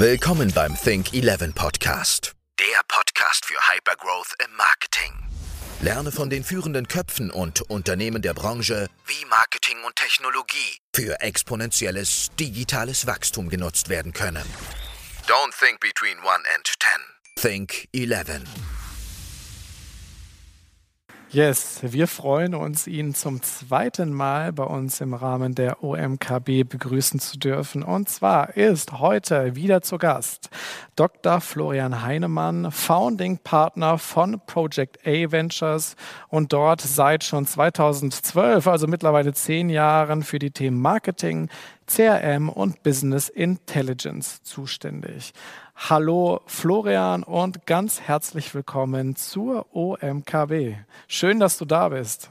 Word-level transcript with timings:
Willkommen 0.00 0.50
beim 0.54 0.74
Think 0.82 1.12
11 1.12 1.54
Podcast. 1.54 2.32
Der 2.58 2.80
Podcast 2.88 3.44
für 3.44 3.58
Hypergrowth 3.70 4.32
im 4.42 4.56
Marketing. 4.56 5.12
Lerne 5.82 6.10
von 6.10 6.30
den 6.30 6.42
führenden 6.42 6.88
Köpfen 6.88 7.30
und 7.30 7.60
Unternehmen 7.60 8.22
der 8.22 8.32
Branche, 8.32 8.86
wie 9.04 9.26
Marketing 9.26 9.76
und 9.84 9.94
Technologie 9.96 10.78
für 10.96 11.20
exponentielles 11.20 12.30
digitales 12.40 13.06
Wachstum 13.06 13.50
genutzt 13.50 13.90
werden 13.90 14.14
können. 14.14 14.46
Don't 15.26 15.52
think 15.58 15.80
between 15.80 16.16
1 16.20 16.46
and 16.56 16.66
10. 17.36 17.50
Think 17.50 17.86
11. 17.92 18.79
Yes, 21.32 21.78
wir 21.82 22.08
freuen 22.08 22.56
uns, 22.56 22.88
ihn 22.88 23.14
zum 23.14 23.40
zweiten 23.40 24.12
Mal 24.12 24.52
bei 24.52 24.64
uns 24.64 25.00
im 25.00 25.14
Rahmen 25.14 25.54
der 25.54 25.84
OMKB 25.84 26.64
begrüßen 26.68 27.20
zu 27.20 27.38
dürfen. 27.38 27.84
Und 27.84 28.08
zwar 28.08 28.56
ist 28.56 28.98
heute 28.98 29.54
wieder 29.54 29.80
zu 29.80 29.96
Gast 29.96 30.50
Dr. 30.96 31.40
Florian 31.40 32.02
Heinemann, 32.02 32.72
Founding 32.72 33.38
Partner 33.38 33.96
von 33.98 34.40
Project 34.44 35.06
A 35.06 35.30
Ventures 35.30 35.94
und 36.30 36.52
dort 36.52 36.80
seit 36.80 37.22
schon 37.22 37.46
2012, 37.46 38.66
also 38.66 38.88
mittlerweile 38.88 39.32
zehn 39.32 39.70
Jahren, 39.70 40.24
für 40.24 40.40
die 40.40 40.50
Themen 40.50 40.80
Marketing, 40.80 41.48
CRM 41.86 42.48
und 42.48 42.82
Business 42.82 43.28
Intelligence 43.28 44.42
zuständig. 44.42 45.32
Hallo 45.88 46.42
Florian 46.44 47.22
und 47.22 47.66
ganz 47.66 48.02
herzlich 48.02 48.54
willkommen 48.54 49.16
zur 49.16 49.64
OMKB. 49.74 50.74
Schön, 51.08 51.40
dass 51.40 51.56
du 51.56 51.64
da 51.64 51.88
bist. 51.88 52.30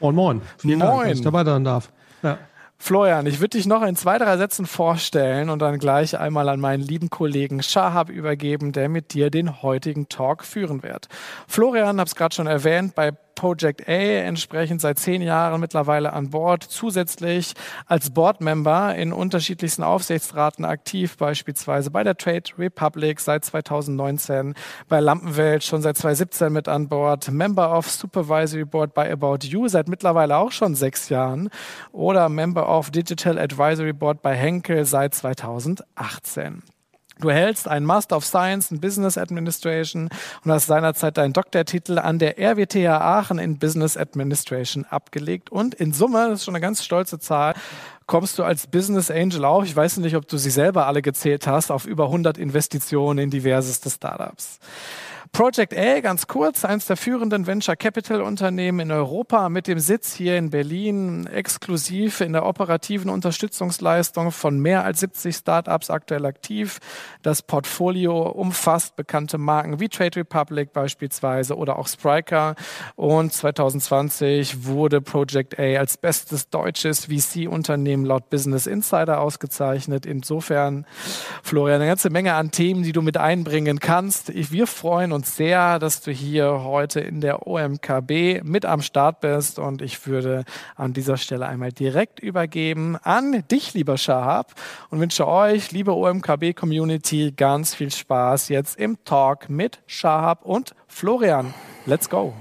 Moin, 0.00 0.14
moin. 0.14 0.42
Vielen 0.58 0.78
moin. 0.78 0.88
Dank, 0.88 1.08
dass 1.08 1.18
ich 1.18 1.24
dabei 1.24 1.44
sein 1.44 1.64
darf. 1.64 1.90
Ja. 2.22 2.38
Florian, 2.78 3.26
ich 3.26 3.40
würde 3.40 3.58
dich 3.58 3.66
noch 3.66 3.82
in 3.82 3.96
zwei, 3.96 4.16
drei 4.18 4.36
Sätzen 4.36 4.64
vorstellen 4.64 5.50
und 5.50 5.60
dann 5.60 5.80
gleich 5.80 6.16
einmal 6.18 6.48
an 6.48 6.60
meinen 6.60 6.82
lieben 6.82 7.10
Kollegen 7.10 7.64
Shahab 7.64 8.10
übergeben, 8.10 8.70
der 8.70 8.88
mit 8.88 9.12
dir 9.12 9.28
den 9.28 9.60
heutigen 9.62 10.08
Talk 10.08 10.44
führen 10.44 10.84
wird. 10.84 11.08
Florian, 11.48 11.98
habe 11.98 12.06
es 12.06 12.14
gerade 12.14 12.34
schon 12.34 12.46
erwähnt, 12.46 12.94
bei 12.94 13.10
Project 13.34 13.88
A, 13.88 13.92
entsprechend 13.92 14.80
seit 14.80 14.98
zehn 14.98 15.22
Jahren 15.22 15.60
mittlerweile 15.60 16.12
an 16.12 16.30
Bord, 16.30 16.62
zusätzlich 16.62 17.54
als 17.86 18.10
Boardmember 18.10 18.94
in 18.94 19.12
unterschiedlichsten 19.12 19.82
Aufsichtsraten 19.82 20.64
aktiv, 20.64 21.16
beispielsweise 21.16 21.90
bei 21.90 22.02
der 22.02 22.16
Trade 22.16 22.50
Republic 22.58 23.20
seit 23.20 23.44
2019, 23.44 24.54
bei 24.88 25.00
Lampenwelt 25.00 25.64
schon 25.64 25.82
seit 25.82 25.96
2017 25.96 26.52
mit 26.52 26.68
an 26.68 26.88
Bord, 26.88 27.30
Member 27.30 27.76
of 27.76 27.90
Supervisory 27.90 28.64
Board 28.64 28.94
bei 28.94 29.10
About 29.10 29.46
You 29.46 29.68
seit 29.68 29.88
mittlerweile 29.88 30.36
auch 30.36 30.52
schon 30.52 30.74
sechs 30.74 31.08
Jahren 31.08 31.50
oder 31.92 32.28
Member 32.28 32.68
of 32.68 32.90
Digital 32.90 33.38
Advisory 33.38 33.92
Board 33.92 34.22
bei 34.22 34.34
Henkel 34.34 34.84
seit 34.84 35.14
2018. 35.14 36.62
Du 37.20 37.30
hältst 37.30 37.68
einen 37.68 37.86
Master 37.86 38.16
of 38.16 38.24
Science 38.24 38.70
in 38.72 38.80
Business 38.80 39.16
Administration 39.16 40.08
und 40.44 40.50
hast 40.50 40.66
seinerzeit 40.66 41.16
deinen 41.16 41.32
Doktortitel 41.32 41.98
an 41.98 42.18
der 42.18 42.38
RWTH 42.38 43.00
Aachen 43.00 43.38
in 43.38 43.58
Business 43.58 43.96
Administration 43.96 44.84
abgelegt. 44.84 45.50
Und 45.50 45.74
in 45.74 45.92
Summe, 45.92 46.28
das 46.28 46.40
ist 46.40 46.44
schon 46.44 46.54
eine 46.54 46.62
ganz 46.62 46.84
stolze 46.84 47.20
Zahl, 47.20 47.54
kommst 48.06 48.38
du 48.38 48.42
als 48.42 48.66
Business 48.66 49.10
Angel 49.10 49.44
auch, 49.44 49.64
ich 49.64 49.74
weiß 49.74 49.98
nicht, 49.98 50.16
ob 50.16 50.26
du 50.26 50.38
sie 50.38 50.50
selber 50.50 50.86
alle 50.86 51.02
gezählt 51.02 51.46
hast, 51.46 51.70
auf 51.70 51.86
über 51.86 52.06
100 52.06 52.36
Investitionen 52.36 53.18
in 53.18 53.30
diverseste 53.30 53.90
Startups. 53.90 54.58
Project 55.34 55.76
A, 55.76 55.98
ganz 55.98 56.28
kurz, 56.28 56.64
eines 56.64 56.86
der 56.86 56.96
führenden 56.96 57.48
Venture 57.48 57.74
Capital 57.74 58.22
Unternehmen 58.22 58.78
in 58.78 58.92
Europa 58.92 59.48
mit 59.48 59.66
dem 59.66 59.80
Sitz 59.80 60.14
hier 60.14 60.38
in 60.38 60.50
Berlin, 60.50 61.26
exklusiv 61.26 62.20
in 62.20 62.32
der 62.32 62.46
operativen 62.46 63.10
Unterstützungsleistung 63.10 64.30
von 64.30 64.60
mehr 64.60 64.84
als 64.84 65.00
70 65.00 65.34
Startups 65.34 65.90
aktuell 65.90 66.24
aktiv. 66.24 66.78
Das 67.22 67.42
Portfolio 67.42 68.28
umfasst 68.28 68.94
bekannte 68.94 69.36
Marken 69.36 69.80
wie 69.80 69.88
Trade 69.88 70.20
Republic 70.20 70.72
beispielsweise 70.72 71.56
oder 71.56 71.80
auch 71.80 71.88
Spriker. 71.88 72.54
Und 72.94 73.32
2020 73.32 74.66
wurde 74.66 75.00
Project 75.00 75.58
A 75.58 75.80
als 75.80 75.96
bestes 75.96 76.48
deutsches 76.48 77.06
VC-Unternehmen 77.06 78.04
laut 78.04 78.30
Business 78.30 78.68
Insider 78.68 79.20
ausgezeichnet. 79.20 80.06
Insofern, 80.06 80.86
Florian, 81.42 81.80
eine 81.80 81.88
ganze 81.88 82.10
Menge 82.10 82.34
an 82.34 82.52
Themen, 82.52 82.84
die 82.84 82.92
du 82.92 83.02
mit 83.02 83.16
einbringen 83.16 83.80
kannst. 83.80 84.32
Wir 84.32 84.68
freuen 84.68 85.10
uns 85.10 85.23
uns 85.24 85.36
sehr, 85.36 85.78
dass 85.78 86.02
du 86.02 86.10
hier 86.10 86.64
heute 86.64 87.00
in 87.00 87.22
der 87.22 87.46
OMKB 87.46 88.42
mit 88.42 88.66
am 88.66 88.82
Start 88.82 89.20
bist 89.20 89.58
und 89.58 89.80
ich 89.80 90.06
würde 90.06 90.44
an 90.76 90.92
dieser 90.92 91.16
Stelle 91.16 91.46
einmal 91.46 91.72
direkt 91.72 92.20
übergeben 92.20 92.98
an 93.02 93.42
dich, 93.50 93.72
lieber 93.72 93.96
Shahab 93.96 94.52
und 94.90 95.00
wünsche 95.00 95.26
euch, 95.26 95.72
liebe 95.72 95.94
OMKB-Community, 95.94 97.32
ganz 97.34 97.74
viel 97.74 97.90
Spaß 97.90 98.50
jetzt 98.50 98.78
im 98.78 99.02
Talk 99.06 99.48
mit 99.48 99.80
Shahab 99.86 100.44
und 100.44 100.74
Florian. 100.88 101.54
Let's 101.86 102.10
go! 102.10 102.34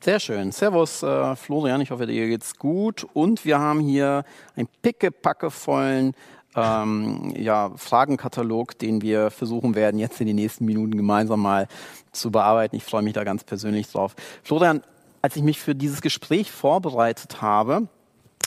Sehr 0.00 0.18
schön. 0.18 0.52
Servus, 0.52 1.02
äh, 1.02 1.36
Florian. 1.36 1.82
Ich 1.82 1.90
hoffe, 1.90 2.06
dir 2.06 2.26
geht's 2.28 2.56
gut. 2.56 3.06
Und 3.12 3.44
wir 3.44 3.60
haben 3.60 3.78
hier 3.78 4.24
einen 4.56 4.68
pickepackevollen 4.80 6.14
ähm, 6.54 7.32
ja, 7.36 7.72
Fragenkatalog, 7.76 8.78
den 8.78 9.02
wir 9.02 9.30
versuchen 9.30 9.74
werden, 9.74 9.98
jetzt 9.98 10.20
in 10.20 10.26
den 10.26 10.36
nächsten 10.36 10.64
Minuten 10.64 10.96
gemeinsam 10.96 11.40
mal 11.40 11.68
zu 12.12 12.30
bearbeiten. 12.30 12.76
Ich 12.76 12.84
freue 12.84 13.02
mich 13.02 13.14
da 13.14 13.24
ganz 13.24 13.44
persönlich 13.44 13.90
drauf. 13.90 14.14
Florian, 14.42 14.82
als 15.22 15.36
ich 15.36 15.42
mich 15.42 15.60
für 15.60 15.74
dieses 15.74 16.02
Gespräch 16.02 16.50
vorbereitet 16.50 17.40
habe, 17.40 17.88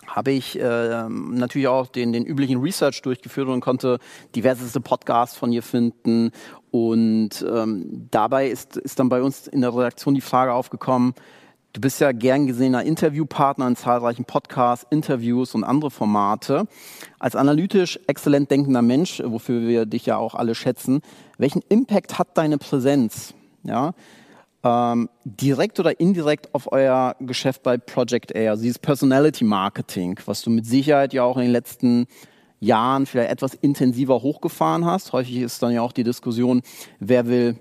habe 0.07 0.31
ich 0.31 0.59
äh, 0.59 1.09
natürlich 1.09 1.67
auch 1.67 1.87
den, 1.87 2.13
den 2.13 2.25
üblichen 2.25 2.61
Research 2.61 3.01
durchgeführt 3.01 3.47
und 3.47 3.61
konnte 3.61 3.99
diverseste 4.35 4.79
Podcasts 4.79 5.35
von 5.35 5.51
dir 5.51 5.63
finden. 5.63 6.31
Und 6.71 7.45
ähm, 7.49 8.07
dabei 8.11 8.49
ist, 8.49 8.77
ist 8.77 8.99
dann 8.99 9.09
bei 9.09 9.21
uns 9.21 9.47
in 9.47 9.61
der 9.61 9.75
Redaktion 9.75 10.13
die 10.13 10.21
Frage 10.21 10.53
aufgekommen, 10.53 11.15
Du 11.75 11.81
bist 11.81 11.99
ja 11.99 12.13
gern 12.13 12.47
gesehener 12.47 12.83
Interviewpartner 12.83 13.67
in 13.67 13.75
zahlreichen 13.75 14.23
Podcasts, 14.23 14.87
Interviews 14.91 15.53
und 15.55 15.65
andere 15.65 15.91
Formate. 15.91 16.67
Als 17.19 17.35
analytisch 17.35 17.99
exzellent 18.07 18.49
denkender 18.49 18.81
Mensch, 18.81 19.21
wofür 19.25 19.67
wir 19.67 19.85
dich 19.85 20.05
ja 20.05 20.15
auch 20.15 20.35
alle 20.35 20.55
schätzen, 20.55 21.01
welchen 21.37 21.61
Impact 21.67 22.17
hat 22.17 22.29
deine 22.37 22.57
Präsenz? 22.57 23.33
Ja, 23.63 23.93
ähm, 24.63 25.09
direkt 25.25 25.77
oder 25.81 25.99
indirekt 25.99 26.55
auf 26.55 26.71
euer 26.71 27.17
Geschäft 27.19 27.61
bei 27.63 27.77
Project 27.77 28.33
A, 28.33 28.51
also 28.51 28.63
dieses 28.63 28.79
Personality 28.79 29.43
Marketing, 29.43 30.17
was 30.27 30.43
du 30.43 30.51
mit 30.51 30.65
Sicherheit 30.65 31.11
ja 31.11 31.23
auch 31.23 31.35
in 31.35 31.43
den 31.43 31.51
letzten 31.51 32.07
Jahren 32.61 33.05
vielleicht 33.05 33.31
etwas 33.31 33.53
intensiver 33.53 34.21
hochgefahren 34.21 34.85
hast. 34.85 35.11
Häufig 35.11 35.35
ist 35.35 35.61
dann 35.61 35.73
ja 35.73 35.81
auch 35.81 35.91
die 35.91 36.05
Diskussion, 36.05 36.61
wer 37.01 37.27
will 37.27 37.59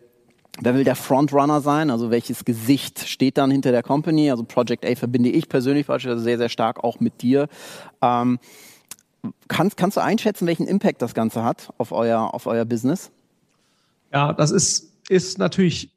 Wer 0.60 0.74
will 0.74 0.84
der 0.84 0.94
Frontrunner 0.94 1.60
sein? 1.60 1.90
Also 1.90 2.10
welches 2.10 2.44
Gesicht 2.44 3.08
steht 3.08 3.38
dann 3.38 3.50
hinter 3.50 3.72
der 3.72 3.82
Company? 3.82 4.30
Also 4.30 4.44
Project 4.44 4.86
A 4.86 4.94
verbinde 4.94 5.30
ich 5.30 5.48
persönlich 5.48 5.86
beispielsweise 5.86 6.22
sehr, 6.22 6.38
sehr 6.38 6.48
stark 6.48 6.84
auch 6.84 7.00
mit 7.00 7.22
dir. 7.22 7.48
Ähm, 8.00 8.38
kannst, 9.48 9.76
kannst 9.76 9.96
du 9.96 10.02
einschätzen, 10.02 10.46
welchen 10.46 10.66
Impact 10.66 11.02
das 11.02 11.14
Ganze 11.14 11.42
hat 11.42 11.72
auf 11.78 11.90
euer, 11.92 12.34
auf 12.34 12.46
euer 12.46 12.64
Business? 12.64 13.10
Ja, 14.12 14.32
das 14.32 14.52
ist, 14.52 14.92
ist 15.08 15.38
natürlich 15.38 15.90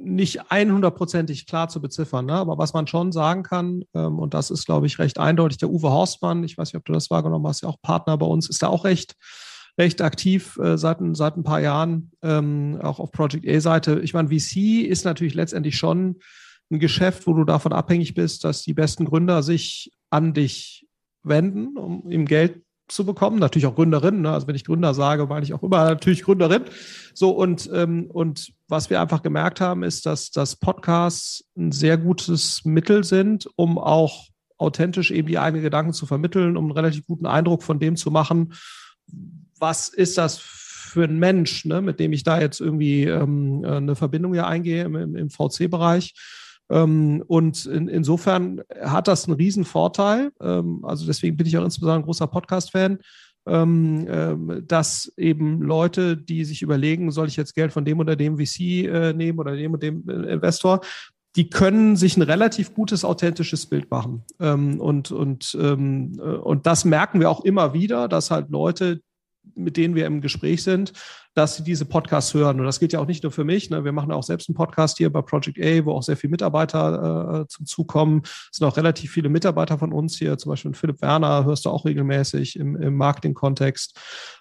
nicht 0.00 0.42
100%ig 0.42 1.46
klar 1.46 1.68
zu 1.68 1.80
beziffern, 1.80 2.26
ne? 2.26 2.34
aber 2.34 2.58
was 2.58 2.72
man 2.72 2.86
schon 2.86 3.10
sagen 3.10 3.42
kann, 3.42 3.84
ähm, 3.94 4.18
und 4.18 4.34
das 4.34 4.50
ist, 4.50 4.66
glaube 4.66 4.86
ich, 4.86 4.98
recht 4.98 5.18
eindeutig, 5.18 5.58
der 5.58 5.70
Uwe 5.70 5.90
Horstmann, 5.90 6.44
ich 6.44 6.56
weiß 6.56 6.72
nicht, 6.72 6.78
ob 6.78 6.84
du 6.84 6.92
das 6.92 7.10
wahrgenommen 7.10 7.46
hast, 7.46 7.62
ja 7.62 7.68
auch 7.68 7.80
Partner 7.82 8.16
bei 8.16 8.26
uns, 8.26 8.48
ist 8.48 8.62
da 8.62 8.68
auch 8.68 8.84
recht 8.84 9.16
recht 9.78 10.02
aktiv 10.02 10.58
äh, 10.58 10.76
seit, 10.76 10.98
seit 11.12 11.36
ein 11.36 11.44
paar 11.44 11.60
Jahren, 11.60 12.10
ähm, 12.22 12.78
auch 12.82 12.98
auf 12.98 13.12
Project 13.12 13.48
A-Seite. 13.48 14.00
Ich 14.00 14.12
meine, 14.12 14.28
VC 14.28 14.84
ist 14.86 15.04
natürlich 15.04 15.34
letztendlich 15.34 15.76
schon 15.76 16.16
ein 16.70 16.80
Geschäft, 16.80 17.26
wo 17.26 17.32
du 17.32 17.44
davon 17.44 17.72
abhängig 17.72 18.14
bist, 18.14 18.44
dass 18.44 18.62
die 18.62 18.74
besten 18.74 19.04
Gründer 19.04 19.42
sich 19.42 19.92
an 20.10 20.34
dich 20.34 20.86
wenden, 21.22 21.76
um 21.76 22.10
ihm 22.10 22.26
Geld 22.26 22.62
zu 22.88 23.04
bekommen. 23.04 23.38
Natürlich 23.38 23.66
auch 23.66 23.74
Gründerinnen. 23.74 24.22
Ne? 24.22 24.32
Also 24.32 24.46
wenn 24.46 24.54
ich 24.54 24.64
Gründer 24.64 24.94
sage, 24.94 25.26
meine 25.26 25.44
ich 25.44 25.54
auch 25.54 25.62
immer 25.62 25.84
natürlich 25.84 26.22
Gründerin. 26.22 26.64
So 27.14 27.30
und 27.30 27.70
ähm, 27.72 28.10
und 28.10 28.52
was 28.66 28.90
wir 28.90 29.00
einfach 29.00 29.22
gemerkt 29.22 29.60
haben, 29.60 29.82
ist, 29.82 30.06
dass 30.06 30.30
dass 30.30 30.56
Podcasts 30.56 31.44
ein 31.56 31.70
sehr 31.70 31.98
gutes 31.98 32.64
Mittel 32.64 33.04
sind, 33.04 33.48
um 33.56 33.78
auch 33.78 34.28
authentisch 34.56 35.10
eben 35.10 35.28
die 35.28 35.38
eigenen 35.38 35.62
Gedanken 35.62 35.92
zu 35.92 36.06
vermitteln, 36.06 36.56
um 36.56 36.64
einen 36.64 36.72
relativ 36.72 37.06
guten 37.06 37.26
Eindruck 37.26 37.62
von 37.62 37.78
dem 37.78 37.96
zu 37.96 38.10
machen, 38.10 38.54
was 39.60 39.88
ist 39.88 40.18
das 40.18 40.38
für 40.38 41.04
ein 41.04 41.18
Mensch, 41.18 41.64
ne, 41.64 41.82
mit 41.82 42.00
dem 42.00 42.12
ich 42.12 42.24
da 42.24 42.40
jetzt 42.40 42.60
irgendwie 42.60 43.04
ähm, 43.04 43.62
äh, 43.64 43.76
eine 43.76 43.94
Verbindung 43.94 44.34
ja 44.34 44.46
eingehe 44.46 44.84
im, 44.84 45.16
im 45.16 45.30
VC-Bereich. 45.30 46.14
Ähm, 46.70 47.22
und 47.26 47.66
in, 47.66 47.88
insofern 47.88 48.62
hat 48.80 49.08
das 49.08 49.26
einen 49.26 49.36
riesen 49.36 49.64
Vorteil. 49.64 50.32
Ähm, 50.40 50.84
also 50.84 51.06
deswegen 51.06 51.36
bin 51.36 51.46
ich 51.46 51.56
auch 51.58 51.64
insbesondere 51.64 52.00
ein 52.00 52.04
großer 52.04 52.26
Podcast-Fan, 52.26 52.98
ähm, 53.46 54.06
äh, 54.06 54.62
dass 54.62 55.12
eben 55.16 55.62
Leute, 55.62 56.16
die 56.16 56.44
sich 56.44 56.62
überlegen, 56.62 57.10
soll 57.10 57.28
ich 57.28 57.36
jetzt 57.36 57.54
Geld 57.54 57.72
von 57.72 57.84
dem 57.84 57.98
oder 58.00 58.16
dem 58.16 58.38
VC 58.38 58.60
äh, 58.60 59.12
nehmen 59.12 59.38
oder 59.38 59.56
dem 59.56 59.74
und 59.74 59.82
dem 59.82 60.08
äh, 60.08 60.32
Investor, 60.32 60.80
die 61.36 61.50
können 61.50 61.96
sich 61.96 62.16
ein 62.16 62.22
relativ 62.22 62.74
gutes, 62.74 63.04
authentisches 63.04 63.66
Bild 63.66 63.90
machen. 63.90 64.24
Ähm, 64.40 64.80
und, 64.80 65.10
und, 65.10 65.56
ähm, 65.60 66.18
äh, 66.18 66.22
und 66.22 66.66
das 66.66 66.84
merken 66.84 67.20
wir 67.20 67.30
auch 67.30 67.44
immer 67.44 67.72
wieder, 67.72 68.08
dass 68.08 68.30
halt 68.30 68.50
Leute, 68.50 69.00
mit 69.54 69.76
denen 69.76 69.94
wir 69.94 70.06
im 70.06 70.20
Gespräch 70.20 70.62
sind, 70.62 70.92
dass 71.38 71.54
sie 71.54 71.62
diese 71.62 71.84
Podcasts 71.84 72.34
hören. 72.34 72.58
Und 72.58 72.66
das 72.66 72.80
gilt 72.80 72.92
ja 72.92 72.98
auch 72.98 73.06
nicht 73.06 73.22
nur 73.22 73.30
für 73.30 73.44
mich. 73.44 73.70
Ne? 73.70 73.84
Wir 73.84 73.92
machen 73.92 74.10
auch 74.10 74.24
selbst 74.24 74.48
einen 74.48 74.56
Podcast 74.56 74.98
hier 74.98 75.10
bei 75.12 75.22
Project 75.22 75.58
A, 75.60 75.84
wo 75.84 75.92
auch 75.92 76.02
sehr 76.02 76.16
viele 76.16 76.32
Mitarbeiter 76.32 77.42
äh, 77.42 77.46
zum 77.46 77.64
Zug 77.64 77.86
kommen. 77.86 78.22
Es 78.24 78.58
sind 78.58 78.66
auch 78.66 78.76
relativ 78.76 79.12
viele 79.12 79.28
Mitarbeiter 79.28 79.78
von 79.78 79.92
uns 79.92 80.18
hier, 80.18 80.36
zum 80.36 80.50
Beispiel 80.50 80.74
Philipp 80.74 81.00
Werner, 81.00 81.44
hörst 81.44 81.64
du 81.64 81.70
auch 81.70 81.84
regelmäßig 81.84 82.58
im, 82.58 82.74
im 82.74 82.96
Marketing-Kontext. 82.96 83.96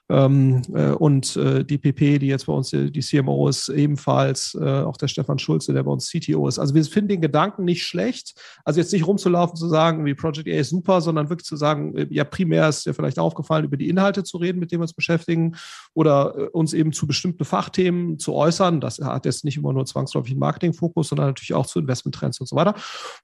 Ähm, 0.10 0.62
äh, 0.74 0.92
und 0.92 1.36
äh, 1.36 1.66
die 1.66 1.78
PP, 1.78 2.20
die 2.20 2.28
jetzt 2.28 2.46
bei 2.46 2.54
uns 2.54 2.70
die, 2.70 2.92
die 2.92 3.02
CMO 3.02 3.50
ist, 3.50 3.68
ebenfalls, 3.68 4.58
äh, 4.60 4.82
auch 4.82 4.96
der 4.96 5.10
Stefan 5.10 5.38
Schulze, 5.38 5.74
der 5.74 5.84
bei 5.84 5.92
uns 5.92 6.10
CTO 6.10 6.48
ist. 6.48 6.60
Also 6.60 6.74
wir 6.74 6.84
finden 6.86 7.10
den 7.10 7.22
Gedanken 7.22 7.66
nicht 7.66 7.86
schlecht. 7.86 8.34
Also 8.64 8.80
jetzt 8.80 8.94
nicht 8.94 9.06
rumzulaufen 9.06 9.58
zu 9.58 9.68
sagen, 9.68 10.06
wie 10.06 10.14
Project 10.14 10.48
A 10.48 10.52
ist 10.52 10.70
super, 10.70 11.02
sondern 11.02 11.30
wirklich 11.30 11.46
zu 11.46 11.58
sagen, 11.58 11.96
äh, 11.98 12.08
ja, 12.10 12.24
primär 12.24 12.70
ist 12.70 12.86
dir 12.86 12.94
vielleicht 12.94 13.20
aufgefallen, 13.20 13.66
über 13.66 13.76
die 13.76 13.90
Inhalte 13.90 14.24
zu 14.24 14.38
reden, 14.38 14.60
mit 14.60 14.72
denen 14.72 14.80
wir 14.80 14.84
uns 14.86 14.94
beschäftigen 14.94 15.56
oder 15.94 16.34
äh, 16.38 16.44
uns 16.48 16.74
eben 16.74 16.87
zu 16.94 17.08
bestimmten 17.08 17.46
Fachthemen 17.46 18.20
zu 18.20 18.34
äußern. 18.34 18.82
Das 18.82 19.00
hat 19.00 19.26
jetzt 19.26 19.46
nicht 19.46 19.58
immer 19.58 19.74
nur 19.74 19.86
zwangsläufig 19.86 20.32
einen 20.32 20.40
Marketingfokus, 20.40 21.10
sondern 21.10 21.28
natürlich 21.28 21.54
auch 21.54 21.66
zu 21.66 21.80
Investmenttrends 21.80 22.40
und 22.40 22.48
so 22.48 22.56
weiter, 22.56 22.76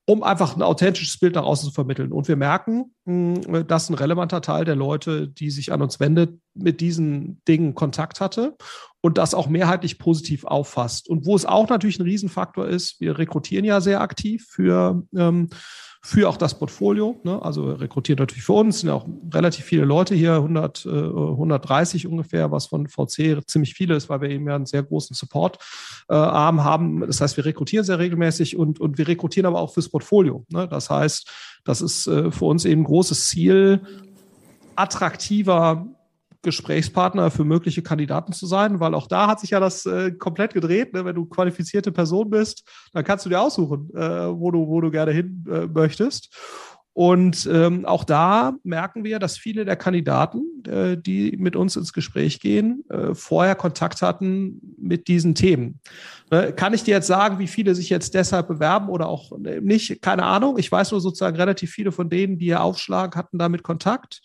um 0.06 0.24
einfach 0.24 0.56
ein 0.56 0.62
authentisches 0.62 1.18
Bild 1.18 1.36
nach 1.36 1.44
außen 1.44 1.70
zu 1.70 1.74
vermitteln. 1.74 2.12
Und 2.12 2.28
wir 2.28 2.36
merken, 2.36 2.94
dass 3.68 3.90
ein 3.90 3.96
relevanter 3.96 4.42
Teil 4.42 4.66
der 4.66 4.76
Leute, 4.76 5.28
die 5.28 5.50
sich 5.50 5.72
an 5.72 5.82
uns 5.82 6.00
wendet, 6.00 6.40
mit 6.54 6.82
diesen 6.82 7.42
Dingen 7.48 7.76
Kontakt 7.76 8.22
hatte 8.22 8.56
und 9.02 9.18
das 9.18 9.34
auch 9.34 9.48
mehrheitlich 9.48 10.00
positiv 10.00 10.46
auffasst. 10.46 11.10
Und 11.10 11.26
wo 11.26 11.36
es 11.36 11.46
auch 11.46 11.68
natürlich 11.70 12.00
ein 12.00 12.04
Riesenfaktor 12.04 12.68
ist, 12.68 13.02
wir 13.02 13.18
rekrutieren 13.18 13.66
ja 13.66 13.82
sehr 13.82 14.02
aktiv 14.02 14.46
für, 14.50 15.04
ähm, 15.16 15.50
für 16.06 16.28
auch 16.28 16.36
das 16.36 16.60
Portfolio. 16.60 17.18
Ne? 17.24 17.42
Also 17.42 17.72
rekrutieren 17.72 18.20
natürlich 18.20 18.44
für 18.44 18.54
uns, 18.54 18.82
sind 18.82 18.90
ja 18.90 18.96
auch 18.96 19.08
relativ 19.34 19.64
viele 19.64 19.86
Leute 19.86 20.14
hier, 20.14 20.34
100, 20.34 20.86
äh, 20.86 20.90
130 20.90 22.08
ungefähr, 22.08 22.52
was 22.52 22.68
von 22.68 22.88
VC 22.88 23.42
ziemlich 23.48 23.74
viele 23.74 23.96
ist, 23.96 24.10
weil 24.10 24.20
wir 24.20 24.30
eben 24.30 24.46
ja 24.46 24.56
einen 24.56 24.66
sehr 24.66 24.84
großen 24.84 25.16
Support-Arm 25.16 26.60
äh, 26.60 26.62
haben. 26.62 27.00
Das 27.08 27.22
heißt, 27.22 27.38
wir 27.38 27.46
rekrutieren 27.46 27.86
sehr 27.86 28.00
regelmäßig 28.00 28.58
und, 28.58 28.82
und 28.82 28.98
wir 28.98 29.08
rekrutieren 29.08 29.46
aber 29.46 29.60
auch 29.60 29.74
fürs 29.74 29.88
Portfolio. 29.88 30.46
Ne? 30.50 30.68
Das 30.68 30.90
heißt, 30.90 31.32
das 31.64 31.82
ist 31.82 32.08
äh, 32.08 32.32
für 32.32 32.46
uns 32.46 32.66
eben 32.66 32.82
ein 32.82 32.86
großes 32.86 33.30
Ziel, 33.30 33.82
attraktiver 34.76 35.88
Gesprächspartner 36.44 37.32
für 37.32 37.46
mögliche 37.46 37.82
Kandidaten 37.82 38.34
zu 38.34 38.46
sein, 38.46 38.80
weil 38.80 38.94
auch 38.94 39.08
da 39.08 39.28
hat 39.28 39.40
sich 39.40 39.52
ja 39.52 39.60
das 39.60 39.86
äh, 39.86 40.12
komplett 40.12 40.54
gedreht. 40.54 40.94
Ne? 40.94 41.06
Wenn 41.06 41.16
du 41.16 41.26
qualifizierte 41.26 41.92
Person 41.92 42.30
bist, 42.30 42.64
dann 42.94 43.04
kannst 43.04 43.26
du 43.26 43.30
dir 43.30 43.42
aussuchen, 43.42 43.90
äh, 43.96 44.30
wo, 44.30 44.52
du, 44.52 44.68
wo 44.68 44.82
du 44.82 44.92
gerne 44.92 45.12
hin 45.12 45.46
äh, 45.50 45.66
möchtest. 45.68 46.36
Und 46.96 47.50
ähm, 47.52 47.86
auch 47.86 48.04
da 48.04 48.54
merken 48.64 49.04
wir, 49.04 49.18
dass 49.18 49.36
viele 49.36 49.66
der 49.66 49.76
Kandidaten, 49.76 50.44
äh, 50.68 50.96
die 50.96 51.36
mit 51.38 51.56
uns 51.56 51.76
ins 51.76 51.92
Gespräch 51.92 52.40
gehen, 52.40 52.84
äh, 52.90 53.16
vorher 53.16 53.56
Kontakt 53.56 54.04
hatten 54.04 54.76
mit 54.78 55.08
diesen 55.08 55.34
Themen. 55.34 55.80
Ne? 56.30 56.54
Kann 56.54 56.76
ich 56.76 56.84
dir 56.84 56.92
jetzt 56.94 57.08
sagen, 57.08 57.40
wie 57.40 57.48
viele 57.48 57.74
sich 57.74 57.90
jetzt 57.90 58.14
deshalb 58.14 58.48
bewerben 58.48 58.90
oder 58.90 59.08
auch 59.08 59.32
äh, 59.44 59.60
nicht? 59.60 60.04
Keine 60.04 60.24
Ahnung. 60.24 60.60
Ich 60.60 60.72
weiß 60.72 60.92
nur 60.92 61.02
sozusagen 61.02 61.36
relativ 61.36 61.72
viele 61.72 61.92
von 61.92 62.12
denen, 62.12 62.38
die 62.38 62.46
hier 62.46 62.62
aufschlagen, 62.62 63.18
hatten 63.18 63.40
damit 63.40 63.64
Kontakt 63.64 64.22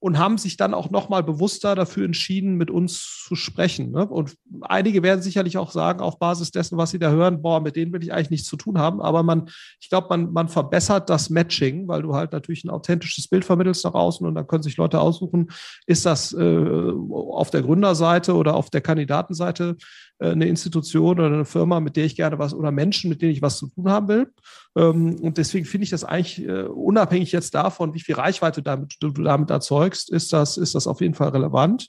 und 0.00 0.18
haben 0.18 0.38
sich 0.38 0.56
dann 0.56 0.74
auch 0.74 0.90
nochmal 0.90 1.24
bewusster 1.24 1.74
dafür 1.74 2.04
entschieden, 2.04 2.54
mit 2.54 2.70
uns 2.70 3.24
zu 3.26 3.34
sprechen. 3.34 3.90
Ne? 3.90 4.06
Und 4.06 4.36
einige 4.62 5.02
werden 5.02 5.22
sicherlich 5.22 5.58
auch 5.58 5.72
sagen, 5.72 6.00
auf 6.00 6.20
Basis 6.20 6.52
dessen, 6.52 6.78
was 6.78 6.90
sie 6.90 7.00
da 7.00 7.10
hören, 7.10 7.42
boah, 7.42 7.60
mit 7.60 7.74
denen 7.74 7.92
will 7.92 8.02
ich 8.02 8.12
eigentlich 8.12 8.30
nichts 8.30 8.48
zu 8.48 8.56
tun 8.56 8.78
haben. 8.78 9.00
Aber 9.00 9.24
man, 9.24 9.50
ich 9.80 9.88
glaube, 9.88 10.06
man, 10.10 10.32
man 10.32 10.48
verbessert 10.48 11.10
das 11.10 11.30
Matching, 11.30 11.88
weil 11.88 12.02
du 12.02 12.14
halt 12.14 12.32
natürlich 12.32 12.64
ein 12.64 12.70
authentisches 12.70 13.26
Bild 13.26 13.44
vermittelst 13.44 13.84
nach 13.84 13.94
außen 13.94 14.24
und 14.24 14.36
dann 14.36 14.46
können 14.46 14.62
sich 14.62 14.76
Leute 14.76 15.00
aussuchen, 15.00 15.50
ist 15.86 16.06
das 16.06 16.32
äh, 16.32 16.92
auf 17.10 17.50
der 17.50 17.62
Gründerseite 17.62 18.34
oder 18.34 18.54
auf 18.54 18.70
der 18.70 18.80
Kandidatenseite 18.80 19.76
eine 20.18 20.46
Institution 20.46 21.18
oder 21.18 21.26
eine 21.26 21.44
Firma, 21.44 21.80
mit 21.80 21.96
der 21.96 22.04
ich 22.04 22.16
gerne 22.16 22.38
was 22.38 22.54
oder 22.54 22.70
Menschen, 22.70 23.08
mit 23.08 23.22
denen 23.22 23.32
ich 23.32 23.42
was 23.42 23.58
zu 23.58 23.68
tun 23.68 23.88
haben 23.88 24.08
will. 24.08 24.32
Ähm, 24.76 25.16
und 25.20 25.38
deswegen 25.38 25.64
finde 25.64 25.84
ich 25.84 25.90
das 25.90 26.04
eigentlich 26.04 26.46
äh, 26.46 26.62
unabhängig 26.62 27.32
jetzt 27.32 27.54
davon, 27.54 27.94
wie 27.94 28.00
viel 28.00 28.16
Reichweite 28.16 28.62
damit, 28.62 28.96
du 29.00 29.10
damit 29.10 29.50
erzeugst, 29.50 30.10
ist 30.10 30.32
das, 30.32 30.56
ist 30.56 30.74
das 30.74 30.86
auf 30.86 31.00
jeden 31.00 31.14
Fall 31.14 31.28
relevant. 31.30 31.88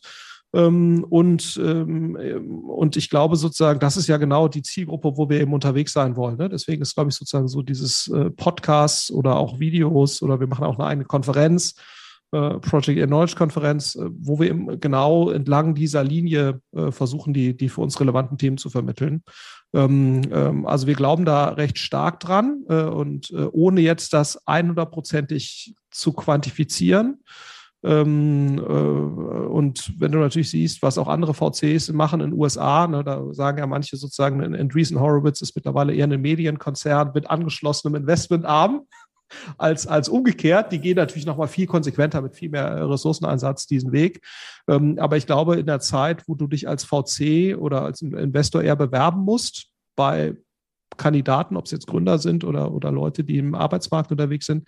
Ähm, 0.53 1.05
und, 1.09 1.59
ähm, 1.63 2.15
und 2.67 2.97
ich 2.97 3.09
glaube 3.09 3.35
sozusagen, 3.35 3.79
das 3.79 3.97
ist 3.97 4.07
ja 4.07 4.17
genau 4.17 4.47
die 4.47 4.63
Zielgruppe, 4.63 5.15
wo 5.15 5.29
wir 5.29 5.39
eben 5.41 5.53
unterwegs 5.53 5.93
sein 5.93 6.15
wollen. 6.15 6.37
Ne? 6.37 6.49
Deswegen 6.49 6.81
ist, 6.81 6.95
glaube 6.95 7.09
ich, 7.09 7.15
sozusagen 7.15 7.47
so 7.47 7.61
dieses 7.61 8.07
äh, 8.07 8.31
Podcasts 8.31 9.11
oder 9.11 9.35
auch 9.37 9.59
Videos 9.59 10.21
oder 10.21 10.39
wir 10.39 10.47
machen 10.47 10.65
auch 10.65 10.79
eine 10.79 10.87
eigene 10.87 11.05
Konferenz, 11.05 11.75
äh, 11.75 11.98
Project 12.31 13.07
Knowledge 13.07 13.35
Konferenz, 13.35 13.95
äh, 13.95 14.07
wo 14.19 14.39
wir 14.39 14.53
genau 14.77 15.31
entlang 15.31 15.73
dieser 15.73 16.03
Linie 16.03 16.61
äh, 16.75 16.91
versuchen, 16.91 17.33
die, 17.33 17.57
die 17.57 17.69
für 17.69 17.81
uns 17.81 17.99
relevanten 17.99 18.37
Themen 18.37 18.57
zu 18.57 18.69
vermitteln. 18.69 19.23
Ähm, 19.73 20.21
ähm, 20.31 20.65
also 20.65 20.87
wir 20.87 20.95
glauben 20.95 21.25
da 21.25 21.49
recht 21.49 21.79
stark 21.79 22.19
dran 22.19 22.63
und 22.63 23.31
ohne 23.51 23.81
jetzt 23.81 24.13
das 24.13 24.45
100%ig 24.47 25.73
zu 25.91 26.13
quantifizieren. 26.13 27.23
Ähm, 27.83 28.59
und 28.59 29.93
wenn 29.97 30.11
du 30.11 30.19
natürlich 30.19 30.49
siehst, 30.49 30.81
was 30.81 30.97
auch 30.97 31.07
andere 31.07 31.33
VCs 31.33 31.91
machen 31.93 32.19
in 32.19 32.31
den 32.31 32.39
USA, 32.39 32.87
ne, 32.87 33.03
da 33.03 33.23
sagen 33.33 33.57
ja 33.57 33.67
manche 33.67 33.95
sozusagen, 33.95 34.43
Andreessen 34.55 34.99
Horowitz 34.99 35.41
ist 35.41 35.55
mittlerweile 35.55 35.93
eher 35.93 36.07
ein 36.07 36.21
Medienkonzern 36.21 37.11
mit 37.13 37.29
angeschlossenem 37.29 38.01
Investmentarm 38.01 38.81
als, 39.57 39.87
als 39.87 40.09
umgekehrt. 40.09 40.71
Die 40.71 40.79
gehen 40.79 40.95
natürlich 40.95 41.25
noch 41.25 41.37
mal 41.37 41.47
viel 41.47 41.67
konsequenter 41.67 42.21
mit 42.21 42.35
viel 42.35 42.49
mehr 42.49 42.89
Ressourceneinsatz 42.89 43.67
diesen 43.67 43.91
Weg. 43.91 44.21
Ähm, 44.67 44.97
aber 44.99 45.17
ich 45.17 45.25
glaube, 45.25 45.55
in 45.55 45.65
der 45.65 45.79
Zeit, 45.79 46.27
wo 46.27 46.35
du 46.35 46.47
dich 46.47 46.67
als 46.67 46.83
VC 46.83 47.57
oder 47.57 47.83
als 47.83 48.01
Investor 48.01 48.61
eher 48.61 48.75
bewerben 48.75 49.23
musst, 49.23 49.67
bei 49.95 50.35
Kandidaten, 50.97 51.57
ob 51.57 51.65
es 51.65 51.71
jetzt 51.71 51.87
Gründer 51.87 52.19
sind 52.19 52.43
oder, 52.43 52.71
oder 52.71 52.91
Leute, 52.91 53.23
die 53.23 53.37
im 53.37 53.55
Arbeitsmarkt 53.55 54.11
unterwegs 54.11 54.45
sind, 54.45 54.67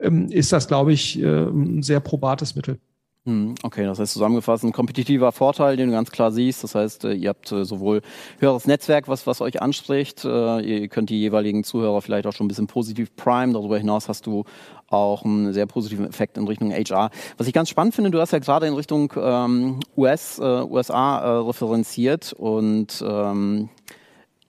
ähm, 0.00 0.26
ist 0.28 0.52
das, 0.52 0.68
glaube 0.68 0.92
ich, 0.92 1.20
äh, 1.20 1.44
ein 1.44 1.82
sehr 1.82 2.00
probates 2.00 2.54
Mittel. 2.54 2.80
Hm, 3.24 3.54
okay, 3.62 3.84
das 3.84 4.00
heißt 4.00 4.14
zusammengefasst 4.14 4.64
ein 4.64 4.72
kompetitiver 4.72 5.30
Vorteil, 5.30 5.76
den 5.76 5.90
du 5.90 5.94
ganz 5.94 6.10
klar 6.10 6.32
siehst. 6.32 6.64
Das 6.64 6.74
heißt, 6.74 7.04
äh, 7.04 7.12
ihr 7.12 7.28
habt 7.28 7.52
äh, 7.52 7.64
sowohl 7.64 8.02
höheres 8.40 8.66
Netzwerk, 8.66 9.06
was, 9.06 9.28
was 9.28 9.40
euch 9.40 9.62
anspricht. 9.62 10.24
Äh, 10.24 10.60
ihr 10.60 10.88
könnt 10.88 11.08
die 11.08 11.20
jeweiligen 11.20 11.62
Zuhörer 11.62 12.02
vielleicht 12.02 12.26
auch 12.26 12.32
schon 12.32 12.46
ein 12.46 12.48
bisschen 12.48 12.66
positiv 12.66 13.14
prime. 13.14 13.52
Darüber 13.52 13.78
hinaus 13.78 14.08
hast 14.08 14.26
du 14.26 14.42
auch 14.88 15.24
einen 15.24 15.52
sehr 15.52 15.66
positiven 15.66 16.04
Effekt 16.04 16.36
in 16.36 16.48
Richtung 16.48 16.72
HR. 16.72 17.10
Was 17.36 17.46
ich 17.46 17.52
ganz 17.52 17.68
spannend 17.68 17.94
finde, 17.94 18.10
du 18.10 18.20
hast 18.20 18.32
ja 18.32 18.40
gerade 18.40 18.66
in 18.66 18.74
Richtung 18.74 19.12
ähm, 19.16 19.78
US, 19.96 20.40
äh, 20.40 20.42
USA 20.42 21.20
äh, 21.20 21.46
referenziert 21.46 22.32
und 22.32 23.04
ähm, 23.06 23.68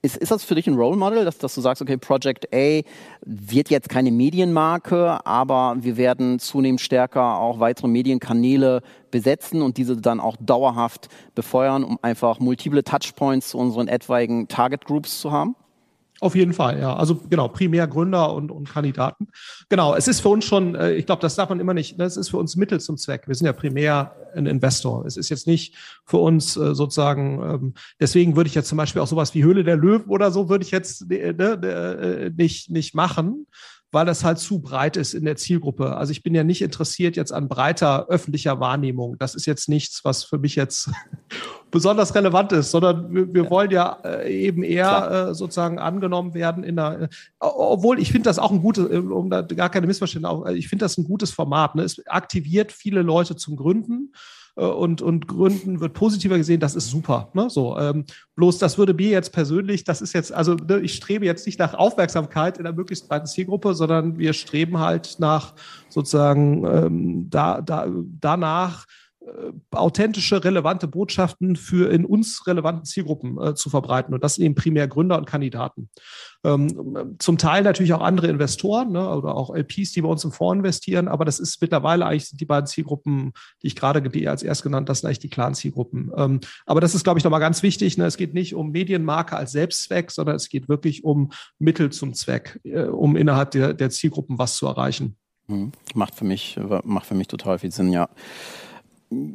ist, 0.03 0.17
ist 0.17 0.31
das 0.31 0.43
für 0.43 0.55
dich 0.55 0.67
ein 0.67 0.75
Role 0.75 0.97
Model, 0.97 1.23
dass, 1.23 1.37
dass 1.37 1.55
du 1.55 1.61
sagst, 1.61 1.81
okay, 1.81 1.95
Project 1.97 2.53
A 2.53 2.81
wird 3.21 3.69
jetzt 3.69 3.87
keine 3.87 4.11
Medienmarke, 4.11 5.25
aber 5.25 5.77
wir 5.79 5.95
werden 5.95 6.39
zunehmend 6.39 6.81
stärker 6.81 7.39
auch 7.39 7.59
weitere 7.61 7.87
Medienkanäle 7.87 8.81
besetzen 9.11 9.61
und 9.61 9.77
diese 9.77 9.95
dann 9.95 10.19
auch 10.19 10.35
dauerhaft 10.39 11.07
befeuern, 11.35 11.85
um 11.85 11.97
einfach 12.01 12.39
multiple 12.39 12.83
Touchpoints 12.83 13.49
zu 13.49 13.57
unseren 13.57 13.87
etwaigen 13.87 14.49
Target 14.49 14.85
Groups 14.85 15.21
zu 15.21 15.31
haben? 15.31 15.55
Auf 16.23 16.35
jeden 16.35 16.53
Fall, 16.53 16.79
ja. 16.79 16.95
Also 16.95 17.17
genau, 17.29 17.49
primär 17.49 17.85
Gründer 17.85 18.33
und, 18.33 18.49
und 18.49 18.69
Kandidaten. 18.69 19.27
Genau, 19.67 19.93
es 19.93 20.07
ist 20.07 20.21
für 20.21 20.29
uns 20.29 20.45
schon, 20.45 20.73
äh, 20.73 20.93
ich 20.93 21.05
glaube, 21.05 21.21
das 21.21 21.35
darf 21.35 21.49
man 21.49 21.59
immer 21.59 21.73
nicht, 21.73 21.99
das 21.99 22.15
ist 22.15 22.29
für 22.29 22.37
uns 22.37 22.55
Mittel 22.55 22.79
zum 22.79 22.95
Zweck. 22.95 23.27
Wir 23.27 23.35
sind 23.35 23.45
ja 23.45 23.51
primär 23.51 24.15
ein 24.33 24.45
Investor. 24.45 25.05
Es 25.05 25.17
ist 25.17 25.27
jetzt 25.27 25.47
nicht 25.47 25.75
für 26.05 26.15
uns 26.15 26.55
äh, 26.55 26.75
sozusagen, 26.75 27.43
ähm, 27.43 27.73
deswegen 27.99 28.37
würde 28.37 28.47
ich 28.47 28.55
jetzt 28.55 28.69
zum 28.69 28.77
Beispiel 28.77 29.01
auch 29.01 29.07
sowas 29.07 29.35
wie 29.35 29.43
Höhle 29.43 29.65
der 29.65 29.75
Löwen 29.75 30.09
oder 30.09 30.31
so, 30.31 30.47
würde 30.47 30.63
ich 30.63 30.71
jetzt 30.71 31.11
äh, 31.11 31.33
ne, 31.33 32.31
nicht, 32.37 32.69
nicht 32.69 32.95
machen, 32.95 33.45
weil 33.93 34.07
das 34.07 34.23
halt 34.23 34.39
zu 34.39 34.59
breit 34.59 34.97
ist 34.97 35.13
in 35.13 35.23
der 35.23 35.35
Zielgruppe. 35.35 35.95
Also 35.95 36.11
ich 36.11 36.23
bin 36.23 36.33
ja 36.33 36.43
nicht 36.43 36.63
interessiert 36.63 37.15
jetzt 37.15 37.31
an 37.31 37.47
breiter 37.47 38.07
öffentlicher 38.09 38.59
Wahrnehmung. 38.59 39.17
Das 39.19 39.35
ist 39.35 39.45
jetzt 39.45 39.69
nichts, 39.69 40.03
was 40.03 40.23
für 40.23 40.39
mich 40.39 40.55
jetzt 40.55 40.89
besonders 41.71 42.15
relevant 42.15 42.51
ist, 42.53 42.71
sondern 42.71 43.13
wir, 43.13 43.31
wir 43.31 43.43
ja. 43.43 43.49
wollen 43.51 43.71
ja 43.71 43.99
äh, 44.03 44.45
eben 44.45 44.63
eher 44.63 45.29
äh, 45.29 45.33
sozusagen 45.35 45.77
angenommen 45.77 46.33
werden 46.33 46.63
in 46.63 46.75
der, 46.75 47.03
äh, 47.03 47.07
obwohl 47.39 47.99
ich 47.99 48.11
finde 48.11 48.29
das 48.29 48.39
auch 48.39 48.51
ein 48.51 48.61
gutes, 48.61 48.89
äh, 48.89 48.97
um 48.97 49.29
da 49.29 49.43
gar 49.43 49.69
keine 49.69 49.85
Missverständnisse, 49.85 50.55
ich 50.55 50.67
finde 50.67 50.85
das 50.85 50.97
ein 50.97 51.03
gutes 51.03 51.29
Format. 51.29 51.75
Ne? 51.75 51.83
Es 51.83 52.01
aktiviert 52.07 52.71
viele 52.71 53.03
Leute 53.03 53.35
zum 53.35 53.55
Gründen. 53.55 54.11
Äh, 54.55 54.65
und, 54.65 55.01
und 55.01 55.27
Gründen 55.27 55.79
wird 55.79 55.93
positiver 55.93 56.37
gesehen, 56.37 56.59
das 56.59 56.75
ist 56.75 56.89
super. 56.89 57.29
Ne? 57.33 57.49
So, 57.49 57.77
ähm, 57.77 58.05
bloß 58.35 58.57
das 58.57 58.77
würde 58.77 58.93
mir 58.93 59.09
jetzt 59.09 59.31
persönlich, 59.31 59.83
das 59.83 60.01
ist 60.01 60.13
jetzt, 60.13 60.31
also 60.31 60.55
ne, 60.55 60.79
ich 60.79 60.95
strebe 60.95 61.25
jetzt 61.25 61.45
nicht 61.45 61.59
nach 61.59 61.73
Aufmerksamkeit 61.73 62.57
in 62.57 62.63
der 62.63 62.73
möglichst 62.73 63.07
breiten 63.07 63.27
Zielgruppe, 63.27 63.73
sondern 63.73 64.17
wir 64.17 64.33
streben 64.33 64.79
halt 64.79 65.15
nach 65.19 65.53
sozusagen 65.89 66.65
ähm, 66.65 67.29
da, 67.29 67.61
da, 67.61 67.87
danach, 68.19 68.85
äh, 69.25 69.53
authentische, 69.71 70.43
relevante 70.43 70.87
Botschaften 70.87 71.55
für 71.55 71.89
in 71.91 72.05
uns 72.05 72.45
relevanten 72.45 72.85
Zielgruppen 72.85 73.41
äh, 73.41 73.55
zu 73.55 73.69
verbreiten. 73.69 74.13
Und 74.13 74.23
das 74.23 74.35
sind 74.35 74.45
eben 74.45 74.55
primär 74.55 74.87
Gründer 74.87 75.17
und 75.17 75.25
Kandidaten. 75.25 75.89
Ähm, 76.43 77.15
zum 77.19 77.37
Teil 77.37 77.63
natürlich 77.63 77.93
auch 77.93 78.01
andere 78.01 78.27
Investoren 78.27 78.91
ne, 78.91 79.09
oder 79.15 79.35
auch 79.35 79.55
LPs, 79.55 79.93
die 79.93 80.01
bei 80.01 80.09
uns 80.09 80.23
im 80.23 80.31
Fonds 80.31 80.59
investieren. 80.59 81.07
Aber 81.07 81.23
das 81.23 81.39
ist 81.39 81.61
mittlerweile 81.61 82.05
eigentlich 82.05 82.31
die 82.31 82.45
beiden 82.45 82.67
Zielgruppen, 82.67 83.31
die 83.61 83.67
ich 83.67 83.75
gerade 83.75 84.03
als 84.29 84.43
erst 84.43 84.63
genannt, 84.63 84.89
das 84.89 84.99
sind 84.99 85.07
eigentlich 85.07 85.19
die 85.19 85.29
klaren 85.29 85.53
Zielgruppen. 85.53 86.11
Ähm, 86.15 86.41
aber 86.65 86.81
das 86.81 86.95
ist, 86.95 87.03
glaube 87.03 87.19
ich, 87.19 87.23
nochmal 87.23 87.39
ganz 87.39 87.63
wichtig. 87.63 87.97
Ne? 87.97 88.05
Es 88.05 88.17
geht 88.17 88.33
nicht 88.33 88.55
um 88.55 88.71
Medienmarke 88.71 89.37
als 89.37 89.53
Selbstzweck, 89.53 90.11
sondern 90.11 90.35
es 90.35 90.49
geht 90.49 90.67
wirklich 90.67 91.03
um 91.03 91.31
Mittel 91.59 91.91
zum 91.91 92.13
Zweck, 92.13 92.59
äh, 92.63 92.83
um 92.83 93.15
innerhalb 93.15 93.51
der, 93.51 93.73
der 93.73 93.89
Zielgruppen 93.89 94.37
was 94.37 94.57
zu 94.57 94.67
erreichen. 94.67 95.15
Mhm. 95.47 95.71
Macht 95.93 96.15
für 96.15 96.25
mich, 96.25 96.59
macht 96.83 97.05
für 97.05 97.15
mich 97.15 97.27
total 97.27 97.59
viel 97.59 97.71
Sinn, 97.71 97.91
ja. 97.91 98.09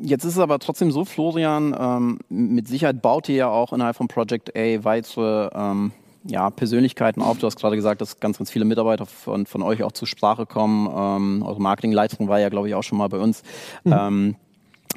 Jetzt 0.02 0.24
ist 0.24 0.32
es 0.32 0.38
aber 0.38 0.58
trotzdem 0.58 0.90
so, 0.90 1.04
Florian, 1.04 1.74
ähm, 1.78 2.18
mit 2.28 2.68
Sicherheit 2.68 3.00
baut 3.00 3.28
ihr 3.28 3.36
ja 3.36 3.48
auch 3.48 3.72
innerhalb 3.72 3.96
von 3.96 4.08
Project 4.08 4.56
A 4.56 4.84
weitere 4.84 5.50
ähm, 5.54 5.92
ja, 6.28 6.50
Persönlichkeiten 6.50 7.22
auf. 7.22 7.38
Du 7.38 7.46
hast 7.46 7.58
gerade 7.58 7.76
gesagt, 7.76 8.00
dass 8.00 8.20
ganz, 8.20 8.38
ganz 8.38 8.50
viele 8.50 8.64
Mitarbeiter 8.64 9.06
von, 9.06 9.46
von 9.46 9.62
euch 9.62 9.82
auch 9.82 9.92
zur 9.92 10.08
Sprache 10.08 10.46
kommen. 10.46 10.88
Ähm, 10.94 11.42
eure 11.42 11.60
Marketingleitung 11.60 12.28
war 12.28 12.38
ja, 12.38 12.48
glaube 12.48 12.68
ich, 12.68 12.74
auch 12.74 12.82
schon 12.82 12.98
mal 12.98 13.08
bei 13.08 13.18
uns. 13.18 13.42
Mhm. 13.84 13.92
Ähm, 13.92 14.36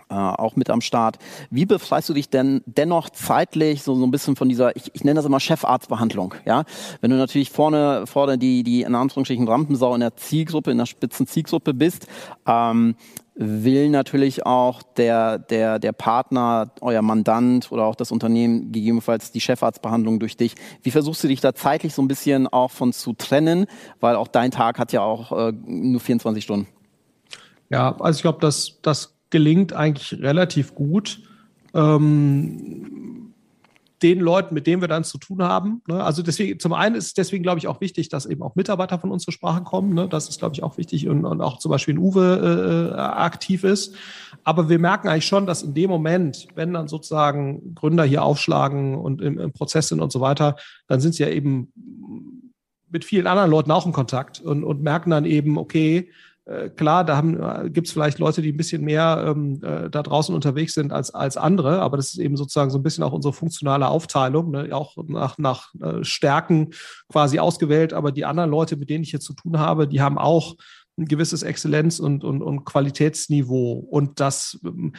äh, 0.09 0.13
auch 0.13 0.55
mit 0.55 0.69
am 0.69 0.81
Start. 0.81 1.17
Wie 1.50 1.65
befreist 1.65 2.09
du 2.09 2.13
dich 2.13 2.29
denn 2.29 2.61
dennoch 2.65 3.09
zeitlich 3.09 3.83
so, 3.83 3.95
so 3.95 4.05
ein 4.05 4.11
bisschen 4.11 4.35
von 4.35 4.50
dieser, 4.50 4.75
ich, 4.75 4.91
ich 4.93 5.03
nenne 5.03 5.15
das 5.15 5.25
immer 5.25 5.39
Chefarztbehandlung, 5.39 6.35
ja? 6.45 6.63
Wenn 7.00 7.11
du 7.11 7.17
natürlich 7.17 7.50
vorne, 7.50 8.05
vorne 8.07 8.38
die, 8.38 8.63
die 8.63 8.81
in 8.81 8.95
Anführungsstrichen 8.95 9.47
Rampensau 9.47 9.93
in 9.93 10.01
der 10.01 10.15
Zielgruppe, 10.15 10.71
in 10.71 10.77
der 10.77 10.85
spitzen 10.85 11.27
Zielgruppe 11.27 11.73
bist, 11.73 12.07
ähm, 12.45 12.95
will 13.35 13.89
natürlich 13.89 14.45
auch 14.45 14.83
der, 14.83 15.38
der, 15.38 15.79
der 15.79 15.93
Partner, 15.93 16.71
euer 16.81 17.01
Mandant 17.01 17.71
oder 17.71 17.85
auch 17.85 17.95
das 17.95 18.11
Unternehmen 18.11 18.71
gegebenenfalls 18.71 19.31
die 19.31 19.39
Chefarztbehandlung 19.39 20.19
durch 20.19 20.35
dich. 20.35 20.55
Wie 20.83 20.91
versuchst 20.91 21.23
du 21.23 21.27
dich 21.27 21.39
da 21.39 21.55
zeitlich 21.55 21.93
so 21.93 22.01
ein 22.01 22.07
bisschen 22.07 22.47
auch 22.47 22.71
von 22.71 22.93
zu 22.93 23.13
trennen? 23.13 23.67
Weil 24.00 24.15
auch 24.15 24.27
dein 24.27 24.51
Tag 24.51 24.79
hat 24.79 24.91
ja 24.91 25.01
auch 25.01 25.31
äh, 25.31 25.53
nur 25.65 26.01
24 26.01 26.43
Stunden. 26.43 26.67
Ja, 27.69 27.95
also 28.00 28.17
ich 28.17 28.21
glaube, 28.21 28.39
dass 28.41 28.79
das 28.81 29.15
gelingt 29.29 29.73
eigentlich 29.73 30.21
relativ 30.21 30.75
gut. 30.75 31.21
Ähm, 31.73 33.20
den 34.01 34.20
Leuten, 34.20 34.53
mit 34.53 34.67
denen 34.67 34.81
wir 34.81 34.88
dann 34.88 35.03
zu 35.03 35.17
tun 35.17 35.43
haben. 35.43 35.81
Ne? 35.88 36.03
Also 36.03 36.24
deswegen, 36.24 36.60
zum 36.60 36.74
einen 36.74 36.96
ist 36.96 37.05
es 37.05 37.13
deswegen, 37.13 37.43
glaube 37.43 37.60
ich, 37.60 37.67
auch 37.67 37.81
wichtig, 37.81 38.10
dass 38.10 38.25
eben 38.25 38.41
auch 38.41 38.55
Mitarbeiter 38.55 39.00
von 39.00 39.12
uns 39.12 39.24
zur 39.24 39.34
Sprache 39.34 39.63
kommen. 39.63 39.93
Ne? 39.93 40.08
Das 40.10 40.27
ist, 40.27 40.39
glaube 40.39 40.55
ich, 40.55 40.63
auch 40.63 40.77
wichtig 40.77 41.08
und, 41.08 41.25
und 41.25 41.41
auch 41.41 41.60
zum 41.60 41.70
Beispiel 41.72 41.96
in 41.96 42.00
Uwe 42.00 42.91
äh, 42.93 43.00
aktiv 43.00 43.63
ist. 43.63 43.96
Aber 44.43 44.70
wir 44.70 44.79
merken 44.79 45.08
eigentlich 45.08 45.27
schon, 45.27 45.46
dass 45.46 45.62
in 45.63 45.74
dem 45.74 45.89
Moment, 45.89 46.48
wenn 46.55 46.74
dann 46.74 46.88
sozusagen 46.88 47.75
Gründer 47.75 48.03
hier 48.03 48.24
aufschlagen 48.24 48.96
und 48.96 49.22
im, 49.22 49.38
im 49.38 49.53
Prozess 49.53 49.89
sind 49.89 50.00
und 50.00 50.12
so 50.12 50.22
weiter, 50.22 50.55
dann 50.88 51.00
sind 51.00 51.15
sie 51.15 51.24
ja 51.24 51.29
eben 51.29 51.72
mit 52.89 53.05
vielen 53.05 53.27
anderen 53.27 53.51
Leuten 53.51 53.72
auch 53.72 53.86
in 53.86 53.93
Kontakt 53.93 54.41
und, 54.41 54.63
und 54.63 54.81
merken 54.81 55.12
dann 55.12 55.25
eben, 55.25 55.58
okay, 55.58 55.98
äh, 55.98 56.12
klar, 56.75 57.05
da 57.05 57.19
äh, 57.19 57.69
gibt 57.69 57.88
es 57.88 57.93
vielleicht 57.93 58.19
Leute, 58.19 58.41
die 58.41 58.51
ein 58.51 58.57
bisschen 58.57 58.83
mehr 58.83 59.25
ähm, 59.27 59.62
äh, 59.63 59.89
da 59.89 60.01
draußen 60.01 60.33
unterwegs 60.33 60.74
sind 60.74 60.91
als, 60.91 61.13
als 61.13 61.38
andere, 61.38 61.81
aber 61.81 61.98
das 61.98 62.13
ist 62.13 62.19
eben 62.19 62.36
sozusagen 62.36 62.71
so 62.71 62.79
ein 62.79 62.83
bisschen 62.83 63.03
auch 63.03 63.13
unsere 63.13 63.33
funktionale 63.33 63.88
Aufteilung, 63.88 64.51
ne? 64.51 64.69
auch 64.71 64.98
nach, 65.07 65.38
nach 65.38 65.74
äh, 65.81 66.03
Stärken 66.03 66.71
quasi 67.12 67.39
ausgewählt. 67.39 67.93
Aber 67.93 68.12
die 68.12 68.25
anderen 68.25 68.50
Leute, 68.50 68.75
mit 68.75 68.89
denen 68.89 69.03
ich 69.03 69.12
hier 69.12 69.19
zu 69.19 69.33
tun 69.33 69.60
habe, 69.60 69.88
die 69.88 70.01
haben 70.01 70.17
auch 70.17 70.55
ein 70.98 71.05
gewisses 71.05 71.43
Exzellenz- 71.43 72.00
und, 72.00 72.24
und, 72.24 72.41
und 72.41 72.65
Qualitätsniveau. 72.65 73.74
Und 73.74 74.19
das 74.19 74.60
ähm, 74.65 74.93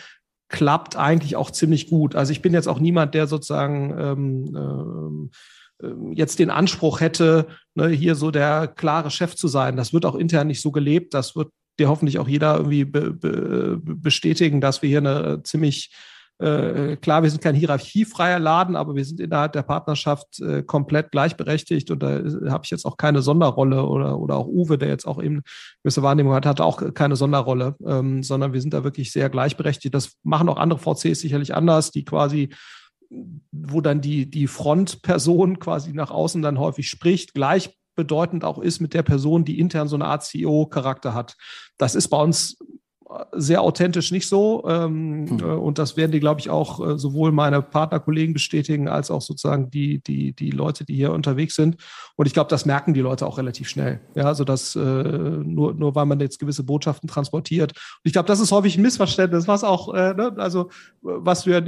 klappt 0.48 0.96
eigentlich 0.96 1.36
auch 1.36 1.50
ziemlich 1.50 1.88
gut. 1.88 2.14
Also 2.14 2.30
ich 2.30 2.42
bin 2.42 2.52
jetzt 2.52 2.68
auch 2.68 2.78
niemand, 2.78 3.14
der 3.14 3.26
sozusagen 3.26 3.94
ähm, 3.98 4.56
ähm, 4.56 5.30
jetzt 6.12 6.38
den 6.38 6.50
Anspruch 6.50 7.00
hätte, 7.00 7.46
ne, 7.74 7.88
hier 7.88 8.14
so 8.14 8.30
der 8.30 8.68
klare 8.68 9.10
Chef 9.10 9.34
zu 9.34 9.48
sein. 9.48 9.76
Das 9.76 9.92
wird 9.92 10.06
auch 10.06 10.14
intern 10.14 10.46
nicht 10.46 10.60
so 10.60 10.72
gelebt. 10.72 11.14
Das 11.14 11.36
wird 11.36 11.48
dir 11.78 11.88
hoffentlich 11.88 12.18
auch 12.18 12.28
jeder 12.28 12.56
irgendwie 12.56 12.84
be, 12.84 13.12
be, 13.12 13.80
bestätigen, 13.82 14.60
dass 14.60 14.82
wir 14.82 14.88
hier 14.88 14.98
eine 14.98 15.42
ziemlich 15.42 15.90
äh, 16.42 16.96
klar, 16.96 17.22
wir 17.22 17.30
sind 17.30 17.42
kein 17.42 17.54
hierarchiefreier 17.54 18.40
Laden, 18.40 18.74
aber 18.74 18.96
wir 18.96 19.04
sind 19.04 19.20
innerhalb 19.20 19.52
der 19.52 19.62
Partnerschaft 19.62 20.40
äh, 20.40 20.64
komplett 20.64 21.12
gleichberechtigt 21.12 21.90
und 21.92 22.02
da 22.02 22.20
habe 22.50 22.64
ich 22.64 22.70
jetzt 22.70 22.84
auch 22.84 22.96
keine 22.96 23.22
Sonderrolle 23.22 23.84
oder, 23.84 24.18
oder 24.18 24.36
auch 24.36 24.48
Uwe, 24.48 24.76
der 24.76 24.88
jetzt 24.88 25.06
auch 25.06 25.22
eben 25.22 25.42
gewisse 25.84 26.02
Wahrnehmung 26.02 26.34
hat, 26.34 26.44
hat 26.44 26.60
auch 26.60 26.82
keine 26.94 27.14
Sonderrolle, 27.14 27.76
ähm, 27.86 28.24
sondern 28.24 28.52
wir 28.52 28.60
sind 28.60 28.74
da 28.74 28.82
wirklich 28.82 29.12
sehr 29.12 29.30
gleichberechtigt. 29.30 29.94
Das 29.94 30.16
machen 30.24 30.48
auch 30.48 30.56
andere 30.56 30.80
VCs 30.80 31.20
sicherlich 31.20 31.54
anders, 31.54 31.92
die 31.92 32.04
quasi 32.04 32.48
wo 33.50 33.80
dann 33.80 34.00
die, 34.00 34.30
die 34.30 34.46
Frontperson 34.46 35.58
quasi 35.58 35.92
nach 35.92 36.10
außen 36.10 36.42
dann 36.42 36.58
häufig 36.58 36.88
spricht, 36.88 37.34
gleichbedeutend 37.34 38.44
auch 38.44 38.58
ist 38.58 38.80
mit 38.80 38.94
der 38.94 39.02
Person, 39.02 39.44
die 39.44 39.58
intern 39.58 39.88
so 39.88 39.96
eine 39.96 40.06
Art 40.06 40.24
CEO-Charakter 40.24 41.14
hat. 41.14 41.36
Das 41.78 41.94
ist 41.94 42.08
bei 42.08 42.20
uns 42.20 42.56
sehr 43.32 43.62
authentisch 43.62 44.10
nicht 44.10 44.28
so. 44.28 44.64
Ähm, 44.66 45.28
hm. 45.28 45.38
Äh, 45.40 45.42
und 45.44 45.78
das 45.78 45.96
werden 45.96 46.12
die, 46.12 46.20
glaube 46.20 46.40
ich, 46.40 46.50
auch 46.50 46.86
äh, 46.86 46.98
sowohl 46.98 47.32
meine 47.32 47.62
Partnerkollegen 47.62 48.34
bestätigen, 48.34 48.88
als 48.88 49.10
auch 49.10 49.22
sozusagen 49.22 49.70
die, 49.70 50.02
die, 50.02 50.32
die 50.32 50.50
Leute, 50.50 50.84
die 50.84 50.94
hier 50.94 51.12
unterwegs 51.12 51.54
sind. 51.54 51.76
Und 52.16 52.26
ich 52.26 52.34
glaube, 52.34 52.50
das 52.50 52.66
merken 52.66 52.94
die 52.94 53.00
Leute 53.00 53.26
auch 53.26 53.38
relativ 53.38 53.68
schnell. 53.68 54.00
Ja, 54.14 54.24
also 54.24 54.44
dass 54.44 54.76
äh, 54.76 54.80
nur, 54.80 55.74
nur 55.74 55.94
weil 55.94 56.06
man 56.06 56.20
jetzt 56.20 56.38
gewisse 56.38 56.64
Botschaften 56.64 57.08
transportiert. 57.08 57.72
Und 57.72 58.04
ich 58.04 58.12
glaube, 58.12 58.28
das 58.28 58.40
ist 58.40 58.52
häufig 58.52 58.76
ein 58.76 58.82
Missverständnis, 58.82 59.48
was 59.48 59.64
auch, 59.64 59.92
äh, 59.94 60.14
ne, 60.14 60.32
also 60.36 60.70
was 61.00 61.46
wir, 61.46 61.64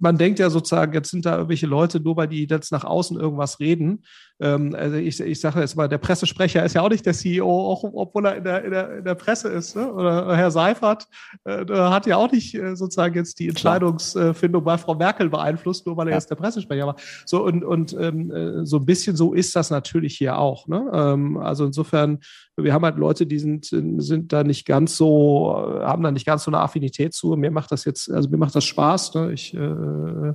man 0.00 0.18
denkt 0.18 0.38
ja 0.38 0.50
sozusagen, 0.50 0.92
jetzt 0.92 1.10
sind 1.10 1.26
da 1.26 1.36
irgendwelche 1.36 1.66
Leute, 1.66 2.00
nur 2.00 2.16
weil 2.16 2.28
die 2.28 2.46
jetzt 2.48 2.72
nach 2.72 2.84
außen 2.84 3.18
irgendwas 3.18 3.60
reden. 3.60 4.02
Ähm, 4.40 4.74
also 4.76 4.96
ich, 4.96 5.20
ich 5.20 5.40
sage 5.40 5.60
jetzt 5.60 5.76
mal, 5.76 5.88
der 5.88 5.98
Pressesprecher 5.98 6.64
ist 6.64 6.74
ja 6.74 6.82
auch 6.82 6.88
nicht 6.88 7.06
der 7.06 7.14
CEO, 7.14 7.48
auch 7.48 7.84
obwohl 7.84 8.26
er 8.26 8.36
in 8.36 8.44
der, 8.44 8.64
in 8.64 8.70
der, 8.70 8.98
in 8.98 9.04
der 9.04 9.14
Presse 9.14 9.48
ist. 9.48 9.76
Ne? 9.76 9.92
Oder 9.92 10.36
Herr 10.36 10.50
Seifert 10.50 11.06
äh, 11.44 11.64
hat 11.68 12.06
ja 12.06 12.16
auch 12.16 12.30
nicht 12.30 12.54
äh, 12.54 12.74
sozusagen 12.74 13.14
jetzt 13.14 13.38
die 13.38 13.48
Entscheidungsfindung 13.48 14.64
bei 14.64 14.76
Frau 14.78 14.94
Merkel 14.94 15.28
beeinflusst, 15.28 15.86
nur 15.86 15.96
weil 15.96 16.08
er 16.08 16.12
ja. 16.12 16.16
jetzt 16.16 16.30
der 16.30 16.36
Pressesprecher 16.36 16.86
war. 16.86 16.96
So 17.26 17.44
und, 17.44 17.64
und 17.64 17.96
ähm, 17.98 18.30
äh, 18.30 18.66
so 18.66 18.78
ein 18.78 18.86
bisschen 18.86 19.16
so 19.16 19.34
ist 19.34 19.54
das 19.54 19.70
natürlich 19.70 20.16
hier 20.18 20.38
auch. 20.38 20.66
Ne? 20.66 20.90
Ähm, 20.92 21.36
also 21.36 21.64
insofern, 21.64 22.18
wir 22.56 22.72
haben 22.72 22.84
halt 22.84 22.96
Leute, 22.96 23.26
die 23.26 23.38
sind, 23.38 23.66
sind 23.66 24.32
da 24.32 24.44
nicht 24.44 24.66
ganz 24.66 24.96
so, 24.96 25.54
haben 25.82 26.02
da 26.02 26.10
nicht 26.10 26.26
ganz 26.26 26.44
so 26.44 26.50
eine 26.50 26.58
Affinität 26.58 27.14
zu. 27.14 27.36
Mir 27.36 27.50
macht 27.50 27.72
das 27.72 27.84
jetzt, 27.84 28.10
also 28.10 28.28
mir 28.28 28.36
macht 28.36 28.54
das 28.54 28.64
Spaß. 28.64 29.14
Ne? 29.14 29.32
Ich 29.32 29.54
äh, 29.54 30.34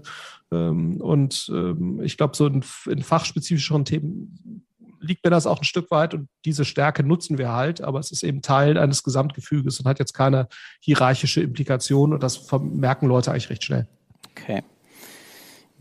und 0.52 1.52
ähm, 1.54 2.02
ich 2.04 2.18
glaube, 2.18 2.36
so 2.36 2.48
in, 2.48 2.64
in 2.88 3.04
fachspezifischeren 3.04 3.86
Themen 3.86 4.66
liegt 5.00 5.24
mir 5.24 5.32
das 5.32 5.48
auch 5.48 5.60
ein 5.60 5.66
Stück 5.66 5.92
weit 5.92 6.14
und 6.14 6.28
diese 6.46 6.66
Stärke 6.66 7.04
nutzen 7.04 7.38
wir 7.38 7.54
halt, 7.54 7.82
aber 7.82 8.00
es 8.00 8.12
ist 8.12 8.24
eben 8.24 8.42
Teil 8.42 8.78
eines 8.78 9.04
Gesamtgefüges 9.04 9.80
und 9.80 9.86
hat 9.86 10.00
jetzt 10.00 10.14
keine 10.14 10.48
hierarchische 10.82 11.42
Implikation 11.42 12.14
und 12.14 12.24
das 12.24 12.52
merken 12.52 13.08
Leute 13.08 13.32
eigentlich 13.32 13.50
recht 13.50 13.64
schnell. 13.64 13.88
Okay. 14.32 14.64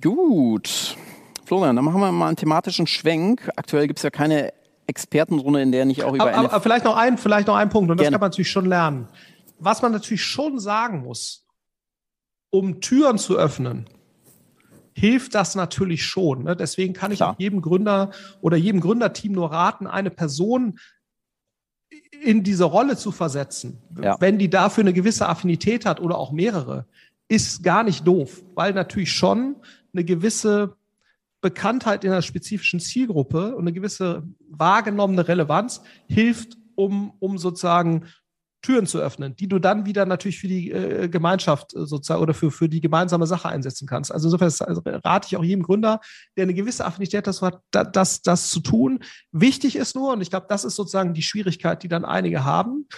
Gut. 0.01 0.97
Florian, 1.45 1.75
dann 1.75 1.85
machen 1.85 2.01
wir 2.01 2.13
mal 2.13 2.29
einen 2.29 2.37
thematischen 2.37 2.87
Schwenk. 2.87 3.49
Aktuell 3.57 3.87
gibt 3.87 3.99
es 3.99 4.03
ja 4.03 4.11
keine 4.11 4.53
Expertenrunde, 4.87 5.63
in 5.63 5.73
der 5.73 5.85
nicht 5.85 6.05
auch 6.05 6.15
über. 6.15 6.33
Aber, 6.33 6.53
aber 6.53 6.61
vielleicht 6.61 6.85
noch 6.85 6.97
ein, 6.97 7.19
vielleicht 7.19 7.49
noch 7.49 7.57
ein 7.57 7.69
Punkt 7.69 7.91
und 7.91 7.97
das 7.97 8.05
Gerne. 8.05 8.15
kann 8.15 8.21
man 8.21 8.31
natürlich 8.31 8.51
schon 8.51 8.67
lernen. 8.67 9.09
Was 9.59 9.83
man 9.83 9.93
natürlich 9.93 10.23
schon 10.23 10.61
sagen 10.61 11.03
muss, 11.03 11.47
um 12.51 12.81
Türen 12.81 13.19
zu 13.19 13.37
öffnen, 13.37 13.89
hilft 14.99 15.35
das 15.35 15.55
natürlich 15.55 16.05
schon. 16.05 16.45
Ne? 16.45 16.57
Deswegen 16.57 16.93
kann 16.93 17.13
ich 17.13 17.19
Klar. 17.19 17.33
auch 17.33 17.39
jedem 17.39 17.63
Gründer 17.63 18.11
oder 18.41 18.57
jedem 18.57 18.81
Gründerteam 18.81 19.33
nur 19.33 19.53
raten, 19.53 19.87
eine 19.87 20.11
Person 20.11 20.79
in 22.23 22.43
diese 22.43 22.65
Rolle 22.65 22.97
zu 22.97 23.13
versetzen, 23.13 23.79
ja. 24.03 24.17
wenn 24.21 24.39
die 24.39 24.51
dafür 24.51 24.83
eine 24.83 24.93
gewisse 24.93 25.29
Affinität 25.29 25.87
hat 25.87 26.01
oder 26.01 26.19
auch 26.19 26.33
mehrere, 26.33 26.87
ist 27.29 27.63
gar 27.63 27.85
nicht 27.85 28.07
doof, 28.07 28.43
weil 28.55 28.73
natürlich 28.73 29.13
schon 29.13 29.57
eine 29.93 30.05
gewisse 30.05 30.77
Bekanntheit 31.41 32.05
in 32.05 32.11
einer 32.11 32.23
spezifischen 32.23 32.81
Zielgruppe 32.81 33.55
und 33.55 33.63
eine 33.63 33.73
gewisse 33.73 34.25
wahrgenommene 34.51 35.29
Relevanz 35.29 35.83
hilft, 36.07 36.57
um, 36.75 37.13
um 37.21 37.39
sozusagen 37.39 38.05
Türen 38.61 38.87
zu 38.87 38.99
öffnen, 38.99 39.37
die 39.37 39.49
du 39.49 39.59
dann 39.59 39.87
wieder 39.87 40.05
natürlich 40.05 40.41
für 40.41 40.49
die 40.49 40.71
äh, 40.73 41.09
Gemeinschaft 41.09 41.75
äh, 41.75 41.87
sozusagen 41.87 42.21
oder 42.21 42.35
für, 42.35 42.51
für 42.51 42.69
die 42.69 42.81
gemeinsame 42.81 43.27
Sache 43.27 43.49
einsetzen 43.49 43.87
kannst. 43.87 44.13
Also 44.13 44.29
insofern 44.29 44.69
also 44.69 44.83
rate 44.85 45.29
ich 45.31 45.37
auch 45.37 45.45
jedem 45.45 45.63
Gründer, 45.63 46.01
der 46.37 46.43
eine 46.43 46.55
gewisse 46.55 46.85
Affinität 46.85 47.27
dazu 47.27 47.47
hat, 47.47 47.63
das, 47.71 47.93
das, 47.93 48.23
das 48.23 48.51
zu 48.51 48.61
tun. 48.61 49.01
Wichtig 49.31 49.77
ist 49.77 49.95
nur, 49.95 50.13
und 50.13 50.23
ich 50.23 50.31
glaube, 50.31 50.47
das 50.49 50.65
ist 50.65 50.77
sozusagen 50.77 51.15
die 51.15 51.23
Schwierigkeit, 51.23 51.83
die 51.83 51.89
dann 51.89 52.05
einige 52.05 52.45
haben, 52.45 52.89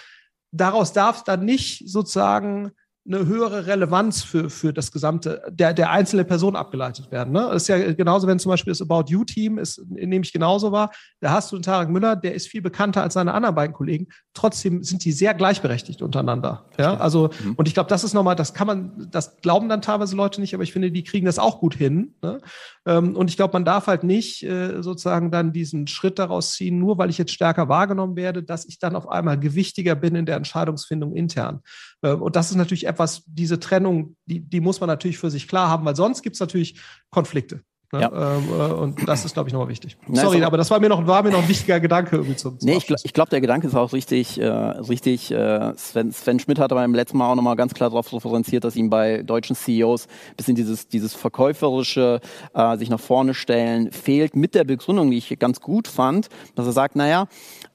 daraus 0.50 0.92
darf 0.92 1.24
dann 1.24 1.44
nicht 1.44 1.88
sozusagen 1.88 2.72
eine 3.06 3.26
höhere 3.26 3.66
Relevanz 3.66 4.22
für, 4.22 4.50
für 4.50 4.72
das 4.74 4.92
gesamte, 4.92 5.42
der, 5.50 5.72
der 5.72 5.90
einzelne 5.90 6.24
Person 6.24 6.54
abgeleitet 6.54 7.10
werden. 7.10 7.32
Ne? 7.32 7.48
Das 7.50 7.62
ist 7.62 7.68
ja 7.68 7.92
genauso, 7.92 8.26
wenn 8.26 8.38
zum 8.38 8.50
Beispiel 8.50 8.70
das 8.70 8.82
About 8.82 9.10
You-Team 9.10 9.56
ist, 9.56 9.82
nehme 9.88 10.22
ich 10.22 10.32
genauso 10.32 10.70
war, 10.70 10.90
da 11.20 11.32
hast 11.32 11.50
du 11.50 11.56
einen 11.56 11.62
Tarek 11.62 11.88
Müller, 11.88 12.14
der 12.14 12.34
ist 12.34 12.48
viel 12.48 12.60
bekannter 12.60 13.02
als 13.02 13.14
seine 13.14 13.32
anderen 13.32 13.54
beiden 13.54 13.74
Kollegen. 13.74 14.08
Trotzdem 14.34 14.82
sind 14.82 15.04
die 15.04 15.12
sehr 15.12 15.32
gleichberechtigt 15.32 16.02
untereinander. 16.02 16.66
Ja, 16.78 16.98
also, 16.98 17.30
mhm. 17.42 17.54
und 17.54 17.68
ich 17.68 17.74
glaube, 17.74 17.88
das 17.88 18.04
ist 18.04 18.12
nochmal, 18.12 18.36
das 18.36 18.52
kann 18.52 18.66
man, 18.66 19.08
das 19.10 19.38
glauben 19.38 19.70
dann 19.70 19.80
teilweise 19.80 20.14
Leute 20.14 20.40
nicht, 20.40 20.52
aber 20.52 20.62
ich 20.62 20.72
finde, 20.72 20.92
die 20.92 21.02
kriegen 21.02 21.24
das 21.24 21.38
auch 21.38 21.58
gut 21.58 21.74
hin. 21.74 22.14
Ne? 22.22 22.40
Ähm, 22.84 23.16
und 23.16 23.30
ich 23.30 23.36
glaube, 23.36 23.54
man 23.54 23.64
darf 23.64 23.86
halt 23.86 24.04
nicht 24.04 24.42
äh, 24.42 24.82
sozusagen 24.82 25.30
dann 25.30 25.54
diesen 25.54 25.86
Schritt 25.86 26.18
daraus 26.18 26.52
ziehen, 26.52 26.78
nur 26.78 26.98
weil 26.98 27.08
ich 27.08 27.16
jetzt 27.16 27.32
stärker 27.32 27.68
wahrgenommen 27.70 28.16
werde, 28.16 28.42
dass 28.42 28.66
ich 28.66 28.78
dann 28.78 28.94
auf 28.94 29.08
einmal 29.08 29.40
gewichtiger 29.40 29.94
bin 29.94 30.14
in 30.14 30.26
der 30.26 30.36
Entscheidungsfindung 30.36 31.16
intern. 31.16 31.62
Ähm, 32.02 32.22
und 32.22 32.36
das 32.36 32.50
ist 32.50 32.56
natürlich 32.56 32.86
etwas, 32.86 33.22
diese 33.26 33.60
Trennung, 33.60 34.16
die, 34.26 34.40
die 34.40 34.60
muss 34.60 34.80
man 34.80 34.88
natürlich 34.88 35.18
für 35.18 35.30
sich 35.30 35.48
klar 35.48 35.68
haben, 35.68 35.84
weil 35.84 35.96
sonst 35.96 36.22
gibt 36.22 36.34
es 36.34 36.40
natürlich 36.40 36.80
Konflikte. 37.10 37.62
Ne? 37.92 38.02
Ja. 38.02 38.36
Ähm, 38.36 38.44
äh, 38.48 38.72
und 38.72 39.08
das 39.08 39.24
ist, 39.24 39.34
glaube 39.34 39.48
ich, 39.48 39.52
nochmal 39.52 39.68
wichtig. 39.68 39.96
Nein, 40.06 40.24
Sorry, 40.24 40.44
aber 40.44 40.56
das 40.56 40.70
war 40.70 40.78
mir 40.78 40.88
noch, 40.88 41.04
war 41.08 41.24
mir 41.24 41.30
noch 41.30 41.42
ein 41.42 41.48
wichtiger 41.48 41.80
Gedanke 41.80 42.16
irgendwie 42.16 42.36
zum, 42.36 42.58
zum 42.58 42.68
Nee, 42.68 42.76
ich, 42.76 42.88
ich 43.02 43.12
glaube, 43.12 43.30
der 43.30 43.40
Gedanke 43.40 43.66
ist 43.66 43.74
auch 43.74 43.92
richtig, 43.92 44.40
äh, 44.40 44.46
richtig. 44.46 45.32
Äh, 45.32 45.74
Sven, 45.76 46.12
Sven 46.12 46.38
Schmidt 46.38 46.60
hat 46.60 46.70
aber 46.70 46.82
beim 46.82 46.94
letzten 46.94 47.18
Mal 47.18 47.32
auch 47.32 47.34
nochmal 47.34 47.56
ganz 47.56 47.74
klar 47.74 47.90
darauf 47.90 48.12
referenziert, 48.12 48.62
dass 48.62 48.76
ihm 48.76 48.90
bei 48.90 49.24
deutschen 49.24 49.56
CEOs 49.56 50.06
ein 50.06 50.36
bisschen 50.36 50.54
dieses, 50.54 50.86
dieses 50.86 51.14
verkäuferische, 51.14 52.20
äh, 52.54 52.76
sich 52.76 52.90
nach 52.90 53.00
vorne 53.00 53.34
stellen, 53.34 53.90
fehlt 53.90 54.36
mit 54.36 54.54
der 54.54 54.62
Begründung, 54.62 55.10
die 55.10 55.18
ich 55.18 55.36
ganz 55.40 55.60
gut 55.60 55.88
fand, 55.88 56.28
dass 56.54 56.66
er 56.66 56.72
sagt, 56.72 56.94
naja, 56.94 57.26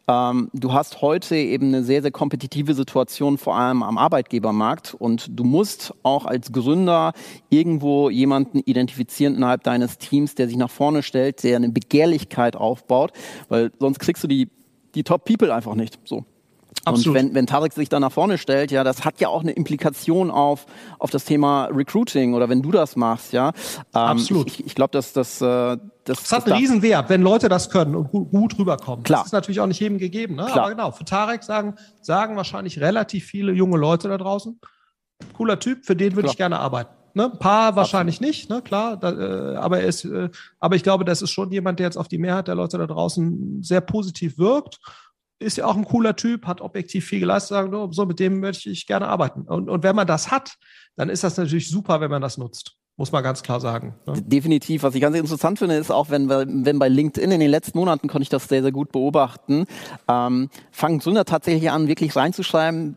ähm, 0.07 0.49
du 0.53 0.73
hast 0.73 1.01
heute 1.01 1.35
eben 1.35 1.67
eine 1.67 1.83
sehr, 1.83 2.01
sehr 2.01 2.11
kompetitive 2.11 2.73
Situation, 2.73 3.37
vor 3.37 3.55
allem 3.55 3.81
am 3.81 3.97
Arbeitgebermarkt. 3.97 4.93
Und 4.93 5.27
du 5.37 5.43
musst 5.43 5.93
auch 6.03 6.25
als 6.25 6.51
Gründer 6.51 7.13
irgendwo 7.49 8.09
jemanden 8.09 8.59
identifizieren 8.59 9.35
innerhalb 9.35 9.63
deines 9.63 9.97
Teams, 9.97 10.35
der 10.35 10.47
sich 10.47 10.57
nach 10.57 10.69
vorne 10.69 11.01
stellt, 11.01 11.43
der 11.43 11.55
eine 11.55 11.69
Begehrlichkeit 11.69 12.55
aufbaut, 12.55 13.11
weil 13.49 13.71
sonst 13.79 13.99
kriegst 13.99 14.23
du 14.23 14.27
die, 14.27 14.49
die 14.93 15.03
Top-People 15.03 15.53
einfach 15.53 15.75
nicht. 15.75 15.99
So. 16.05 16.25
Absolut. 16.83 17.07
Und 17.07 17.13
wenn, 17.15 17.33
wenn 17.35 17.47
Tarek 17.47 17.73
sich 17.73 17.89
da 17.89 17.99
nach 17.99 18.11
vorne 18.11 18.37
stellt, 18.37 18.71
ja, 18.71 18.83
das 18.83 19.05
hat 19.05 19.19
ja 19.19 19.29
auch 19.29 19.41
eine 19.41 19.53
Implikation 19.53 20.29
auf, 20.29 20.65
auf 20.99 21.09
das 21.09 21.25
Thema 21.25 21.65
Recruiting 21.65 22.33
oder 22.33 22.49
wenn 22.49 22.61
du 22.61 22.71
das 22.71 22.95
machst, 22.95 23.33
ja. 23.33 23.49
Ähm, 23.49 23.53
Absolut. 23.93 24.47
Ich, 24.47 24.65
ich 24.67 24.75
glaube, 24.75 24.91
dass 24.91 25.13
das, 25.13 25.41
äh, 25.41 25.45
das, 25.45 25.79
das 26.03 26.31
hat 26.31 26.45
einen 26.45 26.57
Riesenwert, 26.57 27.09
wenn 27.09 27.23
Leute 27.23 27.49
das 27.49 27.69
können 27.69 27.95
und 27.95 28.11
gut, 28.11 28.29
gut 28.29 28.59
rüberkommen. 28.59 29.03
Klar. 29.03 29.21
Das 29.21 29.27
ist 29.27 29.33
natürlich 29.33 29.59
auch 29.59 29.67
nicht 29.67 29.79
jedem 29.79 29.97
gegeben, 29.97 30.35
ne? 30.35 30.45
Klar. 30.45 30.65
Aber 30.65 30.69
genau, 30.69 30.91
für 30.91 31.05
Tarek 31.05 31.43
sagen, 31.43 31.75
sagen 32.01 32.35
wahrscheinlich 32.35 32.79
relativ 32.79 33.25
viele 33.25 33.51
junge 33.53 33.77
Leute 33.77 34.07
da 34.07 34.17
draußen, 34.17 34.59
cooler 35.33 35.59
Typ, 35.59 35.85
für 35.85 35.95
den 35.95 36.15
würde 36.15 36.29
ich 36.29 36.37
gerne 36.37 36.59
arbeiten. 36.59 36.93
Ne? 37.15 37.31
Ein 37.31 37.39
paar 37.39 37.77
wahrscheinlich 37.77 38.17
Absolut. 38.17 38.35
nicht, 38.35 38.49
ne? 38.49 38.61
klar, 38.61 38.97
da, 38.97 39.09
äh, 39.09 39.55
aber, 39.55 39.79
er 39.79 39.87
ist, 39.87 40.03
äh, 40.03 40.29
aber 40.59 40.75
ich 40.75 40.83
glaube, 40.83 41.05
das 41.05 41.21
ist 41.21 41.31
schon 41.31 41.49
jemand, 41.49 41.79
der 41.79 41.87
jetzt 41.87 41.97
auf 41.97 42.09
die 42.09 42.17
Mehrheit 42.17 42.49
der 42.49 42.55
Leute 42.55 42.77
da 42.77 42.85
draußen 42.85 43.63
sehr 43.63 43.79
positiv 43.79 44.37
wirkt 44.37 44.79
ist 45.39 45.57
ja 45.57 45.65
auch 45.65 45.75
ein 45.75 45.85
cooler 45.85 46.15
Typ, 46.15 46.45
hat 46.47 46.61
objektiv 46.61 47.05
viel 47.05 47.19
geleistet, 47.19 47.49
sagen, 47.49 47.91
so, 47.91 48.05
mit 48.05 48.19
dem 48.19 48.39
möchte 48.39 48.69
ich 48.69 48.87
gerne 48.87 49.07
arbeiten. 49.07 49.41
Und, 49.41 49.69
und 49.69 49.83
wenn 49.83 49.95
man 49.95 50.07
das 50.07 50.31
hat, 50.31 50.55
dann 50.95 51.09
ist 51.09 51.23
das 51.23 51.37
natürlich 51.37 51.69
super, 51.69 52.01
wenn 52.01 52.11
man 52.11 52.21
das 52.21 52.37
nutzt. 52.37 52.77
Muss 52.97 53.11
man 53.11 53.23
ganz 53.23 53.43
klar 53.43 53.59
sagen. 53.59 53.95
Ne? 54.07 54.21
Definitiv. 54.21 54.83
Was 54.83 54.95
ich 54.95 55.01
ganz 55.01 55.17
interessant 55.17 55.59
finde, 55.59 55.75
ist 55.75 55.91
auch, 55.91 56.09
wenn, 56.09 56.29
wenn 56.29 56.79
bei 56.79 56.87
LinkedIn 56.87 57.29
in 57.29 57.41
den 57.41 57.49
letzten 57.49 57.77
Monaten 57.77 58.07
konnte 58.07 58.23
ich 58.23 58.29
das 58.29 58.47
sehr, 58.47 58.61
sehr 58.61 58.71
gut 58.71 58.93
beobachten, 58.93 59.65
ähm, 60.07 60.49
fangen 60.71 60.99
Gründer 60.99 61.25
tatsächlich 61.25 61.69
an, 61.69 61.89
wirklich 61.89 62.15
reinzuschreiben, 62.15 62.95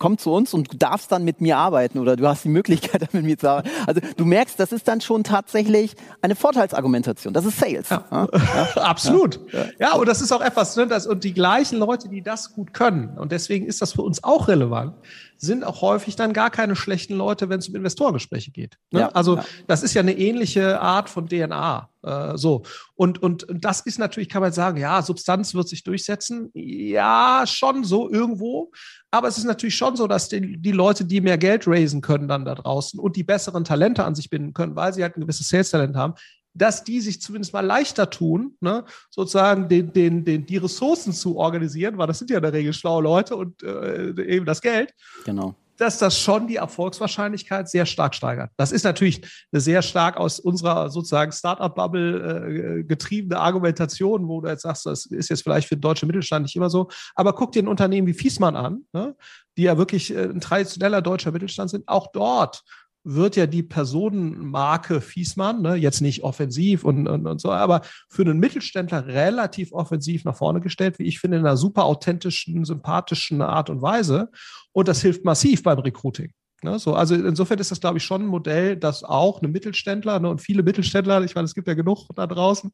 komm 0.00 0.18
zu 0.18 0.32
uns 0.32 0.52
und 0.54 0.72
du 0.72 0.76
darfst 0.76 1.12
dann 1.12 1.22
mit 1.24 1.40
mir 1.40 1.58
arbeiten 1.58 1.98
oder 1.98 2.16
du 2.16 2.26
hast 2.26 2.42
die 2.42 2.48
Möglichkeit, 2.48 3.14
mit 3.14 3.22
mir 3.22 3.38
zu 3.38 3.48
arbeiten. 3.48 3.70
Also 3.86 4.00
du 4.16 4.24
merkst, 4.24 4.58
das 4.58 4.72
ist 4.72 4.88
dann 4.88 5.00
schon 5.00 5.22
tatsächlich 5.22 5.94
eine 6.22 6.34
Vorteilsargumentation. 6.34 7.32
Das 7.32 7.44
ist 7.44 7.60
Sales. 7.60 7.90
Ja. 7.90 8.04
Ja? 8.10 8.28
Ja. 8.32 8.68
Absolut. 8.82 9.38
Ja. 9.78 9.94
und 9.94 10.08
das 10.08 10.20
ist 10.20 10.32
auch 10.32 10.40
etwas, 10.40 10.74
ne, 10.74 10.88
das, 10.88 11.06
und 11.06 11.22
die 11.22 11.34
gleichen 11.34 11.78
Leute, 11.78 12.08
die 12.08 12.22
das 12.22 12.52
gut 12.52 12.74
können, 12.74 13.16
und 13.18 13.30
deswegen 13.30 13.66
ist 13.66 13.82
das 13.82 13.92
für 13.92 14.02
uns 14.02 14.24
auch 14.24 14.48
relevant, 14.48 14.94
sind 15.36 15.64
auch 15.64 15.80
häufig 15.80 16.16
dann 16.16 16.32
gar 16.32 16.50
keine 16.50 16.76
schlechten 16.76 17.14
Leute, 17.14 17.48
wenn 17.48 17.60
es 17.60 17.68
um 17.68 17.74
Investorengespräche 17.74 18.50
geht. 18.50 18.78
Ne? 18.90 19.14
Also 19.14 19.38
das 19.66 19.82
ist 19.82 19.94
ja 19.94 20.02
eine 20.02 20.16
ähnliche 20.16 20.80
Art 20.80 21.08
von 21.08 21.28
DNA. 21.28 21.88
Äh, 22.02 22.36
so. 22.36 22.62
Und, 22.94 23.22
und, 23.22 23.44
und 23.44 23.64
das 23.64 23.80
ist 23.80 23.98
natürlich, 23.98 24.28
kann 24.28 24.42
man 24.42 24.52
sagen, 24.52 24.78
ja, 24.78 25.00
Substanz 25.00 25.54
wird 25.54 25.68
sich 25.68 25.82
durchsetzen. 25.82 26.50
Ja, 26.52 27.44
schon 27.46 27.84
so 27.84 28.10
irgendwo. 28.10 28.70
Aber 29.10 29.28
es 29.28 29.38
ist 29.38 29.44
natürlich 29.44 29.76
schon 29.76 29.96
so, 29.96 30.06
dass 30.06 30.28
die, 30.28 30.56
die 30.56 30.72
Leute, 30.72 31.04
die 31.04 31.20
mehr 31.20 31.38
Geld 31.38 31.66
raisen 31.66 32.00
können 32.00 32.28
dann 32.28 32.44
da 32.44 32.54
draußen 32.54 33.00
und 33.00 33.16
die 33.16 33.24
besseren 33.24 33.64
Talente 33.64 34.04
an 34.04 34.14
sich 34.14 34.30
binden 34.30 34.52
können, 34.52 34.76
weil 34.76 34.92
sie 34.92 35.02
halt 35.02 35.16
ein 35.16 35.22
gewisses 35.22 35.48
Sales-Talent 35.48 35.96
haben, 35.96 36.14
dass 36.54 36.84
die 36.84 37.00
sich 37.00 37.20
zumindest 37.20 37.52
mal 37.52 37.64
leichter 37.64 38.10
tun, 38.10 38.56
ne, 38.60 38.84
sozusagen 39.08 39.68
den, 39.68 39.92
den, 39.92 40.24
den, 40.24 40.46
die 40.46 40.56
Ressourcen 40.56 41.12
zu 41.12 41.36
organisieren, 41.36 41.98
weil 41.98 42.06
das 42.06 42.18
sind 42.18 42.30
ja 42.30 42.36
in 42.36 42.42
der 42.42 42.52
Regel 42.52 42.72
schlaue 42.72 43.02
Leute 43.02 43.36
und 43.36 43.62
äh, 43.62 44.10
eben 44.26 44.46
das 44.46 44.60
Geld. 44.60 44.92
Genau. 45.24 45.54
Dass 45.80 45.96
das 45.96 46.18
schon 46.18 46.46
die 46.46 46.56
Erfolgswahrscheinlichkeit 46.56 47.70
sehr 47.70 47.86
stark 47.86 48.14
steigert. 48.14 48.50
Das 48.58 48.70
ist 48.70 48.84
natürlich 48.84 49.22
eine 49.50 49.60
sehr 49.62 49.80
stark 49.80 50.18
aus 50.18 50.38
unserer 50.38 50.90
sozusagen 50.90 51.32
Startup-Bubble 51.32 52.80
äh, 52.80 52.84
getriebene 52.84 53.40
Argumentation, 53.40 54.28
wo 54.28 54.42
du 54.42 54.48
jetzt 54.50 54.62
sagst, 54.62 54.84
das 54.84 55.06
ist 55.06 55.30
jetzt 55.30 55.42
vielleicht 55.42 55.68
für 55.68 55.76
den 55.76 55.80
deutschen 55.80 56.06
Mittelstand 56.06 56.42
nicht 56.42 56.54
immer 56.54 56.68
so. 56.68 56.90
Aber 57.14 57.32
guck 57.32 57.52
dir 57.52 57.62
ein 57.62 57.68
Unternehmen 57.68 58.06
wie 58.06 58.12
Fiesmann 58.12 58.56
an, 58.56 58.84
ne, 58.92 59.16
die 59.56 59.62
ja 59.62 59.78
wirklich 59.78 60.14
äh, 60.14 60.24
ein 60.24 60.42
traditioneller 60.42 61.00
deutscher 61.00 61.32
Mittelstand 61.32 61.70
sind. 61.70 61.88
Auch 61.88 62.12
dort 62.12 62.62
wird 63.02 63.36
ja 63.36 63.46
die 63.46 63.62
Personenmarke 63.62 65.00
Fiesmann, 65.00 65.62
ne, 65.62 65.74
jetzt 65.74 66.00
nicht 66.00 66.22
offensiv 66.22 66.84
und, 66.84 67.08
und, 67.08 67.26
und 67.26 67.40
so, 67.40 67.50
aber 67.50 67.82
für 68.08 68.22
einen 68.22 68.38
Mittelständler 68.38 69.06
relativ 69.06 69.72
offensiv 69.72 70.24
nach 70.24 70.36
vorne 70.36 70.60
gestellt, 70.60 70.98
wie 70.98 71.04
ich 71.04 71.18
finde, 71.18 71.38
in 71.38 71.46
einer 71.46 71.56
super 71.56 71.84
authentischen, 71.84 72.64
sympathischen 72.64 73.40
Art 73.42 73.70
und 73.70 73.80
Weise. 73.80 74.30
Und 74.72 74.88
das 74.88 75.00
hilft 75.00 75.24
massiv 75.24 75.62
beim 75.62 75.78
Recruiting. 75.78 76.32
Ne, 76.62 76.78
so, 76.78 76.94
also 76.94 77.14
insofern 77.14 77.58
ist 77.58 77.70
das, 77.70 77.80
glaube 77.80 77.96
ich, 77.96 78.04
schon 78.04 78.22
ein 78.22 78.26
Modell, 78.26 78.76
das 78.76 79.02
auch 79.02 79.40
eine 79.40 79.48
Mittelständler 79.48 80.20
ne, 80.20 80.28
und 80.28 80.42
viele 80.42 80.62
Mittelständler, 80.62 81.22
ich 81.24 81.34
meine, 81.34 81.46
es 81.46 81.54
gibt 81.54 81.68
ja 81.68 81.74
genug 81.74 82.06
da 82.14 82.26
draußen, 82.26 82.70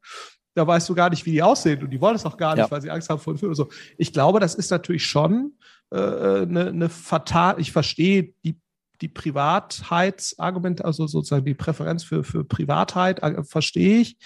da 0.56 0.66
weißt 0.66 0.88
du 0.88 0.94
gar 0.96 1.10
nicht, 1.10 1.24
wie 1.24 1.30
die 1.30 1.42
aussehen 1.42 1.84
und 1.84 1.90
die 1.90 2.00
wollen 2.00 2.16
es 2.16 2.26
auch 2.26 2.36
gar 2.36 2.56
nicht, 2.56 2.64
ja. 2.64 2.70
weil 2.70 2.82
sie 2.82 2.90
Angst 2.90 3.08
haben 3.08 3.20
vor 3.20 3.34
dem 3.34 3.54
So. 3.54 3.68
Ich 3.96 4.12
glaube, 4.12 4.40
das 4.40 4.56
ist 4.56 4.72
natürlich 4.72 5.06
schon 5.06 5.52
äh, 5.90 5.98
eine, 5.98 6.68
eine 6.68 6.88
fatal, 6.88 7.60
ich 7.60 7.70
verstehe 7.70 8.34
die 8.44 8.58
die 9.00 9.08
Privatheitsargument, 9.08 10.84
also 10.84 11.06
sozusagen 11.06 11.44
die 11.44 11.54
Präferenz 11.54 12.04
für, 12.04 12.24
für 12.24 12.44
Privatheit, 12.44 13.22
äh, 13.22 13.42
verstehe 13.44 14.00
ich. 14.00 14.16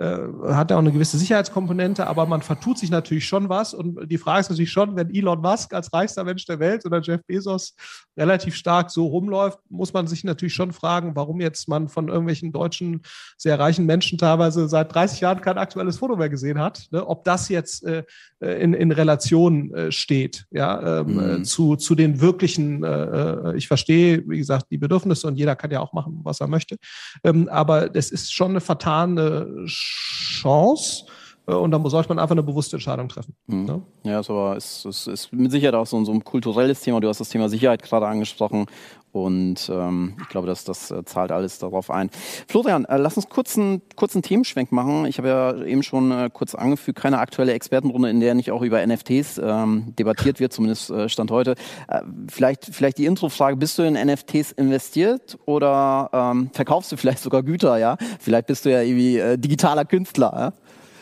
Äh, 0.00 0.28
hat 0.54 0.70
ja 0.70 0.76
auch 0.76 0.80
eine 0.80 0.92
gewisse 0.92 1.18
Sicherheitskomponente, 1.18 2.06
aber 2.06 2.24
man 2.24 2.40
vertut 2.40 2.78
sich 2.78 2.90
natürlich 2.90 3.28
schon 3.28 3.50
was. 3.50 3.74
Und 3.74 4.10
die 4.10 4.16
Frage 4.16 4.40
ist 4.40 4.48
natürlich 4.48 4.72
schon, 4.72 4.96
wenn 4.96 5.14
Elon 5.14 5.42
Musk 5.42 5.74
als 5.74 5.92
reichster 5.92 6.24
Mensch 6.24 6.46
der 6.46 6.58
Welt 6.58 6.86
oder 6.86 7.02
Jeff 7.02 7.20
Bezos 7.26 7.74
relativ 8.16 8.54
stark 8.54 8.90
so 8.90 9.06
rumläuft, 9.06 9.58
muss 9.68 9.92
man 9.92 10.06
sich 10.06 10.24
natürlich 10.24 10.54
schon 10.54 10.72
fragen, 10.72 11.14
warum 11.16 11.42
jetzt 11.42 11.68
man 11.68 11.88
von 11.88 12.08
irgendwelchen 12.08 12.50
deutschen, 12.50 13.02
sehr 13.36 13.58
reichen 13.58 13.84
Menschen 13.84 14.16
teilweise 14.16 14.70
seit 14.70 14.94
30 14.94 15.20
Jahren 15.20 15.42
kein 15.42 15.58
aktuelles 15.58 15.98
Foto 15.98 16.16
mehr 16.16 16.30
gesehen 16.30 16.58
hat. 16.58 16.86
Ne? 16.92 17.06
Ob 17.06 17.24
das 17.24 17.50
jetzt 17.50 17.84
äh, 17.84 18.04
äh 18.40 18.62
in, 18.62 18.72
in 18.72 18.92
Relation 18.92 19.74
äh, 19.74 19.92
steht, 19.92 20.46
ja, 20.50 21.00
ähm, 21.00 21.40
mhm. 21.40 21.44
zu, 21.44 21.76
zu 21.76 21.94
den 21.94 22.22
wirklichen, 22.22 22.84
äh, 22.84 23.54
ich 23.54 23.68
verstehe, 23.68 24.24
wie 24.26 24.38
gesagt, 24.38 24.70
die 24.70 24.78
Bedürfnisse 24.78 25.26
und 25.26 25.36
jeder 25.36 25.56
kann 25.56 25.70
ja 25.70 25.80
auch 25.80 25.92
machen, 25.92 26.20
was 26.22 26.40
er 26.40 26.46
möchte. 26.46 26.78
Ähm, 27.22 27.50
aber 27.50 27.90
das 27.90 28.10
ist 28.10 28.32
schon 28.32 28.52
eine 28.52 28.62
vertane 28.62 29.66
Chance. 29.90 31.04
Äh, 31.46 31.54
und 31.54 31.70
dann 31.70 31.84
sollte 31.88 32.08
man 32.08 32.18
einfach 32.18 32.34
eine 32.34 32.42
bewusste 32.42 32.76
Entscheidung 32.76 33.08
treffen. 33.08 33.34
Mhm. 33.46 33.64
Ne? 33.64 33.82
Ja, 34.04 34.20
ist 34.20 34.30
aber 34.30 34.56
ist, 34.56 34.84
ist, 34.84 35.06
ist 35.06 35.32
mit 35.32 35.50
Sicherheit 35.50 35.74
auch 35.74 35.86
so, 35.86 36.02
so 36.04 36.12
ein 36.12 36.24
kulturelles 36.24 36.80
Thema. 36.80 37.00
Du 37.00 37.08
hast 37.08 37.20
das 37.20 37.28
Thema 37.28 37.48
Sicherheit 37.48 37.82
gerade 37.82 38.06
angesprochen. 38.06 38.66
Und 39.12 39.70
ähm, 39.72 40.14
ich 40.22 40.28
glaube, 40.28 40.46
dass 40.46 40.64
das 40.64 40.90
äh, 40.90 41.04
zahlt 41.04 41.32
alles 41.32 41.58
darauf 41.58 41.90
ein. 41.90 42.10
Florian, 42.48 42.84
äh, 42.84 42.96
lass 42.96 43.16
uns 43.16 43.28
kurz 43.28 43.58
einen 43.58 43.82
kurzen 43.96 44.22
Themenschwenk 44.22 44.70
machen. 44.70 45.04
Ich 45.06 45.18
habe 45.18 45.28
ja 45.28 45.56
eben 45.64 45.82
schon 45.82 46.12
äh, 46.12 46.30
kurz 46.32 46.54
angefügt, 46.54 46.98
keine 46.98 47.18
aktuelle 47.18 47.52
Expertenrunde, 47.52 48.08
in 48.08 48.20
der 48.20 48.34
nicht 48.34 48.52
auch 48.52 48.62
über 48.62 48.86
NFTs 48.86 49.40
ähm, 49.42 49.94
debattiert 49.98 50.38
wird, 50.38 50.52
zumindest 50.52 50.90
äh, 50.90 51.08
Stand 51.08 51.30
heute. 51.32 51.54
Äh, 51.88 52.02
vielleicht, 52.28 52.66
vielleicht 52.66 52.98
die 52.98 53.06
Introfrage, 53.06 53.56
bist 53.56 53.78
du 53.78 53.82
in 53.82 53.94
NFTs 53.94 54.52
investiert 54.52 55.38
oder 55.44 56.10
ähm, 56.12 56.50
verkaufst 56.52 56.92
du 56.92 56.96
vielleicht 56.96 57.18
sogar 57.18 57.42
Güter, 57.42 57.78
ja? 57.78 57.96
Vielleicht 58.20 58.46
bist 58.46 58.64
du 58.64 58.70
ja 58.70 58.82
irgendwie 58.82 59.18
äh, 59.18 59.38
digitaler 59.38 59.84
Künstler, 59.84 60.32
ja? 60.36 60.52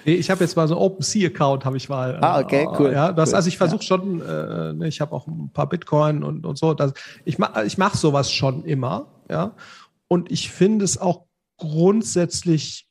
Nee, 0.08 0.14
ich 0.14 0.30
habe 0.30 0.42
jetzt 0.42 0.56
mal 0.56 0.66
so 0.66 0.74
einen 0.74 0.82
OpenSea-Account, 0.82 1.66
habe 1.66 1.76
ich 1.76 1.90
mal. 1.90 2.18
Ah, 2.22 2.40
okay, 2.40 2.62
äh, 2.62 2.66
cool. 2.78 2.92
Ja, 2.92 3.12
das, 3.12 3.28
cool. 3.28 3.34
Also 3.36 3.48
ich 3.48 3.58
versuche 3.58 3.82
schon, 3.82 4.22
äh, 4.22 4.72
ne, 4.72 4.88
ich 4.88 5.02
habe 5.02 5.14
auch 5.14 5.26
ein 5.26 5.50
paar 5.52 5.68
Bitcoin 5.68 6.22
und, 6.22 6.46
und 6.46 6.56
so. 6.56 6.72
Das, 6.72 6.94
ich 7.26 7.38
mache 7.38 7.66
ich 7.66 7.76
mach 7.76 7.94
sowas 7.94 8.32
schon 8.32 8.64
immer, 8.64 9.08
ja. 9.28 9.54
Und 10.08 10.32
ich 10.32 10.50
finde 10.50 10.86
es 10.86 10.96
auch 10.96 11.26
grundsätzlich 11.58 12.88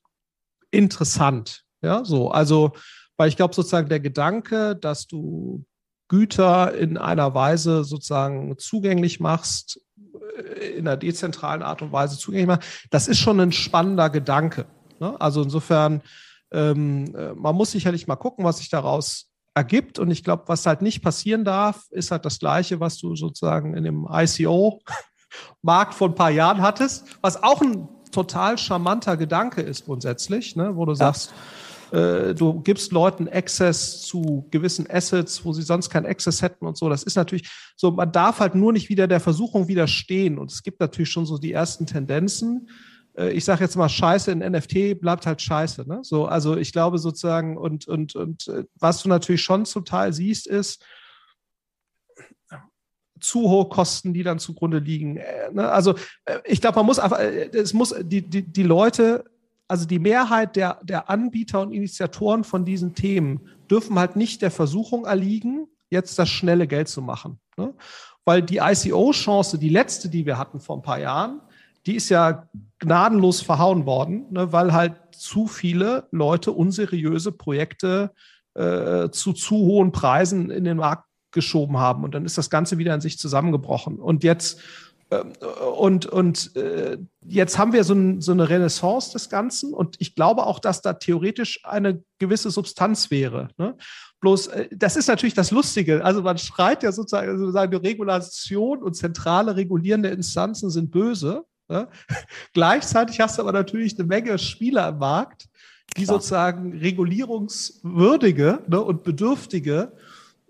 interessant, 0.69 1.63
ja, 1.81 2.05
so. 2.05 2.29
Also, 2.29 2.73
weil 3.17 3.29
ich 3.29 3.35
glaube 3.35 3.55
sozusagen 3.55 3.89
der 3.89 3.99
Gedanke, 3.99 4.75
dass 4.75 5.07
du 5.07 5.65
Güter 6.09 6.75
in 6.75 6.99
einer 6.99 7.33
Weise 7.33 7.83
sozusagen 7.83 8.59
zugänglich 8.59 9.19
machst, 9.19 9.81
in 10.61 10.87
einer 10.87 10.97
dezentralen 10.97 11.63
Art 11.63 11.81
und 11.81 11.91
Weise 11.91 12.19
zugänglich 12.19 12.47
machen. 12.47 12.63
Das 12.91 13.07
ist 13.07 13.17
schon 13.17 13.39
ein 13.39 13.53
spannender 13.53 14.11
Gedanke. 14.11 14.67
Ne? 14.99 15.19
Also 15.19 15.41
insofern, 15.41 16.03
ähm, 16.51 17.15
äh, 17.15 17.33
man 17.33 17.55
muss 17.55 17.71
sicherlich 17.71 18.07
mal 18.07 18.15
gucken, 18.15 18.45
was 18.45 18.59
sich 18.59 18.69
daraus 18.69 19.29
ergibt. 19.53 19.99
Und 19.99 20.11
ich 20.11 20.23
glaube, 20.23 20.43
was 20.47 20.65
halt 20.65 20.81
nicht 20.81 21.01
passieren 21.01 21.43
darf, 21.43 21.85
ist 21.89 22.11
halt 22.11 22.25
das 22.25 22.39
Gleiche, 22.39 22.79
was 22.79 22.97
du 22.97 23.15
sozusagen 23.15 23.75
in 23.75 23.83
dem 23.83 24.07
ICO-Markt 24.09 25.93
vor 25.93 26.09
ein 26.09 26.15
paar 26.15 26.31
Jahren 26.31 26.61
hattest, 26.61 27.05
was 27.21 27.41
auch 27.41 27.61
ein 27.61 27.89
total 28.11 28.57
charmanter 28.57 29.17
Gedanke 29.17 29.61
ist 29.61 29.85
grundsätzlich, 29.85 30.55
ne? 30.55 30.75
wo 30.75 30.85
du 30.85 30.91
ja. 30.91 30.97
sagst, 30.97 31.33
äh, 31.91 32.33
du 32.33 32.61
gibst 32.61 32.91
Leuten 32.91 33.27
Access 33.27 34.01
zu 34.01 34.47
gewissen 34.51 34.87
Assets, 34.89 35.43
wo 35.45 35.53
sie 35.53 35.61
sonst 35.61 35.89
keinen 35.89 36.05
Access 36.05 36.41
hätten 36.41 36.65
und 36.65 36.77
so. 36.77 36.89
Das 36.89 37.03
ist 37.03 37.15
natürlich 37.15 37.49
so, 37.75 37.91
man 37.91 38.11
darf 38.11 38.39
halt 38.39 38.55
nur 38.55 38.73
nicht 38.73 38.89
wieder 38.89 39.07
der 39.07 39.19
Versuchung 39.19 39.67
widerstehen. 39.67 40.37
Und 40.37 40.51
es 40.51 40.63
gibt 40.63 40.79
natürlich 40.79 41.09
schon 41.09 41.25
so 41.25 41.37
die 41.37 41.53
ersten 41.53 41.85
Tendenzen. 41.85 42.69
Äh, 43.17 43.31
ich 43.31 43.45
sage 43.45 43.63
jetzt 43.63 43.75
mal, 43.75 43.89
Scheiße 43.89 44.31
in 44.31 44.39
NFT 44.39 44.99
bleibt 44.99 45.25
halt 45.25 45.41
Scheiße. 45.41 45.87
Ne? 45.87 45.99
So, 46.03 46.25
also 46.25 46.55
ich 46.57 46.71
glaube 46.71 46.97
sozusagen, 46.97 47.57
und, 47.57 47.87
und, 47.87 48.15
und 48.15 48.47
äh, 48.47 48.65
was 48.75 49.03
du 49.03 49.09
natürlich 49.09 49.41
schon 49.41 49.65
zum 49.65 49.85
Teil 49.85 50.13
siehst, 50.13 50.47
ist, 50.47 50.83
zu 53.19 53.49
hohe 53.49 53.67
Kosten, 53.67 54.13
die 54.13 54.21
dann 54.21 54.37
zugrunde 54.37 54.77
liegen. 54.77 55.15
Ne? 55.51 55.67
Also 55.71 55.95
ich 56.45 56.61
glaube, 56.61 56.75
man 56.75 56.85
muss 56.85 56.99
einfach, 56.99 57.19
es 57.19 57.73
muss 57.73 57.95
die, 57.99 58.21
die, 58.21 58.43
die 58.43 58.61
Leute 58.61 59.25
also 59.67 59.85
die 59.85 59.99
Mehrheit 59.99 60.55
der, 60.55 60.79
der 60.83 61.09
Anbieter 61.09 61.61
und 61.61 61.73
Initiatoren 61.73 62.43
von 62.43 62.63
diesen 62.63 62.95
Themen 62.95 63.49
dürfen 63.69 63.99
halt 63.99 64.15
nicht 64.15 64.41
der 64.41 64.51
Versuchung 64.51 65.05
erliegen, 65.05 65.67
jetzt 65.89 66.17
das 66.19 66.29
schnelle 66.29 66.67
Geld 66.67 66.87
zu 66.87 67.01
machen. 67.01 67.39
Ne? 67.57 67.73
Weil 68.23 68.41
die 68.41 68.57
ICO-Chance, 68.57 69.57
die 69.57 69.69
letzte, 69.69 70.09
die 70.09 70.25
wir 70.25 70.37
hatten 70.37 70.59
vor 70.59 70.77
ein 70.77 70.81
paar 70.81 70.99
Jahren, 70.99 71.41
die 71.87 71.95
ist 71.95 72.09
ja 72.09 72.47
gnadenlos 72.79 73.41
verhauen 73.41 73.85
worden, 73.85 74.25
ne? 74.31 74.51
weil 74.51 74.73
halt 74.73 74.95
zu 75.11 75.47
viele 75.47 76.07
Leute 76.11 76.51
unseriöse 76.51 77.31
Projekte 77.31 78.11
äh, 78.53 79.09
zu 79.09 79.33
zu 79.33 79.55
hohen 79.55 79.91
Preisen 79.91 80.51
in 80.51 80.63
den 80.63 80.77
Markt 80.77 81.05
geschoben 81.31 81.77
haben. 81.77 82.03
Und 82.03 82.13
dann 82.13 82.25
ist 82.25 82.37
das 82.37 82.49
Ganze 82.49 82.77
wieder 82.77 82.93
in 82.93 83.01
sich 83.01 83.17
zusammengebrochen. 83.17 83.99
Und 83.99 84.23
jetzt 84.23 84.59
ähm, 85.09 85.33
und, 85.77 86.05
und 86.05 86.55
äh, 86.55 86.97
jetzt 87.25 87.57
haben 87.57 87.71
wir 87.71 87.83
so, 87.83 87.93
ein, 87.93 88.21
so, 88.21 88.33
eine 88.33 88.49
Renaissance 88.49 89.13
des 89.13 89.29
Ganzen 89.29 89.73
und 89.73 89.95
ich 89.99 90.15
glaube 90.15 90.45
auch, 90.45 90.59
dass 90.59 90.81
da 90.81 90.93
theoretisch 90.93 91.61
eine 91.63 92.03
gewisse 92.19 92.51
Substanz 92.51 93.09
wäre. 93.09 93.49
Ne? 93.57 93.77
Bloß, 94.19 94.47
äh, 94.47 94.67
das 94.71 94.97
ist 94.97 95.07
natürlich 95.07 95.33
das 95.33 95.51
Lustige. 95.51 96.03
Also 96.03 96.21
man 96.21 96.37
schreit 96.37 96.83
ja 96.83 96.91
sozusagen, 96.91 97.37
sozusagen 97.37 97.71
die 97.71 97.87
Regulation 97.87 98.83
und 98.83 98.95
zentrale 98.95 99.55
regulierende 99.55 100.09
Instanzen 100.09 100.69
sind 100.69 100.91
böse. 100.91 101.45
Ne? 101.69 101.87
Gleichzeitig 102.53 103.19
hast 103.19 103.37
du 103.37 103.41
aber 103.41 103.51
natürlich 103.51 103.97
eine 103.97 104.07
Menge 104.07 104.37
Spieler 104.37 104.89
im 104.89 104.97
Markt, 104.99 105.47
die 105.95 106.03
Klar. 106.03 106.15
sozusagen 106.15 106.77
regulierungswürdige 106.77 108.59
ne, 108.67 108.81
und 108.81 109.03
bedürftige 109.03 109.91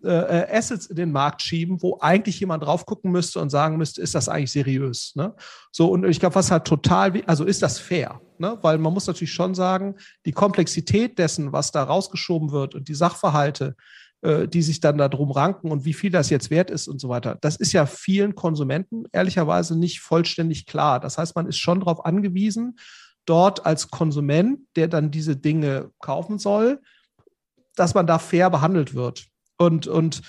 äh, 0.03 0.09
äh, 0.09 0.57
Assets 0.57 0.85
in 0.85 0.95
den 0.95 1.11
Markt 1.11 1.41
schieben, 1.41 1.81
wo 1.81 1.97
eigentlich 1.99 2.39
jemand 2.39 2.63
drauf 2.63 2.85
gucken 2.85 3.11
müsste 3.11 3.39
und 3.39 3.49
sagen 3.49 3.77
müsste, 3.77 3.99
ist 3.99 4.13
das 4.13 4.29
eigentlich 4.29 4.51
seriös? 4.51 5.13
Ne? 5.15 5.33
So, 5.71 5.89
und 5.89 6.05
ich 6.05 6.19
glaube, 6.19 6.35
was 6.35 6.51
halt 6.51 6.65
total, 6.65 7.23
also 7.25 7.45
ist 7.45 7.63
das 7.63 7.79
fair? 7.79 8.21
Ne? 8.37 8.59
Weil 8.61 8.77
man 8.77 8.93
muss 8.93 9.07
natürlich 9.07 9.33
schon 9.33 9.55
sagen, 9.55 9.95
die 10.25 10.33
Komplexität 10.33 11.17
dessen, 11.17 11.51
was 11.51 11.71
da 11.71 11.81
rausgeschoben 11.81 12.51
wird 12.51 12.75
und 12.75 12.87
die 12.87 12.93
Sachverhalte, 12.93 13.75
äh, 14.27 14.47
die 14.47 14.61
sich 14.61 14.81
dann 14.81 14.97
da 14.97 15.07
drum 15.07 15.31
ranken 15.31 15.71
und 15.71 15.85
wie 15.85 15.93
viel 15.93 16.11
das 16.11 16.29
jetzt 16.29 16.49
wert 16.49 16.69
ist 16.69 16.89
und 16.89 16.99
so 16.99 17.07
weiter, 17.07 17.37
das 17.39 17.55
ist 17.55 17.71
ja 17.71 17.85
vielen 17.85 18.35
Konsumenten 18.35 19.05
ehrlicherweise 19.13 19.79
nicht 19.79 20.01
vollständig 20.01 20.65
klar. 20.65 20.99
Das 20.99 21.17
heißt, 21.17 21.33
man 21.37 21.47
ist 21.47 21.59
schon 21.59 21.79
darauf 21.79 22.05
angewiesen, 22.05 22.77
dort 23.25 23.65
als 23.65 23.89
Konsument, 23.89 24.59
der 24.75 24.89
dann 24.89 25.11
diese 25.11 25.37
Dinge 25.37 25.91
kaufen 25.99 26.39
soll, 26.39 26.81
dass 27.75 27.93
man 27.93 28.05
da 28.05 28.19
fair 28.19 28.49
behandelt 28.49 28.93
wird. 28.93 29.27
Und, 29.57 29.87
und 29.87 30.21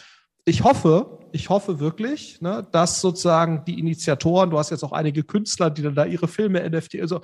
ich 0.45 0.63
hoffe, 0.63 1.19
ich 1.33 1.49
hoffe 1.49 1.81
wirklich, 1.81 2.41
ne, 2.41 2.69
dass 2.71 3.01
sozusagen 3.01 3.65
die 3.65 3.81
Initiatoren, 3.81 4.51
du 4.51 4.59
hast 4.59 4.71
jetzt 4.71 4.85
auch 4.85 4.93
einige 4.93 5.25
Künstler, 5.25 5.71
die 5.71 5.83
dann 5.83 5.97
da 5.97 6.05
ihre 6.05 6.29
Filme 6.29 6.69
NFT, 6.71 7.01
also 7.01 7.21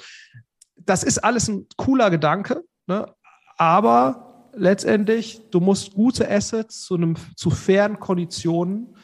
das 0.74 1.04
ist 1.04 1.18
alles 1.18 1.46
ein 1.46 1.68
cooler 1.76 2.10
Gedanke, 2.10 2.64
ne, 2.88 3.14
aber 3.58 4.34
letztendlich, 4.57 5.40
du 5.51 5.61
musst 5.61 5.95
gute 5.95 6.31
Assets 6.31 6.83
zu, 6.83 6.95
einem, 6.95 7.17
zu 7.37 7.51
fairen 7.51 7.99
Konditionen 7.99 8.97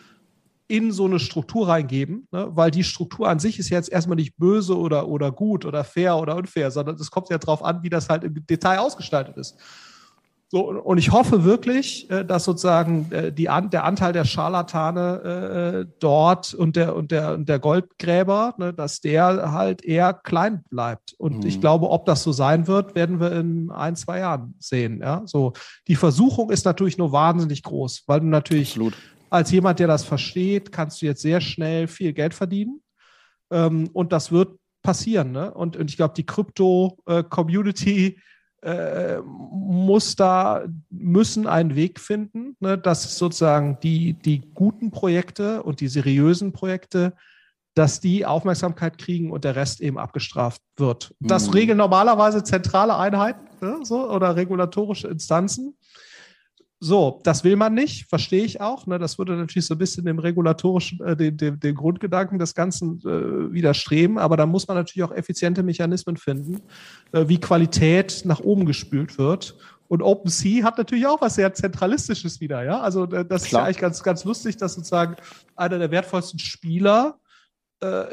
in 0.69 0.93
so 0.93 1.05
eine 1.05 1.19
Struktur 1.19 1.69
reingeben, 1.69 2.29
ne, 2.31 2.49
weil 2.53 2.71
die 2.71 2.85
Struktur 2.85 3.29
an 3.29 3.41
sich 3.41 3.59
ist 3.59 3.71
jetzt 3.71 3.91
erstmal 3.91 4.17
nicht 4.17 4.37
böse 4.37 4.79
oder, 4.79 5.09
oder 5.09 5.33
gut 5.33 5.65
oder 5.65 5.83
fair 5.83 6.17
oder 6.17 6.37
unfair, 6.37 6.71
sondern 6.71 6.95
es 6.95 7.11
kommt 7.11 7.29
ja 7.29 7.39
darauf 7.39 7.65
an, 7.65 7.83
wie 7.83 7.91
das 7.91 8.09
halt 8.09 8.23
im 8.23 8.47
Detail 8.47 8.79
ausgestaltet 8.79 9.37
ist. 9.37 9.57
So, 10.53 10.69
und 10.69 10.99
ich 10.99 11.13
hoffe 11.13 11.45
wirklich, 11.45 12.11
äh, 12.11 12.25
dass 12.25 12.43
sozusagen 12.43 13.13
äh, 13.13 13.33
die, 13.33 13.45
der 13.45 13.85
Anteil 13.85 14.13
der 14.13 14.25
Scharlatane 14.25 15.85
äh, 15.87 15.93
dort 16.01 16.55
und 16.55 16.75
der, 16.75 16.97
und 16.97 17.13
der, 17.13 17.35
und 17.35 17.49
der 17.49 17.61
Goldgräber, 17.61 18.55
ne, 18.59 18.75
dass 18.75 19.01
der 19.01 19.53
halt 19.53 19.85
eher 19.85 20.13
klein 20.13 20.65
bleibt. 20.69 21.15
Und 21.19 21.45
mhm. 21.45 21.47
ich 21.47 21.61
glaube, 21.61 21.89
ob 21.89 22.05
das 22.05 22.25
so 22.25 22.33
sein 22.33 22.67
wird, 22.67 22.97
werden 22.97 23.21
wir 23.21 23.31
in 23.31 23.71
ein, 23.71 23.95
zwei 23.95 24.19
Jahren 24.19 24.57
sehen. 24.59 24.99
Ja, 25.01 25.23
so. 25.25 25.53
Die 25.87 25.95
Versuchung 25.95 26.51
ist 26.51 26.65
natürlich 26.65 26.99
nur 26.99 27.13
wahnsinnig 27.13 27.63
groß, 27.63 28.03
weil 28.09 28.19
du 28.19 28.27
natürlich 28.27 28.71
Absolut. 28.71 28.95
als 29.31 29.53
jemand, 29.53 29.79
der 29.79 29.87
das 29.87 30.03
versteht, 30.03 30.73
kannst 30.73 31.01
du 31.01 31.07
jetzt 31.07 31.23
sehr 31.23 31.41
schnell 31.41 31.87
viel 31.87 32.13
Geld 32.13 32.35
verdienen. 32.35 32.81
Ähm, 33.53 33.89
und 33.93 34.13
das 34.13 34.33
wird 34.33 34.59
passieren. 34.83 35.31
Ne? 35.31 35.55
Und, 35.55 35.77
und 35.77 35.91
ich 35.91 35.97
glaube, 35.97 36.15
die 36.17 36.27
Krypto-Community 36.27 38.19
äh, 38.63 39.19
muss 39.23 40.17
da, 40.17 40.65
müssen 40.91 41.47
einen 41.47 41.77
Weg 41.77 41.99
finden, 42.01 42.57
ne, 42.61 42.77
dass 42.77 43.17
sozusagen 43.17 43.79
die, 43.83 44.15
die 44.15 44.43
guten 44.55 44.91
Projekte 44.91 45.63
und 45.63 45.81
die 45.81 45.89
seriösen 45.89 46.53
Projekte, 46.53 47.15
dass 47.75 48.01
die 48.01 48.27
Aufmerksamkeit 48.27 48.99
kriegen 48.99 49.31
und 49.31 49.45
der 49.45 49.57
Rest 49.57 49.81
eben 49.81 49.99
abgestraft 49.99 50.61
wird. 50.77 51.15
Das 51.21 51.47
mhm. 51.47 51.53
regeln 51.53 51.79
normalerweise 51.79 52.43
zentrale 52.43 52.97
Einheiten 52.97 53.47
ne, 53.61 53.79
so, 53.83 54.11
oder 54.11 54.37
regulatorische 54.37 55.09
Instanzen. 55.09 55.77
So, 56.83 57.21
das 57.25 57.45
will 57.45 57.57
man 57.57 57.75
nicht, 57.75 58.09
verstehe 58.09 58.43
ich 58.43 58.63
auch. 58.63 58.87
Ne? 58.87 58.99
Das 58.99 59.19
würde 59.19 59.37
natürlich 59.37 59.67
so 59.67 59.75
ein 59.75 59.79
bisschen 59.79 60.07
dem 60.07 60.19
regulatorischen, 60.19 60.99
äh, 61.03 61.15
den, 61.15 61.37
den, 61.37 61.61
den 61.61 61.75
Grundgedanken 61.75 62.39
des 62.39 62.55
Ganzen 62.55 63.01
äh, 63.01 63.53
widerstreben. 63.53 64.17
Aber 64.17 64.39
da 64.39 64.47
muss 64.47 64.67
man 64.67 64.79
natürlich 64.79 65.05
auch 65.05 65.15
effiziente 65.15 65.63
Mechanismen 65.63 66.17
finden, 66.17 66.63
äh, 67.13 67.29
wie 67.29 67.39
Qualität 67.39 68.23
nach 68.25 68.41
oben 68.41 68.65
gespült 68.65 69.19
wird. 69.19 69.59
Und 69.89 70.01
OpenSea 70.01 70.65
hat 70.65 70.79
natürlich 70.79 71.07
auch 71.07 71.21
was 71.21 71.35
sehr 71.35 71.53
Zentralistisches 71.53 72.41
wieder, 72.41 72.65
ja. 72.65 72.81
Also 72.81 73.05
äh, 73.05 73.27
das 73.27 73.43
Klar. 73.43 73.45
ist 73.45 73.53
ja 73.53 73.63
eigentlich 73.65 73.79
ganz, 73.79 74.03
ganz 74.03 74.25
lustig, 74.25 74.57
dass 74.57 74.73
sozusagen 74.73 75.17
einer 75.57 75.79
der 75.79 75.91
wertvollsten 75.91 76.39
Spieler 76.39 77.19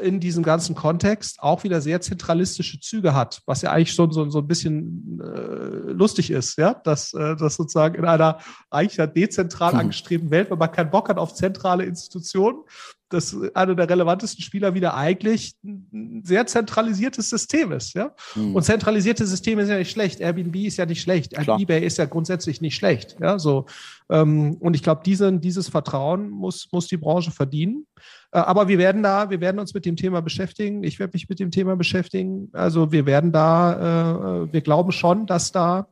in 0.00 0.18
diesem 0.18 0.42
ganzen 0.42 0.74
Kontext 0.74 1.42
auch 1.42 1.62
wieder 1.62 1.80
sehr 1.80 2.00
zentralistische 2.00 2.80
Züge 2.80 3.14
hat, 3.14 3.42
was 3.44 3.62
ja 3.62 3.70
eigentlich 3.70 3.92
schon 3.92 4.12
so, 4.12 4.28
so 4.30 4.38
ein 4.38 4.46
bisschen 4.46 5.20
äh, 5.22 5.92
lustig 5.92 6.30
ist, 6.30 6.56
ja, 6.56 6.72
dass 6.72 7.12
äh, 7.12 7.36
das 7.36 7.56
sozusagen 7.56 7.94
in 7.94 8.06
einer 8.06 8.38
eigentlich 8.70 8.96
ja 8.96 9.06
dezentral 9.06 9.72
hm. 9.72 9.80
angestrebten 9.80 10.30
Welt, 10.30 10.50
wenn 10.50 10.58
man 10.58 10.72
keinen 10.72 10.90
Bock 10.90 11.10
hat 11.10 11.18
auf 11.18 11.34
zentrale 11.34 11.84
Institutionen, 11.84 12.62
dass 13.08 13.36
einer 13.54 13.74
der 13.74 13.88
relevantesten 13.88 14.42
Spieler 14.42 14.74
wieder 14.74 14.94
eigentlich 14.94 15.54
ein 15.64 16.22
sehr 16.24 16.46
zentralisiertes 16.46 17.30
System 17.30 17.72
ist. 17.72 17.94
Ja? 17.94 18.14
Mhm. 18.34 18.54
Und 18.54 18.62
zentralisierte 18.62 19.26
Systeme 19.26 19.64
sind 19.64 19.72
ja 19.72 19.78
nicht 19.78 19.90
schlecht. 19.90 20.20
Airbnb 20.20 20.56
ist 20.56 20.76
ja 20.76 20.86
nicht 20.86 21.00
schlecht. 21.00 21.34
Klar. 21.34 21.58
eBay 21.58 21.84
ist 21.84 21.98
ja 21.98 22.04
grundsätzlich 22.04 22.60
nicht 22.60 22.76
schlecht. 22.76 23.16
Ja? 23.20 23.38
So, 23.38 23.66
ähm, 24.10 24.56
und 24.60 24.74
ich 24.74 24.82
glaube, 24.82 25.02
diese, 25.04 25.32
dieses 25.38 25.68
Vertrauen 25.68 26.30
muss, 26.30 26.68
muss 26.72 26.86
die 26.86 26.96
Branche 26.96 27.30
verdienen. 27.30 27.86
Äh, 28.32 28.38
aber 28.38 28.68
wir 28.68 28.78
werden 28.78 29.02
da, 29.02 29.30
wir 29.30 29.40
werden 29.40 29.58
uns 29.58 29.74
mit 29.74 29.84
dem 29.84 29.96
Thema 29.96 30.20
beschäftigen. 30.20 30.82
Ich 30.84 30.98
werde 30.98 31.12
mich 31.14 31.28
mit 31.28 31.40
dem 31.40 31.50
Thema 31.50 31.76
beschäftigen. 31.76 32.50
Also 32.52 32.92
wir 32.92 33.06
werden 33.06 33.32
da, 33.32 34.42
äh, 34.44 34.52
wir 34.52 34.60
glauben 34.60 34.92
schon, 34.92 35.26
dass 35.26 35.52
da 35.52 35.88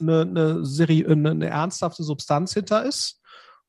eine, 0.00 0.22
eine, 0.22 0.64
Serie, 0.64 1.06
eine, 1.08 1.30
eine 1.30 1.46
ernsthafte 1.46 2.02
Substanz 2.02 2.54
hinter 2.54 2.84
ist. 2.84 3.20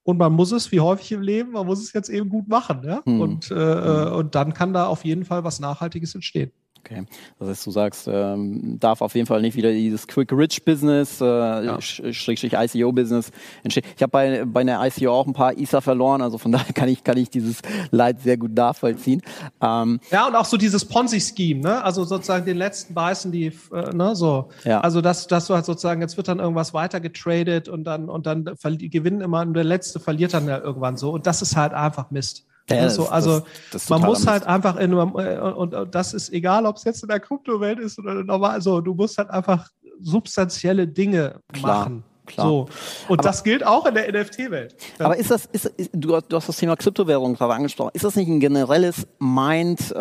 Und 0.09 0.17
man 0.17 0.33
muss 0.33 0.51
es, 0.51 0.71
wie 0.71 0.79
häufig 0.79 1.11
im 1.11 1.21
Leben, 1.21 1.51
man 1.51 1.67
muss 1.67 1.83
es 1.83 1.93
jetzt 1.93 2.09
eben 2.09 2.29
gut 2.29 2.47
machen. 2.47 2.81
Ja? 2.83 3.03
Hm. 3.05 3.21
Und, 3.21 3.51
äh, 3.51 3.53
hm. 3.53 4.13
und 4.13 4.33
dann 4.33 4.55
kann 4.55 4.73
da 4.73 4.87
auf 4.87 5.05
jeden 5.05 5.23
Fall 5.23 5.43
was 5.43 5.59
Nachhaltiges 5.59 6.15
entstehen. 6.15 6.51
Okay, 6.79 7.05
das 7.39 7.49
heißt, 7.49 7.67
du 7.67 7.71
sagst, 7.71 8.07
ähm, 8.07 8.79
darf 8.79 9.01
auf 9.01 9.13
jeden 9.13 9.27
Fall 9.27 9.41
nicht 9.41 9.55
wieder 9.55 9.71
dieses 9.71 10.07
Quick 10.07 10.31
Rich 10.31 10.63
Business, 10.63 11.19
äh, 11.19 11.25
ja. 11.25 11.81
Schrägstrich 11.81 12.53
ICO 12.53 12.91
Business 12.91 13.31
entstehen. 13.63 13.83
Ich 13.95 14.01
habe 14.01 14.11
bei, 14.11 14.45
bei 14.45 14.61
einer 14.61 14.85
ICO 14.85 15.11
auch 15.11 15.27
ein 15.27 15.33
paar 15.33 15.57
ISA 15.57 15.81
verloren, 15.81 16.21
also 16.21 16.37
von 16.37 16.51
daher 16.53 16.73
kann 16.73 16.87
ich, 16.87 17.03
kann 17.03 17.17
ich 17.17 17.29
dieses 17.29 17.61
Leid 17.91 18.21
sehr 18.21 18.37
gut 18.37 18.53
nachvollziehen. 18.53 19.21
Ähm, 19.61 19.99
ja, 20.11 20.27
und 20.27 20.35
auch 20.35 20.45
so 20.45 20.57
dieses 20.57 20.85
Ponzi-Scheme, 20.85 21.61
ne? 21.61 21.83
Also 21.83 22.05
sozusagen 22.05 22.45
den 22.45 22.57
letzten 22.57 22.93
beißen 22.93 23.31
die, 23.31 23.47
äh, 23.73 23.93
ne, 23.93 24.15
so. 24.15 24.49
Ja. 24.63 24.79
Also 24.81 25.01
dass, 25.01 25.27
dass 25.27 25.47
du 25.47 25.55
halt 25.55 25.65
sozusagen, 25.65 26.01
jetzt 26.01 26.17
wird 26.17 26.27
dann 26.27 26.39
irgendwas 26.39 26.73
weiter 26.73 26.99
getradet 26.99 27.67
und 27.67 27.83
dann, 27.83 28.09
und 28.09 28.25
dann 28.25 28.45
gewinnen 28.63 29.21
immer 29.21 29.41
und 29.41 29.53
der 29.53 29.63
Letzte 29.63 29.99
verliert 29.99 30.33
dann 30.33 30.47
ja 30.47 30.59
irgendwann 30.59 30.97
so. 30.97 31.11
Und 31.11 31.27
das 31.27 31.41
ist 31.41 31.55
halt 31.55 31.73
einfach 31.73 32.11
Mist. 32.11 32.45
Ja, 32.69 32.89
so, 32.89 33.07
also 33.09 33.39
das, 33.39 33.47
das 33.71 33.89
man 33.89 34.01
muss 34.01 34.27
halt 34.27 34.45
einfach 34.45 34.75
in 34.77 34.93
und, 34.93 35.73
und 35.73 35.95
das 35.95 36.13
ist 36.13 36.31
egal, 36.31 36.65
ob 36.65 36.77
es 36.77 36.83
jetzt 36.83 37.03
in 37.03 37.09
der 37.09 37.19
Kryptowelt 37.19 37.79
ist 37.79 37.99
oder 37.99 38.23
normal. 38.23 38.51
Also 38.51 38.81
du 38.81 38.93
musst 38.93 39.17
halt 39.17 39.29
einfach 39.29 39.69
substanzielle 40.01 40.87
Dinge 40.87 41.39
Klar. 41.53 41.79
machen. 41.79 42.03
Klar. 42.25 42.47
So. 42.47 42.67
Und 43.07 43.19
aber, 43.19 43.27
das 43.27 43.43
gilt 43.43 43.65
auch 43.65 43.85
in 43.87 43.95
der 43.95 44.07
NFT-Welt. 44.11 44.75
Aber 44.99 45.17
ist 45.17 45.31
das, 45.31 45.45
ist, 45.47 45.65
ist, 45.65 45.89
du, 45.93 46.19
du, 46.21 46.35
hast 46.35 46.47
das 46.47 46.57
Thema 46.57 46.75
Kryptowährung 46.75 47.33
gerade 47.33 47.55
angesprochen. 47.55 47.91
Ist 47.93 48.05
das 48.05 48.15
nicht 48.15 48.27
ein 48.27 48.39
generelles 48.39 49.07
Mind, 49.17 49.91
äh, 49.95 49.99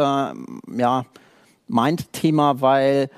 ja, 0.77 1.05
Mind-Thema, 1.69 2.61
weil 2.61 3.09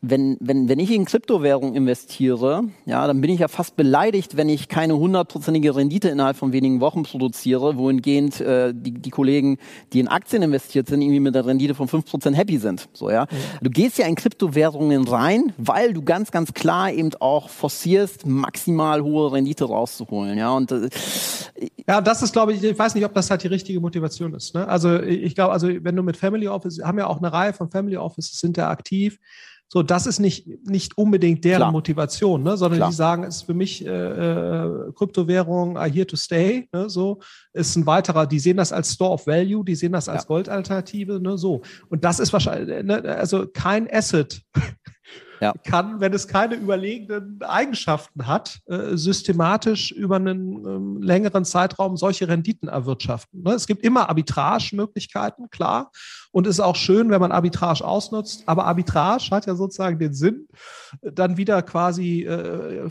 wenn, 0.00 0.36
wenn, 0.40 0.68
wenn 0.68 0.78
ich 0.78 0.92
in 0.92 1.04
Kryptowährung 1.04 1.74
investiere, 1.74 2.64
ja, 2.86 3.04
dann 3.06 3.20
bin 3.20 3.30
ich 3.30 3.40
ja 3.40 3.48
fast 3.48 3.74
beleidigt, 3.74 4.36
wenn 4.36 4.48
ich 4.48 4.68
keine 4.68 4.96
hundertprozentige 4.96 5.74
Rendite 5.74 6.08
innerhalb 6.08 6.36
von 6.36 6.52
wenigen 6.52 6.80
Wochen 6.80 7.02
produziere, 7.02 7.76
wohingehend 7.76 8.40
äh, 8.40 8.72
die, 8.72 8.92
die 8.92 9.10
Kollegen, 9.10 9.58
die 9.92 9.98
in 9.98 10.06
Aktien 10.06 10.42
investiert 10.42 10.86
sind, 10.86 11.02
irgendwie 11.02 11.18
mit 11.18 11.36
einer 11.36 11.46
Rendite 11.46 11.74
von 11.74 11.88
fünf 11.88 12.04
Prozent 12.04 12.36
happy 12.36 12.58
sind. 12.58 12.88
So, 12.92 13.10
ja. 13.10 13.26
Du 13.60 13.70
gehst 13.70 13.98
ja 13.98 14.06
in 14.06 14.14
Kryptowährungen 14.14 15.08
rein, 15.08 15.52
weil 15.56 15.92
du 15.92 16.02
ganz, 16.02 16.30
ganz 16.30 16.54
klar 16.54 16.92
eben 16.92 17.10
auch 17.18 17.48
forcierst, 17.48 18.24
maximal 18.24 19.02
hohe 19.02 19.32
Rendite 19.32 19.64
rauszuholen. 19.64 20.38
Ja, 20.38 20.52
und, 20.52 20.70
äh, 20.70 20.90
ja, 21.88 22.00
das 22.00 22.22
ist, 22.22 22.32
glaube 22.32 22.52
ich, 22.52 22.62
ich 22.62 22.78
weiß 22.78 22.94
nicht, 22.94 23.04
ob 23.04 23.14
das 23.14 23.30
halt 23.30 23.42
die 23.42 23.48
richtige 23.48 23.80
Motivation 23.80 24.32
ist. 24.34 24.54
Ne? 24.54 24.68
Also 24.68 25.00
ich 25.00 25.34
glaube, 25.34 25.52
also 25.52 25.68
wenn 25.68 25.96
du 25.96 26.04
mit 26.04 26.16
Family 26.16 26.46
Office, 26.46 26.80
haben 26.84 26.98
ja 26.98 27.08
auch 27.08 27.18
eine 27.18 27.32
Reihe 27.32 27.52
von 27.52 27.68
Family 27.68 27.96
Offices, 27.96 28.38
sind 28.38 28.56
da 28.56 28.70
aktiv 28.70 29.18
so, 29.70 29.82
das 29.82 30.06
ist 30.06 30.18
nicht, 30.18 30.46
nicht 30.66 30.96
unbedingt 30.96 31.44
deren 31.44 31.58
Klar. 31.58 31.72
Motivation, 31.72 32.42
ne? 32.42 32.56
sondern 32.56 32.78
Klar. 32.78 32.88
die 32.88 32.94
sagen, 32.94 33.24
es 33.24 33.36
ist 33.36 33.42
für 33.42 33.52
mich 33.52 33.84
äh, 33.84 33.90
äh, 33.90 34.92
Kryptowährung 34.94 35.76
are 35.76 35.90
here 35.90 36.06
to 36.06 36.16
stay. 36.16 36.66
Ne? 36.72 36.88
So 36.88 37.20
ist 37.52 37.76
ein 37.76 37.84
weiterer, 37.84 38.26
die 38.26 38.38
sehen 38.38 38.56
das 38.56 38.72
als 38.72 38.94
Store 38.94 39.10
of 39.10 39.26
Value, 39.26 39.62
die 39.64 39.74
sehen 39.74 39.92
das 39.92 40.08
als 40.08 40.22
ja. 40.22 40.26
Goldalternative, 40.26 41.20
ne? 41.20 41.36
so. 41.36 41.60
Und 41.90 42.02
das 42.02 42.18
ist 42.18 42.32
wahrscheinlich, 42.32 42.82
ne? 42.82 43.02
also 43.14 43.46
kein 43.46 43.92
Asset 43.92 44.40
ja. 45.40 45.52
kann, 45.64 46.00
wenn 46.00 46.12
es 46.12 46.28
keine 46.28 46.54
überlegenen 46.54 47.40
Eigenschaften 47.42 48.26
hat, 48.26 48.60
äh, 48.66 48.96
systematisch 48.96 49.92
über 49.92 50.16
einen 50.16 50.64
ähm, 50.64 51.02
längeren 51.02 51.44
Zeitraum 51.44 51.96
solche 51.96 52.28
Renditen 52.28 52.68
erwirtschaften. 52.68 53.42
Ne? 53.42 53.52
Es 53.52 53.66
gibt 53.66 53.84
immer 53.84 54.08
Arbitrage-Möglichkeiten, 54.08 55.50
klar. 55.50 55.90
Und 56.30 56.46
es 56.46 56.56
ist 56.56 56.60
auch 56.60 56.76
schön, 56.76 57.10
wenn 57.10 57.20
man 57.20 57.32
Arbitrage 57.32 57.84
ausnutzt. 57.84 58.42
Aber 58.46 58.66
Arbitrage 58.66 59.30
hat 59.30 59.46
ja 59.46 59.54
sozusagen 59.54 59.98
den 59.98 60.14
Sinn, 60.14 60.48
dann 61.02 61.36
wieder 61.36 61.62
quasi 61.62 62.22
äh, 62.22 62.86
äh 62.86 62.90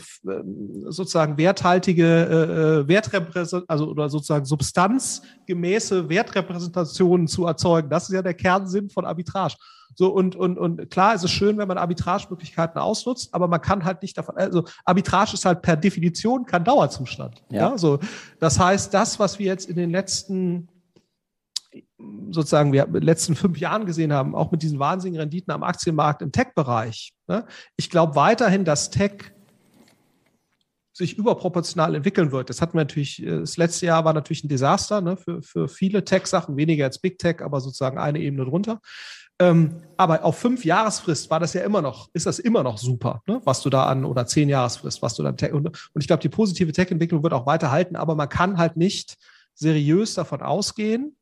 sozusagen 0.90 1.38
werthaltige 1.38 2.06
äh, 2.06 2.82
äh 2.82 2.88
Wertrepräsentation, 2.88 3.64
also 3.68 3.88
oder 3.88 4.10
sozusagen 4.10 4.46
substanzgemäße 4.46 6.10
Wertrepräsentationen 6.10 7.28
zu 7.28 7.46
erzeugen. 7.46 7.90
Das 7.90 8.10
ist 8.10 8.16
ja 8.16 8.22
der 8.22 8.34
Kernsinn 8.34 8.90
von 8.90 9.06
Arbitrage. 9.06 9.56
So, 9.96 10.10
und, 10.10 10.36
und, 10.36 10.58
und 10.58 10.90
klar 10.92 11.16
ist 11.16 11.24
es 11.24 11.32
schön, 11.32 11.58
wenn 11.58 11.68
man 11.68 11.78
Arbitragemöglichkeiten 11.78 12.80
ausnutzt, 12.80 13.34
aber 13.34 13.48
man 13.48 13.62
kann 13.62 13.84
halt 13.84 14.02
nicht 14.02 14.18
davon, 14.18 14.38
also 14.38 14.64
Arbitrage 14.86 15.34
ist 15.34 15.46
halt 15.46 15.62
per 15.62 15.76
Definition 15.76 16.46
kein 16.46 16.64
Dauerzustand. 16.64 17.44
Ja. 17.50 17.72
ja 17.72 17.78
so, 17.78 18.00
das 18.40 18.60
heißt, 18.60 18.94
das, 18.94 19.20
was 19.20 19.40
wir 19.40 19.48
jetzt 19.48 19.70
in 19.70 19.76
den 19.76 19.90
letzten 19.90 20.70
sozusagen 22.32 22.72
wir 22.74 22.86
in 22.86 22.94
den 22.94 23.04
letzten 23.04 23.36
fünf 23.36 23.60
Jahren 23.60 23.86
gesehen 23.86 24.14
haben, 24.14 24.36
auch 24.36 24.52
mit 24.52 24.62
diesen 24.62 24.80
wahnsinnigen 24.80 25.20
Renditen 25.20 25.54
am 25.54 25.64
Aktienmarkt 25.64 26.22
im 26.22 26.32
Tech-Bereich. 26.32 27.14
Ne? 27.28 27.46
Ich 27.76 27.90
glaube 27.90 28.16
weiterhin, 28.16 28.66
dass 28.66 28.90
Tech 28.90 29.32
sich 30.94 31.18
überproportional 31.18 31.94
entwickeln 31.94 32.32
wird. 32.32 32.50
Das 32.50 32.60
hatten 32.60 32.74
wir 32.74 32.82
natürlich, 32.82 33.24
das 33.24 33.58
letzte 33.58 33.86
Jahr 33.86 34.04
war 34.04 34.14
natürlich 34.14 34.44
ein 34.44 34.50
Desaster 34.50 35.00
ne, 35.00 35.16
für, 35.16 35.44
für 35.44 35.68
viele 35.68 36.04
Tech-Sachen, 36.04 36.58
weniger 36.58 36.86
als 36.86 37.00
Big 37.00 37.20
Tech, 37.20 37.42
aber 37.42 37.62
sozusagen 37.62 38.00
eine 38.00 38.20
Ebene 38.20 38.46
drunter. 38.46 38.82
Ähm, 39.40 39.84
aber 39.98 40.24
auf 40.24 40.38
fünf 40.38 40.66
Jahresfrist 40.66 41.30
war 41.30 41.40
das 41.40 41.54
ja 41.54 41.62
immer 41.62 41.82
noch, 41.82 42.10
ist 42.14 42.26
das 42.26 42.40
immer 42.40 42.64
noch 42.64 42.78
super, 42.78 43.22
ne? 43.28 43.42
was 43.44 43.62
du 43.62 43.70
da 43.70 43.86
an, 43.86 44.06
oder 44.06 44.26
zehn 44.26 44.50
Jahresfrist, 44.50 45.02
was 45.02 45.16
du 45.16 45.24
dann, 45.24 45.36
und, 45.54 45.68
und 45.68 46.02
ich 46.02 46.08
glaube, 46.08 46.22
die 46.22 46.30
positive 46.30 46.72
Tech-Entwicklung 46.72 47.24
wird 47.24 47.34
auch 47.34 47.46
weiter 47.46 47.72
halten, 47.72 47.96
aber 47.96 48.16
man 48.16 48.30
kann 48.30 48.58
halt 48.58 48.78
nicht 48.78 49.18
seriös 49.54 50.16
davon 50.16 50.42
ausgehen, 50.42 51.18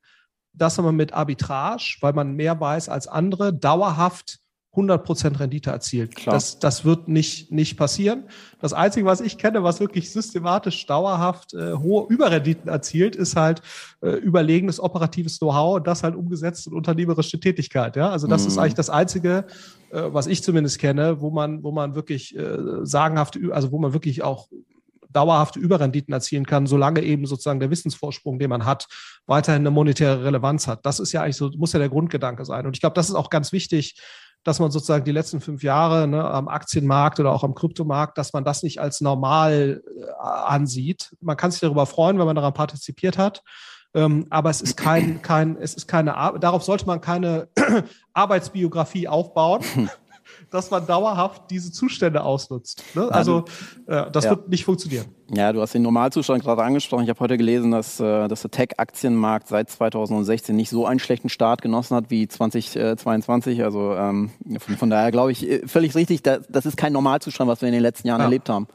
dass 0.52 0.78
man 0.78 0.96
mit 0.96 1.12
Arbitrage, 1.12 1.96
weil 2.00 2.14
man 2.14 2.32
mehr 2.32 2.58
weiß 2.58 2.88
als 2.88 3.06
andere, 3.06 3.52
dauerhaft 3.52 4.38
100% 4.76 5.40
Rendite 5.40 5.70
erzielt. 5.70 6.14
Klar. 6.14 6.34
Das, 6.34 6.58
das 6.58 6.84
wird 6.84 7.08
nicht, 7.08 7.50
nicht 7.50 7.76
passieren. 7.76 8.24
Das 8.60 8.72
Einzige, 8.72 9.06
was 9.06 9.20
ich 9.20 9.38
kenne, 9.38 9.62
was 9.62 9.80
wirklich 9.80 10.12
systematisch 10.12 10.86
dauerhaft 10.86 11.54
äh, 11.54 11.72
hohe 11.72 12.06
Überrenditen 12.08 12.68
erzielt, 12.68 13.16
ist 13.16 13.36
halt 13.36 13.62
äh, 14.02 14.10
überlegenes 14.10 14.78
operatives 14.78 15.38
Know-how 15.38 15.76
und 15.76 15.86
das 15.86 16.02
halt 16.02 16.14
umgesetzt 16.14 16.66
in 16.66 16.74
unternehmerische 16.74 17.40
Tätigkeit. 17.40 17.96
Ja? 17.96 18.10
Also 18.10 18.26
das 18.26 18.42
mhm. 18.42 18.48
ist 18.48 18.58
eigentlich 18.58 18.74
das 18.74 18.90
Einzige, 18.90 19.46
äh, 19.90 20.02
was 20.08 20.26
ich 20.26 20.42
zumindest 20.42 20.78
kenne, 20.78 21.20
wo 21.20 21.30
man, 21.30 21.62
wo 21.62 21.72
man 21.72 21.94
wirklich 21.94 22.36
äh, 22.36 22.58
sagenhaft, 22.82 23.38
also 23.50 23.72
wo 23.72 23.78
man 23.78 23.92
wirklich 23.92 24.22
auch 24.22 24.48
dauerhafte 25.16 25.58
Überrenditen 25.58 26.12
erzielen 26.12 26.44
kann, 26.44 26.66
solange 26.66 27.02
eben 27.02 27.26
sozusagen 27.26 27.58
der 27.58 27.70
Wissensvorsprung, 27.70 28.38
den 28.38 28.50
man 28.50 28.66
hat, 28.66 28.86
weiterhin 29.26 29.62
eine 29.62 29.70
monetäre 29.70 30.24
Relevanz 30.24 30.68
hat. 30.68 30.84
Das 30.84 31.00
ist 31.00 31.12
ja 31.12 31.22
eigentlich 31.22 31.36
so, 31.36 31.50
muss 31.56 31.72
ja 31.72 31.78
der 31.78 31.88
Grundgedanke 31.88 32.44
sein. 32.44 32.66
Und 32.66 32.76
ich 32.76 32.80
glaube, 32.80 32.94
das 32.94 33.08
ist 33.08 33.14
auch 33.14 33.30
ganz 33.30 33.50
wichtig, 33.50 33.98
dass 34.46 34.60
man 34.60 34.70
sozusagen 34.70 35.04
die 35.04 35.12
letzten 35.12 35.40
fünf 35.40 35.64
Jahre 35.64 36.06
ne, 36.06 36.24
am 36.24 36.46
Aktienmarkt 36.46 37.18
oder 37.18 37.32
auch 37.32 37.42
am 37.42 37.54
Kryptomarkt, 37.54 38.16
dass 38.16 38.32
man 38.32 38.44
das 38.44 38.62
nicht 38.62 38.80
als 38.80 39.00
normal 39.00 39.82
äh, 39.84 40.04
ansieht. 40.22 41.10
Man 41.20 41.36
kann 41.36 41.50
sich 41.50 41.60
darüber 41.60 41.84
freuen, 41.84 42.18
wenn 42.18 42.26
man 42.26 42.36
daran 42.36 42.54
partizipiert 42.54 43.18
hat. 43.18 43.42
Ähm, 43.92 44.26
aber 44.30 44.50
es 44.50 44.60
ist 44.60 44.76
kein, 44.76 45.20
kein, 45.20 45.56
es 45.56 45.74
ist 45.74 45.88
keine, 45.88 46.12
darauf 46.38 46.62
sollte 46.62 46.86
man 46.86 47.00
keine 47.00 47.48
Arbeitsbiografie 48.12 49.08
aufbauen. 49.08 49.64
dass 50.50 50.70
man 50.70 50.86
dauerhaft 50.86 51.50
diese 51.50 51.72
Zustände 51.72 52.22
ausnutzt. 52.22 52.82
Ne? 52.94 53.08
Also 53.10 53.44
äh, 53.86 54.10
das 54.10 54.24
ja. 54.24 54.30
wird 54.30 54.48
nicht 54.48 54.64
funktionieren. 54.64 55.06
Ja, 55.34 55.52
du 55.52 55.60
hast 55.60 55.74
den 55.74 55.82
Normalzustand 55.82 56.42
gerade 56.42 56.62
angesprochen. 56.62 57.04
Ich 57.04 57.10
habe 57.10 57.20
heute 57.20 57.36
gelesen, 57.36 57.72
dass, 57.72 57.98
äh, 57.98 58.28
dass 58.28 58.42
der 58.42 58.50
Tech-Aktienmarkt 58.50 59.48
seit 59.48 59.70
2016 59.70 60.54
nicht 60.54 60.70
so 60.70 60.86
einen 60.86 61.00
schlechten 61.00 61.28
Start 61.28 61.62
genossen 61.62 61.96
hat 61.96 62.10
wie 62.10 62.28
2022. 62.28 63.64
Also 63.64 63.94
ähm, 63.94 64.30
von, 64.58 64.76
von, 64.76 64.90
daher 64.90 65.10
glaube 65.10 65.32
ich 65.32 65.48
äh, 65.48 65.66
völlig 65.66 65.94
richtig, 65.94 66.22
das, 66.22 66.46
das 66.48 66.66
ist 66.66 66.76
kein 66.76 66.92
Normalzustand, 66.92 67.50
was 67.50 67.60
wir 67.60 67.68
in 67.68 67.74
den 67.74 67.82
letzten 67.82 68.08
Jahren 68.08 68.20
ja. 68.20 68.26
erlebt 68.26 68.48
haben. 68.48 68.68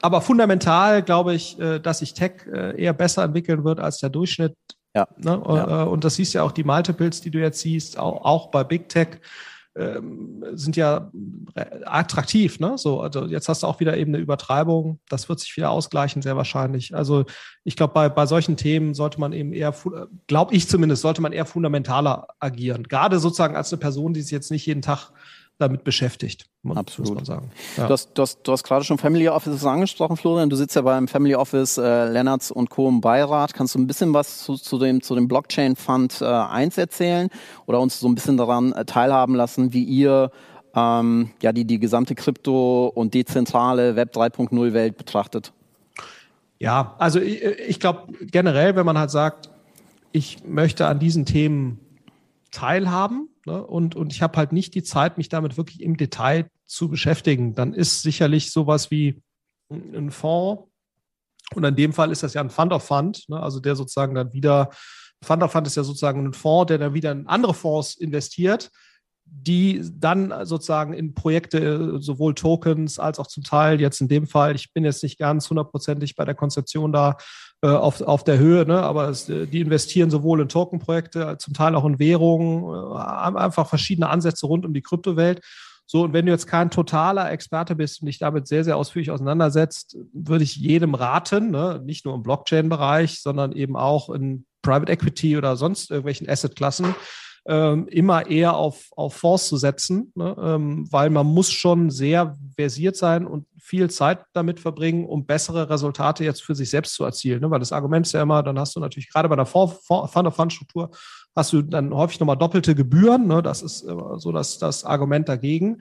Aber 0.00 0.20
fundamental 0.20 1.02
glaube 1.02 1.34
ich, 1.34 1.58
äh, 1.60 1.78
dass 1.78 2.00
sich 2.00 2.14
Tech 2.14 2.32
eher 2.76 2.92
besser 2.92 3.22
entwickeln 3.22 3.64
wird 3.64 3.78
als 3.78 3.98
der 3.98 4.10
Durchschnitt. 4.10 4.54
Ja. 4.94 5.06
Ne? 5.16 5.40
ja. 5.46 5.84
Und 5.84 6.04
das 6.04 6.16
siehst 6.16 6.34
ja 6.34 6.42
auch 6.42 6.52
die 6.52 6.64
Multiples, 6.64 7.20
die 7.20 7.30
du 7.30 7.38
jetzt 7.38 7.60
siehst, 7.60 7.98
auch, 7.98 8.24
auch 8.24 8.50
bei 8.50 8.64
Big 8.64 8.88
Tech 8.88 9.20
ähm, 9.74 10.44
sind 10.52 10.76
ja 10.76 11.10
attraktiv. 11.84 12.60
Ne? 12.60 12.76
So, 12.76 13.00
also 13.00 13.24
jetzt 13.24 13.48
hast 13.48 13.62
du 13.62 13.66
auch 13.66 13.80
wieder 13.80 13.96
eben 13.96 14.14
eine 14.14 14.22
Übertreibung. 14.22 15.00
Das 15.08 15.28
wird 15.28 15.40
sich 15.40 15.56
wieder 15.56 15.70
ausgleichen, 15.70 16.22
sehr 16.22 16.36
wahrscheinlich. 16.36 16.94
Also 16.94 17.24
ich 17.64 17.76
glaube, 17.76 17.94
bei, 17.94 18.08
bei 18.08 18.26
solchen 18.26 18.56
Themen 18.56 18.94
sollte 18.94 19.20
man 19.20 19.32
eben 19.32 19.52
eher, 19.52 19.74
glaube 20.26 20.54
ich 20.54 20.68
zumindest, 20.68 21.02
sollte 21.02 21.22
man 21.22 21.32
eher 21.32 21.46
fundamentaler 21.46 22.28
agieren. 22.38 22.84
Gerade 22.84 23.18
sozusagen 23.18 23.56
als 23.56 23.72
eine 23.72 23.80
Person, 23.80 24.12
die 24.12 24.22
sich 24.22 24.32
jetzt 24.32 24.50
nicht 24.50 24.66
jeden 24.66 24.82
Tag 24.82 25.10
damit 25.58 25.84
beschäftigt, 25.84 26.46
Absolut. 26.68 27.10
muss 27.10 27.16
man 27.16 27.24
sagen. 27.24 27.50
Ja. 27.76 27.86
Du 27.86 27.92
hast, 27.92 28.10
du 28.14 28.22
hast, 28.22 28.42
du 28.42 28.52
hast 28.52 28.64
gerade 28.64 28.84
schon 28.84 28.98
Family 28.98 29.28
Offices 29.28 29.64
angesprochen, 29.64 30.16
Florian. 30.16 30.50
Du 30.50 30.56
sitzt 30.56 30.74
ja 30.74 30.82
beim 30.82 31.06
Family 31.06 31.34
Office 31.34 31.78
äh, 31.78 32.08
Lennartz 32.08 32.50
und 32.50 32.70
Co. 32.70 32.88
im 32.88 33.00
Beirat. 33.00 33.54
Kannst 33.54 33.74
du 33.74 33.78
ein 33.78 33.86
bisschen 33.86 34.12
was 34.12 34.42
zu, 34.42 34.56
zu 34.56 34.78
dem, 34.78 35.02
zu 35.02 35.14
dem 35.14 35.28
Blockchain 35.28 35.76
Fund 35.76 36.20
äh, 36.20 36.24
1 36.24 36.78
erzählen 36.78 37.28
oder 37.66 37.80
uns 37.80 38.00
so 38.00 38.08
ein 38.08 38.14
bisschen 38.14 38.36
daran 38.36 38.72
äh, 38.72 38.84
teilhaben 38.84 39.34
lassen, 39.34 39.72
wie 39.72 39.84
ihr 39.84 40.32
ähm, 40.74 41.30
ja, 41.42 41.52
die, 41.52 41.64
die 41.64 41.78
gesamte 41.78 42.14
Krypto- 42.14 42.88
und 42.88 43.14
dezentrale 43.14 43.94
Web 43.96 44.14
3.0 44.16 44.72
Welt 44.72 44.96
betrachtet? 44.96 45.52
Ja, 46.58 46.94
also 46.98 47.20
ich, 47.20 47.42
ich 47.42 47.80
glaube 47.80 48.12
generell, 48.20 48.76
wenn 48.76 48.86
man 48.86 48.98
halt 48.98 49.10
sagt, 49.10 49.50
ich 50.12 50.44
möchte 50.44 50.86
an 50.86 50.98
diesen 50.98 51.24
Themen 51.24 51.80
teilhaben, 52.50 53.28
Ne? 53.46 53.62
Und, 53.62 53.94
und 53.94 54.12
ich 54.12 54.22
habe 54.22 54.36
halt 54.36 54.52
nicht 54.52 54.74
die 54.74 54.82
Zeit, 54.82 55.18
mich 55.18 55.28
damit 55.28 55.56
wirklich 55.56 55.80
im 55.80 55.96
Detail 55.96 56.48
zu 56.66 56.88
beschäftigen. 56.88 57.54
Dann 57.54 57.74
ist 57.74 58.02
sicherlich 58.02 58.50
sowas 58.50 58.90
wie 58.90 59.22
ein 59.70 60.10
Fonds, 60.10 60.72
und 61.54 61.64
in 61.64 61.76
dem 61.76 61.92
Fall 61.92 62.10
ist 62.10 62.22
das 62.22 62.34
ja 62.34 62.40
ein 62.40 62.50
Fund 62.50 62.72
of 62.72 62.84
Fund, 62.84 63.28
ne? 63.28 63.40
also 63.40 63.60
der 63.60 63.76
sozusagen 63.76 64.14
dann 64.14 64.32
wieder, 64.32 64.70
Fund 65.22 65.42
of 65.42 65.52
Fund 65.52 65.66
ist 65.66 65.76
ja 65.76 65.84
sozusagen 65.84 66.24
ein 66.26 66.32
Fonds, 66.32 66.68
der 66.68 66.78
dann 66.78 66.94
wieder 66.94 67.12
in 67.12 67.26
andere 67.26 67.54
Fonds 67.54 67.96
investiert, 67.96 68.70
die 69.34 69.82
dann 69.98 70.32
sozusagen 70.44 70.92
in 70.92 71.14
Projekte, 71.14 71.98
sowohl 72.00 72.34
Tokens 72.34 72.98
als 72.98 73.18
auch 73.18 73.26
zum 73.26 73.42
Teil 73.42 73.80
jetzt 73.80 74.00
in 74.00 74.08
dem 74.08 74.26
Fall, 74.26 74.54
ich 74.54 74.72
bin 74.72 74.84
jetzt 74.84 75.02
nicht 75.02 75.18
ganz 75.18 75.48
hundertprozentig 75.48 76.16
bei 76.16 76.24
der 76.24 76.34
Konzeption 76.34 76.92
da 76.92 77.16
äh, 77.62 77.68
auf, 77.68 78.02
auf 78.02 78.24
der 78.24 78.38
Höhe, 78.38 78.66
ne? 78.66 78.82
aber 78.82 79.08
es, 79.08 79.28
äh, 79.28 79.46
die 79.46 79.60
investieren 79.60 80.10
sowohl 80.10 80.42
in 80.42 80.48
Tokenprojekte, 80.48 81.38
zum 81.38 81.54
Teil 81.54 81.74
auch 81.74 81.84
in 81.84 81.98
Währungen, 81.98 82.94
äh, 82.94 82.98
einfach 82.98 83.68
verschiedene 83.68 84.10
Ansätze 84.10 84.46
rund 84.46 84.66
um 84.66 84.74
die 84.74 84.82
Kryptowelt. 84.82 85.40
So, 85.86 86.02
und 86.02 86.12
wenn 86.12 86.26
du 86.26 86.32
jetzt 86.32 86.46
kein 86.46 86.70
totaler 86.70 87.30
Experte 87.30 87.74
bist 87.74 88.00
und 88.00 88.06
dich 88.06 88.18
damit 88.18 88.46
sehr, 88.46 88.64
sehr 88.64 88.76
ausführlich 88.76 89.10
auseinandersetzt, 89.10 89.96
würde 90.12 90.44
ich 90.44 90.56
jedem 90.56 90.94
raten, 90.94 91.50
ne? 91.50 91.80
nicht 91.84 92.04
nur 92.04 92.14
im 92.14 92.22
Blockchain-Bereich, 92.22 93.20
sondern 93.20 93.52
eben 93.52 93.76
auch 93.76 94.10
in 94.10 94.44
Private 94.62 94.92
Equity 94.92 95.36
oder 95.36 95.56
sonst 95.56 95.90
irgendwelchen 95.90 96.28
Assetklassen 96.28 96.94
ähm, 97.46 97.88
immer 97.88 98.26
eher 98.26 98.56
auf, 98.56 98.90
auf 98.96 99.14
Fonds 99.14 99.48
zu 99.48 99.56
setzen, 99.56 100.12
ne? 100.14 100.36
ähm, 100.40 100.86
weil 100.90 101.10
man 101.10 101.26
muss 101.26 101.50
schon 101.50 101.90
sehr 101.90 102.38
versiert 102.54 102.96
sein 102.96 103.26
und 103.26 103.46
viel 103.58 103.90
Zeit 103.90 104.24
damit 104.32 104.60
verbringen, 104.60 105.06
um 105.06 105.26
bessere 105.26 105.68
Resultate 105.68 106.24
jetzt 106.24 106.42
für 106.42 106.54
sich 106.54 106.70
selbst 106.70 106.94
zu 106.94 107.04
erzielen. 107.04 107.40
Ne? 107.40 107.50
Weil 107.50 107.58
das 107.58 107.72
Argument 107.72 108.06
ist 108.06 108.12
ja 108.12 108.22
immer, 108.22 108.42
dann 108.42 108.58
hast 108.58 108.76
du 108.76 108.80
natürlich 108.80 109.10
gerade 109.10 109.28
bei 109.28 109.36
der 109.36 109.46
Fund-of-Fund-Struktur 109.46 110.90
hast 111.34 111.52
du 111.52 111.62
dann 111.62 111.94
häufig 111.94 112.20
nochmal 112.20 112.36
doppelte 112.36 112.74
Gebühren. 112.74 113.26
Ne? 113.26 113.42
Das 113.42 113.62
ist 113.62 113.78
so 113.78 114.32
das, 114.32 114.58
das 114.58 114.84
Argument 114.84 115.28
dagegen. 115.28 115.78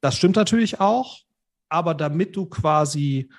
Das 0.00 0.16
stimmt 0.16 0.36
natürlich 0.36 0.80
auch, 0.80 1.20
aber 1.68 1.94
damit 1.94 2.36
du 2.36 2.46
quasi 2.46 3.30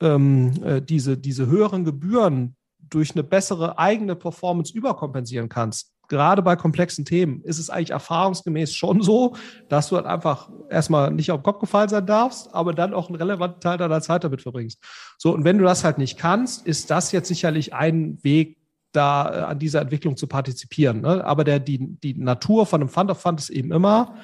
ähm, 0.00 0.52
äh, 0.62 0.82
diese, 0.82 1.18
diese 1.18 1.46
höheren 1.46 1.84
Gebühren 1.84 2.56
durch 2.78 3.12
eine 3.12 3.22
bessere 3.22 3.78
eigene 3.78 4.16
Performance 4.16 4.72
überkompensieren 4.72 5.48
kannst, 5.48 5.92
gerade 6.10 6.42
bei 6.42 6.56
komplexen 6.56 7.06
Themen, 7.06 7.42
ist 7.44 7.58
es 7.58 7.70
eigentlich 7.70 7.90
erfahrungsgemäß 7.90 8.74
schon 8.74 9.00
so, 9.00 9.36
dass 9.70 9.88
du 9.88 9.96
halt 9.96 10.04
einfach 10.04 10.50
erstmal 10.68 11.10
nicht 11.10 11.30
auf 11.30 11.40
den 11.40 11.44
Kopf 11.44 11.60
gefallen 11.60 11.88
sein 11.88 12.04
darfst, 12.04 12.54
aber 12.54 12.74
dann 12.74 12.92
auch 12.92 13.08
einen 13.08 13.16
relevanten 13.16 13.60
Teil 13.60 13.78
deiner 13.78 14.02
Zeit 14.02 14.24
damit 14.24 14.42
verbringst. 14.42 14.78
So, 15.16 15.32
und 15.32 15.44
wenn 15.44 15.56
du 15.56 15.64
das 15.64 15.84
halt 15.84 15.96
nicht 15.96 16.18
kannst, 16.18 16.66
ist 16.66 16.90
das 16.90 17.12
jetzt 17.12 17.28
sicherlich 17.28 17.72
ein 17.72 18.18
Weg, 18.22 18.58
da 18.92 19.32
äh, 19.32 19.42
an 19.42 19.58
dieser 19.58 19.80
Entwicklung 19.80 20.16
zu 20.16 20.26
partizipieren. 20.26 21.00
Ne? 21.00 21.24
Aber 21.24 21.44
der, 21.44 21.60
die, 21.60 21.78
die 22.00 22.14
Natur 22.14 22.66
von 22.66 22.80
einem 22.80 22.90
Fund 22.90 23.10
of 23.10 23.20
Fund 23.20 23.40
ist 23.40 23.50
eben 23.50 23.72
immer, 23.72 24.16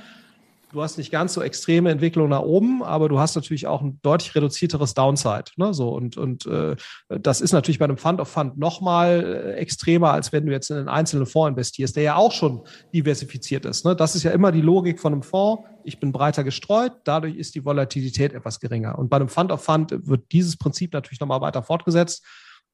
du 0.77 0.83
hast 0.83 0.99
nicht 0.99 1.11
ganz 1.11 1.33
so 1.33 1.41
extreme 1.41 1.91
Entwicklungen 1.91 2.31
nach 2.31 2.43
oben, 2.43 2.83
aber 2.83 3.09
du 3.09 3.19
hast 3.19 3.35
natürlich 3.35 3.67
auch 3.67 3.81
ein 3.81 3.99
deutlich 4.03 4.35
reduzierteres 4.35 4.93
Downside. 4.93 5.45
Ne? 5.57 5.73
So, 5.73 5.89
und 5.89 6.19
und 6.19 6.45
äh, 6.47 6.77
das 7.09 7.41
ist 7.41 7.53
natürlich 7.53 7.79
bei 7.79 7.87
einem 7.87 7.97
Fund 7.97 8.21
of 8.21 8.29
Fund 8.29 8.59
nochmal 8.59 9.25
äh, 9.25 9.53
extremer, 9.55 10.13
als 10.13 10.33
wenn 10.33 10.45
du 10.45 10.53
jetzt 10.53 10.71
in 10.71 10.77
einen 10.77 10.89
einzelnen 10.89 11.25
Fonds 11.25 11.49
investierst, 11.49 11.97
der 11.97 12.03
ja 12.03 12.17
auch 12.17 12.31
schon 12.31 12.61
diversifiziert 12.93 13.65
ist. 13.65 13.87
Ne? 13.87 13.97
Das 13.97 14.15
ist 14.15 14.23
ja 14.23 14.33
immer 14.33 14.53
die 14.53 14.61
Logik 14.61 15.01
von 15.01 15.15
einem 15.15 15.23
Fonds. 15.23 15.67
Ich 15.83 15.99
bin 15.99 16.13
breiter 16.13 16.45
gestreut, 16.45 16.93
dadurch 17.05 17.37
ist 17.37 17.55
die 17.55 17.65
Volatilität 17.65 18.35
etwas 18.35 18.61
geringer. 18.61 18.99
Und 18.99 19.09
bei 19.09 19.17
einem 19.17 19.29
Fund 19.29 19.53
of 19.53 19.65
Fund 19.65 19.93
wird 20.07 20.31
dieses 20.31 20.59
Prinzip 20.59 20.93
natürlich 20.93 21.21
nochmal 21.21 21.41
weiter 21.41 21.63
fortgesetzt. 21.63 22.23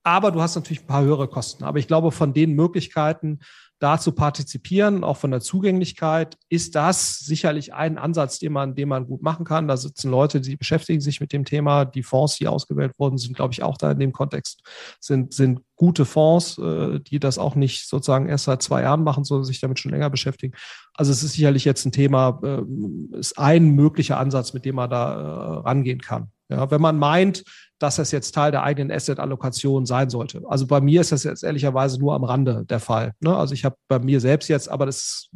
Aber 0.05 0.33
du 0.33 0.41
hast 0.41 0.55
natürlich 0.55 0.83
ein 0.83 0.87
paar 0.87 1.05
höhere 1.05 1.29
Kosten. 1.29 1.65
Aber 1.65 1.79
ich 1.79 1.87
glaube, 1.87 2.11
von 2.11 2.33
den 2.33 2.55
Möglichkeiten, 2.55 3.41
da 3.83 3.99
zu 3.99 4.13
partizipieren, 4.13 5.03
auch 5.03 5.17
von 5.17 5.33
der 5.33 5.41
Zugänglichkeit, 5.41 6.37
ist 6.49 6.77
das 6.77 7.19
sicherlich 7.19 7.75
ein 7.75 7.99
Ansatz, 7.99 8.39
den 8.39 8.53
man, 8.53 8.77
den 8.77 8.89
man 8.89 9.07
gut 9.07 9.23
machen 9.23 9.45
kann. 9.45 9.67
Da 9.67 9.77
sitzen 9.77 10.09
Leute, 10.09 10.41
die 10.41 10.55
beschäftigen 10.55 11.01
sich 11.01 11.21
mit 11.21 11.33
dem 11.33 11.45
Thema. 11.45 11.85
Die 11.85 12.05
Fonds, 12.05 12.37
die 12.37 12.47
ausgewählt 12.47 12.93
wurden, 12.97 13.19
sind, 13.19 13.35
glaube 13.35 13.53
ich, 13.53 13.65
auch 13.65 13.77
da 13.77 13.91
in 13.91 13.99
dem 13.99 14.13
Kontext, 14.13 14.63
sind, 15.01 15.35
sind 15.35 15.63
gute 15.75 16.05
Fonds, 16.05 16.59
äh, 16.59 17.01
die 17.01 17.19
das 17.19 17.39
auch 17.39 17.57
nicht 17.57 17.89
sozusagen 17.89 18.29
erst 18.29 18.45
seit 18.45 18.63
zwei 18.63 18.83
Jahren 18.83 19.03
machen, 19.03 19.25
sondern 19.25 19.47
sich 19.47 19.61
damit 19.61 19.81
schon 19.81 19.91
länger 19.91 20.11
beschäftigen. 20.11 20.55
Also 20.95 21.11
es 21.11 21.25
ist 21.25 21.33
sicherlich 21.33 21.65
jetzt 21.65 21.85
ein 21.85 21.91
Thema, 21.91 22.41
äh, 22.45 23.19
ist 23.19 23.37
ein 23.37 23.71
möglicher 23.71 24.19
Ansatz, 24.19 24.53
mit 24.53 24.65
dem 24.65 24.77
man 24.77 24.91
da 24.91 25.13
äh, 25.13 25.59
rangehen 25.63 26.01
kann. 26.01 26.31
Ja, 26.53 26.71
wenn 26.71 26.81
man 26.81 26.99
meint, 26.99 27.45
dass 27.79 27.97
das 27.97 28.13
jetzt 28.13 28.33
Teil 28.33 28.53
der 28.53 28.63
eigenen 28.63 28.93
Asset-Allokation 28.93 29.87
sein 29.87 30.09
sollte. 30.09 30.43
Also 30.47 30.67
bei 30.67 30.81
mir 30.81 31.01
ist 31.01 31.11
das 31.11 31.25
jetzt 31.25 31.43
ehrlicherweise 31.43 31.99
nur 31.99 32.15
am 32.15 32.23
Rande 32.23 32.65
der 32.67 32.79
Fall. 32.79 33.13
Ne? 33.21 33.37
Also 33.37 33.55
ich 33.55 33.65
habe 33.65 33.77
bei 33.89 33.99
mir 33.99 34.21
selbst 34.21 34.49
jetzt, 34.49 34.69
aber 34.69 34.87
das 34.87 34.97
ist 34.97 35.31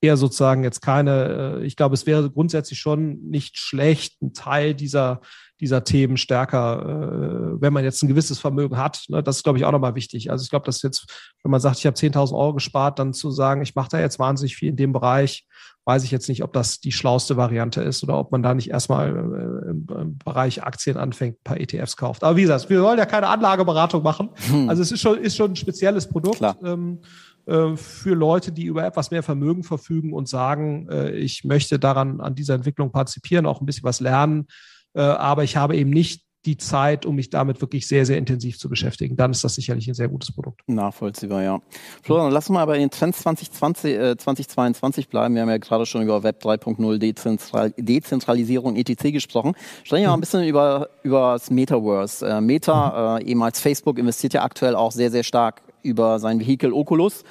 eher 0.00 0.16
sozusagen 0.16 0.64
jetzt 0.64 0.80
keine, 0.80 1.58
äh, 1.60 1.64
ich 1.64 1.76
glaube, 1.76 1.94
es 1.94 2.04
wäre 2.04 2.30
grundsätzlich 2.30 2.80
schon 2.80 3.20
nicht 3.20 3.58
schlecht, 3.58 4.20
ein 4.20 4.32
Teil 4.32 4.74
dieser 4.74 5.20
dieser 5.60 5.82
Themen 5.82 6.16
stärker, 6.16 6.82
äh, 6.82 7.60
wenn 7.60 7.72
man 7.72 7.84
jetzt 7.84 8.02
ein 8.02 8.08
gewisses 8.08 8.38
Vermögen 8.38 8.76
hat. 8.76 9.04
Ne? 9.08 9.22
Das 9.22 9.36
ist, 9.36 9.42
glaube 9.42 9.58
ich, 9.58 9.64
auch 9.64 9.72
nochmal 9.72 9.94
wichtig. 9.94 10.30
Also 10.30 10.44
ich 10.44 10.50
glaube, 10.50 10.66
dass 10.66 10.82
jetzt, 10.82 11.32
wenn 11.42 11.50
man 11.50 11.60
sagt, 11.60 11.78
ich 11.78 11.86
habe 11.86 11.96
10.000 11.96 12.32
Euro 12.36 12.54
gespart, 12.54 12.98
dann 12.98 13.12
zu 13.12 13.30
sagen, 13.30 13.62
ich 13.62 13.74
mache 13.74 13.88
da 13.90 14.00
jetzt 14.00 14.18
wahnsinnig 14.18 14.56
viel 14.56 14.68
in 14.68 14.76
dem 14.76 14.92
Bereich, 14.92 15.46
weiß 15.88 16.04
ich 16.04 16.10
jetzt 16.10 16.28
nicht, 16.28 16.44
ob 16.44 16.52
das 16.52 16.80
die 16.80 16.92
schlauste 16.92 17.38
Variante 17.38 17.80
ist 17.80 18.02
oder 18.02 18.18
ob 18.18 18.30
man 18.30 18.42
da 18.42 18.54
nicht 18.54 18.68
erstmal 18.68 19.08
äh, 19.08 19.70
im, 19.70 19.86
im, 19.88 20.18
Bereich 20.18 20.62
Aktien 20.62 20.98
anfängt, 20.98 21.38
ein 21.38 21.44
paar 21.44 21.58
ETFs 21.58 21.96
kauft. 21.96 22.22
Aber 22.24 22.36
wie 22.36 22.42
gesagt, 22.42 22.68
wir 22.68 22.82
wollen 22.82 22.98
ja 22.98 23.06
keine 23.06 23.28
Anlageberatung 23.28 24.02
machen. 24.02 24.28
Hm. 24.50 24.68
Also 24.68 24.82
es 24.82 24.92
ist 24.92 25.00
schon, 25.00 25.16
ist 25.16 25.34
schon 25.34 25.52
ein 25.52 25.56
spezielles 25.56 26.06
Produkt. 26.06 26.42
Ähm, 26.62 27.00
äh, 27.46 27.74
für 27.74 28.14
Leute, 28.14 28.52
die 28.52 28.66
über 28.66 28.84
etwas 28.84 29.10
mehr 29.10 29.22
Vermögen 29.22 29.64
verfügen 29.64 30.12
und 30.12 30.28
sagen, 30.28 30.90
äh, 30.90 31.12
ich 31.12 31.44
möchte 31.44 31.78
daran 31.78 32.20
an 32.20 32.34
dieser 32.34 32.52
Entwicklung 32.52 32.92
partizipieren, 32.92 33.46
auch 33.46 33.62
ein 33.62 33.66
bisschen 33.66 33.84
was 33.84 34.00
lernen, 34.00 34.46
äh, 34.92 35.00
aber 35.00 35.42
ich 35.42 35.56
habe 35.56 35.74
eben 35.74 35.88
nicht 35.88 36.27
die 36.48 36.56
Zeit, 36.56 37.04
um 37.04 37.14
mich 37.14 37.28
damit 37.28 37.60
wirklich 37.60 37.86
sehr, 37.86 38.06
sehr 38.06 38.16
intensiv 38.16 38.58
zu 38.58 38.70
beschäftigen. 38.70 39.16
Dann 39.16 39.32
ist 39.32 39.44
das 39.44 39.54
sicherlich 39.54 39.86
ein 39.86 39.94
sehr 39.94 40.08
gutes 40.08 40.32
Produkt. 40.32 40.62
Nachvollziehbar, 40.66 41.42
ja. 41.42 41.60
Florian, 42.02 42.32
lass 42.32 42.48
uns 42.48 42.54
mal 42.54 42.64
bei 42.64 42.78
den 42.78 42.90
Trends 42.90 43.18
2020, 43.18 43.94
äh, 43.94 44.16
2022 44.16 45.08
bleiben. 45.08 45.34
Wir 45.34 45.42
haben 45.42 45.50
ja 45.50 45.58
gerade 45.58 45.84
schon 45.84 46.02
über 46.02 46.22
Web 46.22 46.42
3.0, 46.42 46.98
Dezentral 46.98 47.74
Dezentralisierung, 47.76 48.76
etc. 48.76 49.12
gesprochen. 49.12 49.54
Sprechen 49.84 50.02
wir 50.02 50.08
mhm. 50.08 50.10
mal 50.12 50.14
ein 50.14 50.20
bisschen 50.20 50.44
über, 50.44 50.88
über 51.02 51.32
das 51.34 51.50
Metaverse. 51.50 52.26
Äh, 52.26 52.40
Meta, 52.40 53.18
mhm. 53.20 53.26
äh, 53.26 53.30
ehemals 53.30 53.60
Facebook, 53.60 53.98
investiert 53.98 54.32
ja 54.32 54.42
aktuell 54.42 54.74
auch 54.74 54.92
sehr, 54.92 55.10
sehr 55.10 55.22
stark 55.22 55.62
über 55.82 56.18
sein 56.18 56.40
Vehikel 56.40 56.72
Oculus 56.72 57.22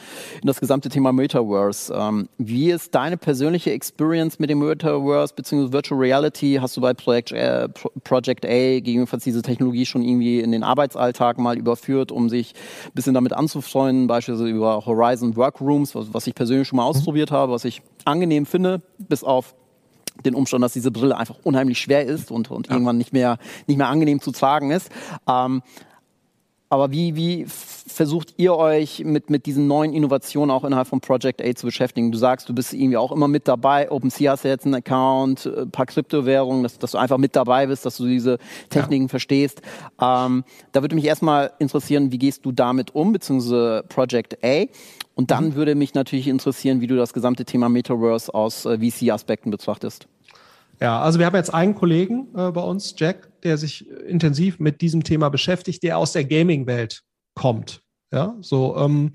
in 0.42 0.48
das 0.48 0.60
gesamte 0.60 0.90
Thema 0.90 1.12
Metaverse. 1.12 1.94
Ähm, 1.94 2.30
wie 2.38 2.72
ist 2.72 2.96
deine 2.96 3.18
persönliche 3.18 3.72
Experience 3.72 4.40
mit 4.40 4.50
dem 4.50 4.60
Metaverse 4.60 5.34
bzw. 5.36 5.72
Virtual 5.72 6.00
Reality? 6.00 6.60
Hast 6.62 6.78
du 6.78 6.82
bei 6.82 6.94
Project, 6.94 7.32
äh, 7.32 7.70
Project 8.04 8.46
A 8.46 8.76
gegebenenfalls 8.76 9.24
diese 9.24 9.42
Technologie 9.42 9.86
schon 9.86 10.04
irgendwie 10.04 10.40
in 10.40 10.52
den 10.52 10.64
Arbeitsalltag 10.64 11.38
mal 11.38 11.58
überführt, 11.58 12.12
um 12.12 12.30
sich 12.30 12.54
ein 12.86 12.92
bisschen 12.94 13.14
damit 13.14 13.34
anzufreunden, 13.34 14.08
beispielsweise 14.08 14.50
über 14.50 14.86
Horizon 14.86 15.36
Workrooms, 15.36 15.96
was, 15.96 16.14
was 16.14 16.28
ich 16.28 16.36
persönlich 16.36 16.68
schon 16.68 16.78
mal 16.78 16.84
mhm. 16.84 16.90
ausprobiert 16.90 17.32
habe, 17.32 17.52
was 17.52 17.66
ich 17.66 17.82
angenehm 18.06 18.46
finde, 18.46 18.82
bis 18.98 19.24
auf 19.24 19.56
den 20.26 20.36
Umstand, 20.36 20.64
dass 20.64 20.74
diese 20.74 20.92
Brille 20.92 21.18
einfach 21.18 21.38
unheimlich 21.44 21.80
schwer 21.80 22.06
ist 22.06 22.32
und, 22.32 22.50
und 22.52 22.68
ja. 22.68 22.74
irgendwann 22.74 22.98
nicht 22.98 23.14
mehr, 23.14 23.38
nicht 23.68 23.78
mehr 23.78 23.88
angenehm 23.88 24.22
zu 24.22 24.32
tragen 24.32 24.72
ist. 24.72 24.90
Ähm, 25.28 25.62
aber 26.70 26.92
wie, 26.92 27.16
wie 27.16 27.46
versucht 27.48 28.34
ihr 28.38 28.56
euch 28.56 29.04
mit, 29.06 29.30
mit 29.30 29.46
diesen 29.46 29.68
neuen 29.68 29.94
Innovationen 29.94 30.52
auch 30.52 30.66
innerhalb 30.66 30.88
von 30.88 31.00
Project 31.00 31.42
A 31.42 31.56
zu 31.56 31.66
beschäftigen? 31.66 32.12
Du 32.12 32.18
sagst, 32.18 32.50
du 32.50 32.54
bist 32.54 32.74
irgendwie 32.74 32.98
auch 32.98 33.12
immer 33.12 33.30
mit 33.30 33.48
dabei. 33.48 33.90
OpenSea 33.90 34.34
hast 34.34 34.44
ja 34.44 34.52
jetzt 34.52 34.66
einen 34.66 34.76
Account, 34.76 35.46
ein 35.46 35.54
äh, 35.54 35.66
paar 35.68 35.86
Kryptowährungen, 35.86 36.64
dass, 36.64 36.78
dass, 36.78 36.92
du 36.92 36.98
einfach 36.98 37.18
mit 37.18 37.36
dabei 37.36 37.68
bist, 37.68 37.86
dass 37.86 37.98
du 37.98 38.06
diese 38.06 38.38
Techniken 38.70 39.06
ja. 39.06 39.10
verstehst. 39.10 39.62
Ähm, 40.02 40.44
da 40.74 40.82
würde 40.82 40.96
mich 40.96 41.06
erstmal 41.06 41.52
interessieren, 41.60 42.12
wie 42.12 42.18
gehst 42.18 42.46
du 42.46 42.52
damit 42.52 42.94
um, 42.94 43.14
beziehungsweise 43.14 43.86
Project 43.88 44.44
A? 44.44 44.66
Und 45.16 45.32
dann 45.32 45.46
mhm. 45.46 45.56
würde 45.56 45.74
mich 45.76 45.94
natürlich 45.94 46.28
interessieren, 46.28 46.82
wie 46.82 46.88
du 46.88 46.98
das 46.98 47.14
gesamte 47.14 47.46
Thema 47.46 47.70
Metaverse 47.70 48.34
aus 48.34 48.66
äh, 48.66 48.78
VC-Aspekten 48.78 49.52
betrachtest. 49.52 50.08
Ja, 50.80 51.02
also 51.02 51.20
wir 51.20 51.26
haben 51.26 51.36
jetzt 51.36 51.54
einen 51.54 51.76
Kollegen 51.76 52.28
äh, 52.36 52.52
bei 52.52 52.62
uns, 52.62 52.94
Jack, 52.98 53.30
der 53.42 53.58
sich 53.58 53.90
intensiv 53.90 54.60
mit 54.60 54.82
diesem 54.82 55.04
Thema 55.04 55.30
beschäftigt, 55.30 55.84
der 55.84 55.98
aus 55.98 56.14
der 56.14 56.26
Gaming-Welt 56.26 57.04
kommt. 57.34 57.82
Ja, 58.12 58.36
so, 58.42 58.78
ähm, 58.78 59.14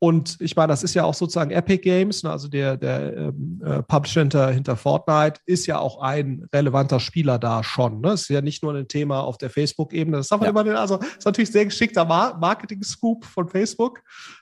und 0.00 0.36
ich 0.40 0.54
meine, 0.54 0.68
das 0.68 0.84
ist 0.84 0.94
ja 0.94 1.02
auch 1.02 1.14
sozusagen 1.14 1.50
Epic 1.50 1.82
Games, 1.82 2.22
ne, 2.22 2.30
also 2.30 2.46
der, 2.46 2.76
der 2.76 3.16
ähm, 3.16 3.60
äh, 3.64 3.82
Publisher 3.82 4.20
hinter, 4.20 4.50
hinter 4.50 4.76
Fortnite 4.76 5.40
ist 5.44 5.66
ja 5.66 5.80
auch 5.80 6.00
ein 6.00 6.46
relevanter 6.54 7.00
Spieler 7.00 7.38
da 7.38 7.64
schon. 7.64 8.00
Ne? 8.00 8.12
Ist 8.12 8.28
ja 8.28 8.40
nicht 8.40 8.62
nur 8.62 8.74
ein 8.74 8.86
Thema 8.86 9.20
auf 9.20 9.38
der 9.38 9.50
Facebook-Ebene. 9.50 10.18
Das 10.18 10.28
darf 10.28 10.40
man 10.40 10.54
ja. 10.54 10.62
immer, 10.62 10.78
also 10.78 10.98
ist 10.98 11.24
natürlich 11.24 11.50
sehr 11.50 11.64
geschickter 11.64 12.04
Marketing-Scoop 12.04 13.24
von 13.24 13.48
Facebook 13.48 14.00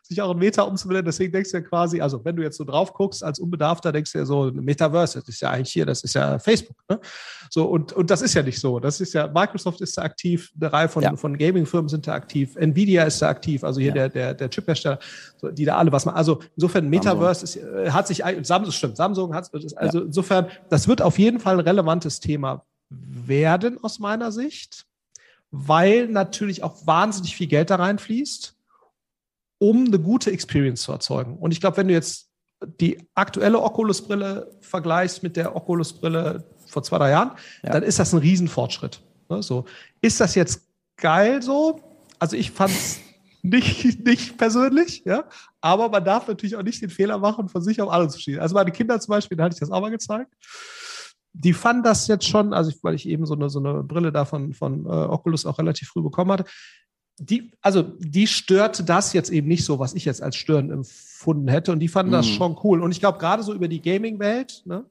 sich 0.09 0.23
auch 0.23 0.33
in 0.33 0.39
Meta 0.39 0.63
umzubenennen. 0.63 1.07
Deswegen 1.07 1.33
denkst 1.33 1.51
du 1.51 1.57
ja 1.57 1.63
quasi, 1.63 2.01
also 2.01 2.25
wenn 2.25 2.37
du 2.37 2.43
jetzt 2.43 2.57
so 2.57 2.65
drauf 2.65 2.93
guckst 2.93 3.25
als 3.25 3.39
Unbedarfter, 3.39 3.93
denkst 3.93 4.13
du 4.13 4.19
ja 4.19 4.25
so, 4.25 4.51
Metaverse, 4.53 5.19
das 5.19 5.29
ist 5.29 5.41
ja 5.41 5.51
eigentlich 5.51 5.73
hier, 5.73 5.87
das 5.87 6.03
ist 6.03 6.15
ja 6.15 6.39
Facebook. 6.39 6.77
Ne? 6.89 7.01
So, 7.51 7.65
und, 7.67 7.93
und 7.93 8.11
das 8.11 8.23
ist 8.23 8.35
ja 8.35 8.43
nicht 8.43 8.61
so. 8.61 8.79
Das 8.79 9.01
ist 9.01 9.15
ja, 9.15 9.27
Microsoft 9.27 9.81
ist 9.81 9.99
da 9.99 10.03
aktiv, 10.03 10.53
eine 10.61 10.73
Reihe 10.73 10.89
von, 10.89 11.03
ja. 11.03 11.17
von 11.17 11.37
Gaming-Firmen 11.37 11.89
sind 11.89 12.07
da 12.07 12.15
aktiv, 12.15 12.57
Nvidia 12.57 13.05
ist 13.05 13.21
da 13.21 13.29
aktiv, 13.29 13.65
also 13.65 13.81
hier 13.81 13.89
ja. 13.89 13.95
der, 13.95 14.09
der, 14.09 14.35
der 14.35 14.51
Chiphersteller, 14.51 14.99
so, 15.37 15.51
die 15.51 15.65
da 15.65 15.77
alle 15.77 15.91
was 15.91 16.05
machen. 16.05 16.17
Also 16.17 16.41
insofern, 16.57 16.89
Metaverse 16.89 17.45
ist, 17.45 17.57
äh, 17.57 17.91
hat 17.91 18.07
sich, 18.07 18.23
Samsung, 18.43 18.73
stimmt, 18.73 18.97
Samsung 18.97 19.35
hat 19.35 19.51
also 19.77 19.99
ja. 19.99 20.05
insofern, 20.05 20.47
das 20.71 20.89
wird 20.89 21.03
auf 21.03 21.19
jeden 21.19 21.41
Fall 21.41 21.55
ein 21.55 21.61
relevantes 21.61 22.21
Thema 22.21 22.65
werden 22.89 23.83
aus 23.83 23.99
meiner 23.99 24.31
Sicht, 24.31 24.87
weil 25.51 26.09
natürlich 26.09 26.63
auch 26.63 26.87
wahnsinnig 26.87 27.37
viel 27.37 27.47
Geld 27.47 27.71
da 27.71 27.77
reinfließt 27.77 28.56
um 29.59 29.87
eine 29.87 29.99
gute 29.99 30.31
Experience 30.31 30.83
zu 30.83 30.93
erzeugen. 30.93 31.37
Und 31.39 31.53
ich 31.53 31.61
glaube, 31.61 31.79
wenn 31.79 31.89
du 31.89 31.95
jetzt 31.95 32.31
die 32.81 32.99
aktuelle 33.15 33.61
Oculus-Brille 33.61 34.51
vergleichst 34.61 35.23
mit 35.23 35.37
der 35.37 35.55
Oculus-Brille 35.55 36.45
vor 36.67 36.83
zwei, 36.83 36.99
drei 36.99 37.11
Jahren, 37.11 37.33
ja. 37.63 37.73
dann 37.73 37.83
ist 37.83 37.99
das 37.99 38.13
ein 38.13 38.19
Riesenfortschritt. 38.19 39.01
Ne, 39.29 39.43
so. 39.43 39.65
Ist 40.01 40.21
das 40.21 40.35
jetzt 40.35 40.69
geil 40.97 41.43
so? 41.43 41.81
Also 42.19 42.37
ich 42.37 42.51
fand 42.51 42.73
es 42.73 43.01
nicht, 43.43 44.05
nicht 44.05 44.39
persönlich, 44.39 45.03
ja. 45.05 45.25
Aber 45.61 45.89
man 45.89 46.05
darf 46.05 46.29
natürlich 46.29 46.57
auch 46.57 46.63
nicht 46.63 46.83
den 46.83 46.91
Fehler 46.91 47.19
machen, 47.19 47.49
von 47.49 47.63
sich 47.63 47.81
auf 47.81 47.91
alle 47.91 48.09
zu 48.09 48.19
schießen. 48.19 48.41
Also 48.41 48.55
meine 48.55 48.73
Kinder 48.73 48.99
zum 49.01 49.13
Beispiel, 49.13 49.37
da 49.37 49.45
hatte 49.45 49.55
ich 49.55 49.61
das 49.61 49.71
auch 49.71 49.81
mal 49.81 49.91
gezeigt. 49.91 50.33
Die 51.33 51.53
fanden 51.53 51.83
das 51.83 52.07
jetzt 52.07 52.27
schon, 52.27 52.55
also 52.55 52.71
ich, 52.71 52.83
weil 52.83 52.95
ich 52.95 53.07
eben 53.07 53.27
so 53.27 53.35
eine, 53.35 53.51
so 53.51 53.59
eine 53.59 53.83
Brille 53.83 54.11
da 54.11 54.25
von, 54.25 54.55
von 54.55 54.87
äh, 54.87 54.89
Oculus 54.89 55.45
auch 55.45 55.59
relativ 55.59 55.89
früh 55.89 56.03
bekommen 56.03 56.33
hatte, 56.33 56.47
die, 57.19 57.53
also 57.63 57.83
die 57.83 58.27
störte 58.27 58.85
das 58.85 59.13
jetzt 59.13 59.31
eben 59.31 59.49
nicht 59.49 59.65
so, 59.65 59.79
was 59.79 59.95
ich 59.95 60.05
jetzt 60.05 60.23
als 60.23 60.37
störend 60.37 60.71
empfunden 60.71 61.49
hätte. 61.49 61.73
Und 61.73 61.81
die 61.81 61.89
fanden 61.89 62.11
mhm. 62.11 62.17
das 62.17 62.27
schon 62.27 62.59
cool. 62.63 62.83
Und 62.83 62.93
ich 62.93 63.01
glaube, 63.01 63.19
gerade 63.19 63.43
so 63.43 63.55
über 63.55 63.69
die 63.69 63.81
Gaming-Welt, 63.81 64.63
ne, 64.67 64.85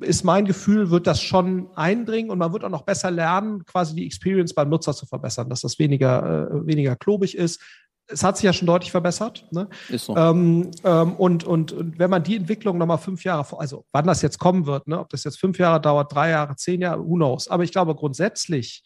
ist 0.00 0.24
mein 0.24 0.44
Gefühl, 0.44 0.90
wird 0.90 1.06
das 1.06 1.20
schon 1.20 1.68
eindringen 1.74 2.30
und 2.30 2.38
man 2.38 2.52
wird 2.52 2.64
auch 2.64 2.70
noch 2.70 2.82
besser 2.82 3.10
lernen, 3.10 3.64
quasi 3.64 3.94
die 3.94 4.06
Experience 4.06 4.54
beim 4.54 4.68
Nutzer 4.68 4.94
zu 4.94 5.06
verbessern, 5.06 5.48
dass 5.48 5.60
das 5.60 5.78
weniger, 5.78 6.50
äh, 6.50 6.66
weniger 6.66 6.96
klobig 6.96 7.36
ist. 7.36 7.60
Es 8.08 8.22
hat 8.22 8.36
sich 8.36 8.44
ja 8.44 8.52
schon 8.52 8.66
deutlich 8.66 8.92
verbessert. 8.92 9.46
Ne? 9.50 9.68
Ist 9.88 10.04
so. 10.04 10.16
Ähm, 10.16 10.70
ähm, 10.84 11.14
und, 11.14 11.44
und, 11.44 11.72
und 11.72 11.98
wenn 11.98 12.10
man 12.10 12.22
die 12.22 12.36
Entwicklung 12.36 12.78
nochmal 12.78 12.98
fünf 12.98 13.24
Jahre 13.24 13.44
vor, 13.44 13.60
also 13.60 13.84
wann 13.90 14.06
das 14.06 14.22
jetzt 14.22 14.38
kommen 14.38 14.66
wird, 14.66 14.86
ne? 14.86 15.00
ob 15.00 15.08
das 15.08 15.24
jetzt 15.24 15.40
fünf 15.40 15.58
Jahre 15.58 15.80
dauert, 15.80 16.14
drei 16.14 16.30
Jahre, 16.30 16.54
zehn 16.56 16.80
Jahre, 16.80 17.04
who 17.04 17.14
knows. 17.14 17.48
Aber 17.48 17.64
ich 17.64 17.72
glaube 17.72 17.94
grundsätzlich, 17.94 18.84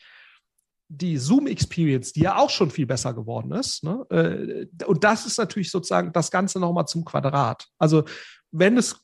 die 0.93 1.17
Zoom-Experience, 1.17 2.13
die 2.13 2.23
ja 2.23 2.37
auch 2.37 2.51
schon 2.51 2.71
viel 2.71 2.87
besser 2.87 3.15
geworden 3.15 3.53
ist. 3.53 3.85
Ne? 3.85 4.05
Äh, 4.11 4.85
und 4.87 5.05
das 5.05 5.25
ist 5.25 5.39
natürlich 5.39 5.71
sozusagen 5.71 6.13
das 6.13 6.33
Ganze 6.33 6.59
nochmal 6.59 6.87
zum 6.87 7.05
Quadrat. 7.05 7.69
Also 7.79 8.05
wenn 8.51 8.77
es 8.77 9.01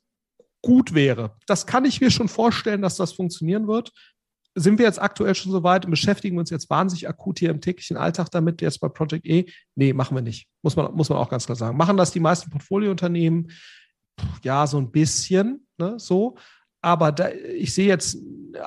gut 0.62 0.94
wäre, 0.94 1.36
das 1.46 1.64
kann 1.64 1.84
ich 1.84 2.00
mir 2.00 2.10
schon 2.10 2.26
vorstellen, 2.26 2.82
dass 2.82 2.96
das 2.96 3.12
funktionieren 3.12 3.68
wird. 3.68 3.92
Sind 4.56 4.78
wir 4.78 4.86
jetzt 4.86 5.00
aktuell 5.00 5.36
schon 5.36 5.52
so 5.52 5.62
weit 5.62 5.84
und 5.84 5.92
beschäftigen 5.92 6.38
uns 6.38 6.50
jetzt 6.50 6.68
wahnsinnig 6.70 7.08
akut 7.08 7.38
hier 7.38 7.50
im 7.50 7.60
täglichen 7.60 7.96
Alltag 7.96 8.30
damit, 8.32 8.60
jetzt 8.62 8.80
bei 8.80 8.88
Project 8.88 9.24
E? 9.24 9.46
Nee, 9.76 9.92
machen 9.92 10.16
wir 10.16 10.22
nicht. 10.22 10.48
Muss 10.62 10.74
man, 10.74 10.92
muss 10.92 11.08
man 11.08 11.18
auch 11.18 11.28
ganz 11.28 11.46
klar 11.46 11.56
sagen. 11.56 11.76
Machen 11.76 11.96
das 11.96 12.10
die 12.10 12.20
meisten 12.20 12.50
Portfoliounternehmen? 12.50 13.52
Ja, 14.42 14.66
so 14.66 14.78
ein 14.78 14.90
bisschen, 14.90 15.68
ne, 15.78 15.94
so. 15.98 16.36
Aber 16.86 17.10
da, 17.10 17.30
ich 17.32 17.74
sehe 17.74 17.88
jetzt, 17.88 18.16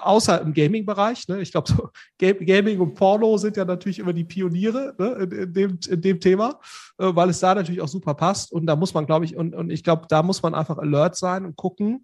außer 0.02 0.42
im 0.42 0.54
Gaming-Bereich, 0.54 1.30
ne, 1.30 1.40
ich 1.40 1.54
glaube, 1.54 1.72
so 1.72 1.90
Gaming 2.18 2.82
und 2.82 2.94
Porno 2.94 3.38
sind 3.38 3.56
ja 3.56 3.64
natürlich 3.64 4.00
immer 4.00 4.12
die 4.12 4.26
Pioniere 4.26 4.94
ne, 5.00 5.08
in, 5.22 5.32
in, 5.32 5.54
dem, 5.54 5.80
in 5.88 6.02
dem 6.02 6.20
Thema, 6.20 6.60
äh, 6.98 7.16
weil 7.16 7.30
es 7.30 7.40
da 7.40 7.56
natürlich 7.56 7.80
auch 7.80 7.88
super 7.88 8.16
passt. 8.16 8.52
Und 8.52 8.66
da 8.66 8.76
muss 8.76 8.94
man, 8.94 9.06
glaube 9.06 9.24
ich, 9.24 9.38
und, 9.38 9.56
und 9.56 9.70
ich 9.70 9.86
glaube, 9.86 10.06
da 10.10 10.22
muss 10.22 10.44
man 10.44 10.54
einfach 10.54 10.78
alert 10.80 11.16
sein 11.16 11.46
und 11.46 11.56
gucken, 11.56 12.04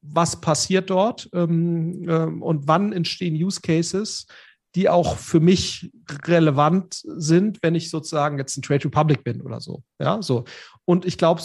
was 0.00 0.40
passiert 0.40 0.90
dort 0.90 1.30
ähm, 1.32 2.08
ähm, 2.08 2.42
und 2.42 2.66
wann 2.66 2.92
entstehen 2.92 3.36
Use 3.36 3.60
Cases, 3.60 4.26
die 4.74 4.88
auch 4.88 5.16
für 5.16 5.38
mich 5.38 5.92
relevant 6.26 7.02
sind, 7.04 7.62
wenn 7.62 7.76
ich 7.76 7.88
sozusagen 7.88 8.36
jetzt 8.38 8.56
ein 8.56 8.62
Trade 8.62 8.86
Republic 8.86 9.22
bin 9.22 9.42
oder 9.42 9.60
so. 9.60 9.84
Ja, 10.00 10.20
so. 10.22 10.42
Und 10.84 11.04
ich 11.04 11.18
glaube, 11.18 11.40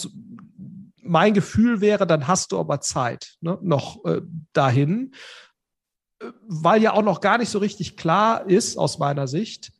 mein 1.07 1.33
Gefühl 1.33 1.81
wäre, 1.81 2.07
dann 2.07 2.27
hast 2.27 2.51
du 2.51 2.59
aber 2.59 2.81
Zeit 2.81 3.37
ne, 3.41 3.57
noch 3.61 4.03
äh, 4.05 4.21
dahin, 4.53 5.13
äh, 6.19 6.25
weil 6.47 6.81
ja 6.81 6.93
auch 6.93 7.03
noch 7.03 7.21
gar 7.21 7.37
nicht 7.37 7.49
so 7.49 7.59
richtig 7.59 7.97
klar 7.97 8.49
ist, 8.49 8.77
aus 8.77 8.99
meiner 8.99 9.27
Sicht, 9.27 9.71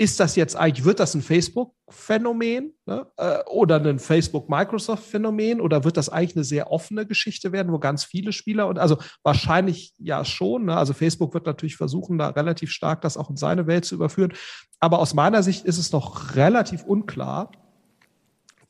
ist 0.00 0.20
das 0.20 0.36
jetzt 0.36 0.54
eigentlich, 0.54 0.84
wird 0.84 1.00
das 1.00 1.14
ein 1.14 1.22
Facebook-Phänomen 1.22 2.72
ne, 2.86 3.06
äh, 3.16 3.38
oder 3.46 3.80
ein 3.84 3.98
Facebook-Microsoft-Phänomen 3.98 5.60
oder 5.60 5.82
wird 5.82 5.96
das 5.96 6.08
eigentlich 6.08 6.36
eine 6.36 6.44
sehr 6.44 6.70
offene 6.70 7.04
Geschichte 7.04 7.50
werden, 7.50 7.72
wo 7.72 7.80
ganz 7.80 8.04
viele 8.04 8.32
Spieler 8.32 8.68
und 8.68 8.78
also 8.78 8.98
wahrscheinlich 9.24 9.94
ja 9.98 10.24
schon. 10.24 10.66
Ne, 10.66 10.76
also 10.76 10.94
Facebook 10.94 11.34
wird 11.34 11.46
natürlich 11.46 11.76
versuchen, 11.76 12.16
da 12.16 12.28
relativ 12.28 12.70
stark 12.70 13.00
das 13.00 13.16
auch 13.16 13.28
in 13.28 13.36
seine 13.36 13.66
Welt 13.66 13.84
zu 13.84 13.96
überführen. 13.96 14.34
Aber 14.78 15.00
aus 15.00 15.14
meiner 15.14 15.42
Sicht 15.42 15.64
ist 15.64 15.78
es 15.78 15.90
noch 15.90 16.36
relativ 16.36 16.84
unklar, 16.84 17.50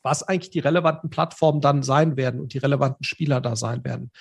was 0.03 0.23
eigentlich 0.23 0.51
die 0.51 0.59
relevanten 0.59 1.09
Plattformen 1.09 1.61
dann 1.61 1.83
sein 1.83 2.17
werden 2.17 2.39
und 2.39 2.53
die 2.53 2.59
relevanten 2.59 3.03
Spieler 3.03 3.41
da 3.41 3.55
sein 3.55 3.83
werden. 3.83 4.11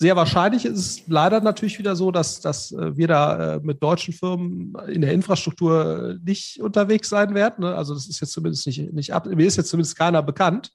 Sehr 0.00 0.16
wahrscheinlich 0.16 0.64
ist 0.64 0.78
es 0.78 1.02
leider 1.08 1.42
natürlich 1.42 1.78
wieder 1.78 1.94
so, 1.94 2.10
dass, 2.10 2.40
dass 2.40 2.72
äh, 2.72 2.96
wir 2.96 3.06
da 3.06 3.56
äh, 3.56 3.60
mit 3.62 3.82
deutschen 3.82 4.14
Firmen 4.14 4.74
in 4.88 5.02
der 5.02 5.12
Infrastruktur 5.12 6.18
nicht 6.24 6.58
unterwegs 6.58 7.10
sein 7.10 7.34
werden. 7.34 7.64
Ne? 7.64 7.74
Also 7.74 7.92
das 7.92 8.08
ist 8.08 8.18
jetzt 8.18 8.32
zumindest 8.32 8.66
nicht, 8.66 8.94
nicht 8.94 9.12
ab, 9.12 9.26
mir 9.26 9.46
ist 9.46 9.56
jetzt 9.56 9.68
zumindest 9.68 9.98
keiner 9.98 10.22
bekannt, 10.22 10.72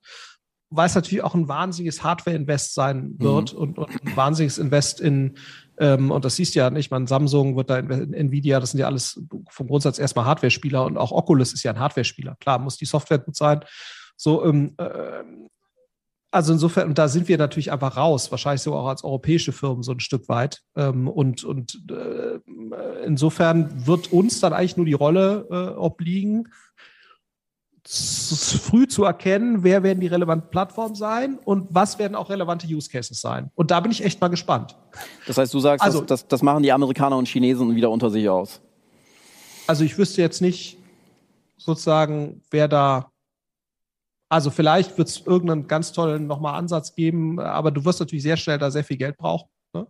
weil 0.69 0.85
es 0.85 0.93
natürlich 0.93 1.23
auch 1.23 1.33
ein 1.33 1.47
wahnsinniges 1.47 2.03
Hardware-Invest 2.03 2.75
sein 2.75 3.15
wird 3.17 3.53
mhm. 3.53 3.59
und, 3.59 3.77
und, 3.79 3.89
ein 3.89 4.15
wahnsinniges 4.15 4.59
Invest 4.59 5.01
in, 5.01 5.39
ähm, 5.79 6.11
und 6.11 6.23
das 6.23 6.35
siehst 6.35 6.53
du 6.53 6.59
ja 6.59 6.69
nicht, 6.69 6.91
man 6.91 7.07
Samsung 7.07 7.55
wird 7.55 7.71
da, 7.71 7.79
Nvidia, 7.79 8.59
das 8.59 8.71
sind 8.71 8.79
ja 8.79 8.85
alles 8.85 9.19
vom 9.49 9.65
Grundsatz 9.65 9.97
erstmal 9.97 10.25
Hardware-Spieler 10.25 10.85
und 10.85 10.97
auch 10.97 11.11
Oculus 11.11 11.51
ist 11.51 11.63
ja 11.63 11.71
ein 11.71 11.79
Hardware-Spieler. 11.79 12.35
Klar, 12.39 12.59
muss 12.59 12.77
die 12.77 12.85
Software 12.85 13.17
gut 13.17 13.35
sein 13.35 13.61
so, 14.15 14.45
ähm, 14.45 14.73
äh, 14.77 15.23
also 16.31 16.51
insofern, 16.51 16.89
und 16.89 16.97
da 16.97 17.07
sind 17.07 17.29
wir 17.29 17.37
natürlich 17.37 17.71
einfach 17.71 17.95
raus, 17.95 18.29
wahrscheinlich 18.29 18.61
so 18.61 18.75
auch 18.75 18.87
als 18.87 19.05
europäische 19.05 19.53
Firmen 19.53 19.83
so 19.83 19.93
ein 19.93 20.01
Stück 20.01 20.27
weit. 20.27 20.61
Ähm, 20.75 21.07
und 21.07 21.45
und 21.45 21.81
äh, 21.89 22.39
insofern 23.05 23.87
wird 23.87 24.11
uns 24.11 24.41
dann 24.41 24.51
eigentlich 24.51 24.75
nur 24.75 24.85
die 24.85 24.93
Rolle 24.93 25.47
äh, 25.49 25.77
obliegen, 25.77 26.49
früh 27.87 28.87
zu 28.87 29.03
erkennen, 29.03 29.63
wer 29.63 29.83
werden 29.83 29.99
die 29.99 30.07
relevanten 30.07 30.49
Plattformen 30.49 30.95
sein 30.95 31.37
und 31.45 31.67
was 31.69 31.99
werden 31.99 32.15
auch 32.15 32.29
relevante 32.29 32.67
Use 32.67 32.89
Cases 32.89 33.21
sein. 33.21 33.51
Und 33.53 33.69
da 33.69 33.79
bin 33.79 33.91
ich 33.91 34.03
echt 34.03 34.19
mal 34.19 34.27
gespannt. 34.27 34.75
Das 35.27 35.37
heißt, 35.37 35.53
du 35.53 35.59
sagst, 35.59 35.85
also, 35.85 36.01
das, 36.01 36.21
das, 36.21 36.27
das 36.27 36.41
machen 36.41 36.63
die 36.63 36.71
Amerikaner 36.71 37.15
und 37.15 37.27
Chinesen 37.27 37.75
wieder 37.75 37.91
unter 37.91 38.09
sich 38.09 38.27
aus. 38.27 38.59
Also 39.67 39.83
ich 39.83 39.97
wüsste 39.97 40.21
jetzt 40.21 40.41
nicht 40.41 40.79
sozusagen, 41.57 42.41
wer 42.49 42.67
da 42.67 43.11
also 44.29 44.51
vielleicht 44.51 44.97
wird 44.97 45.07
es 45.09 45.21
irgendeinen 45.25 45.67
ganz 45.67 45.91
tollen 45.91 46.27
nochmal 46.27 46.55
Ansatz 46.55 46.95
geben, 46.95 47.39
aber 47.39 47.71
du 47.71 47.85
wirst 47.85 47.99
natürlich 47.99 48.23
sehr 48.23 48.37
schnell 48.37 48.57
da 48.57 48.71
sehr 48.71 48.83
viel 48.83 48.97
Geld 48.97 49.17
brauchen. 49.17 49.49
Ne? 49.75 49.87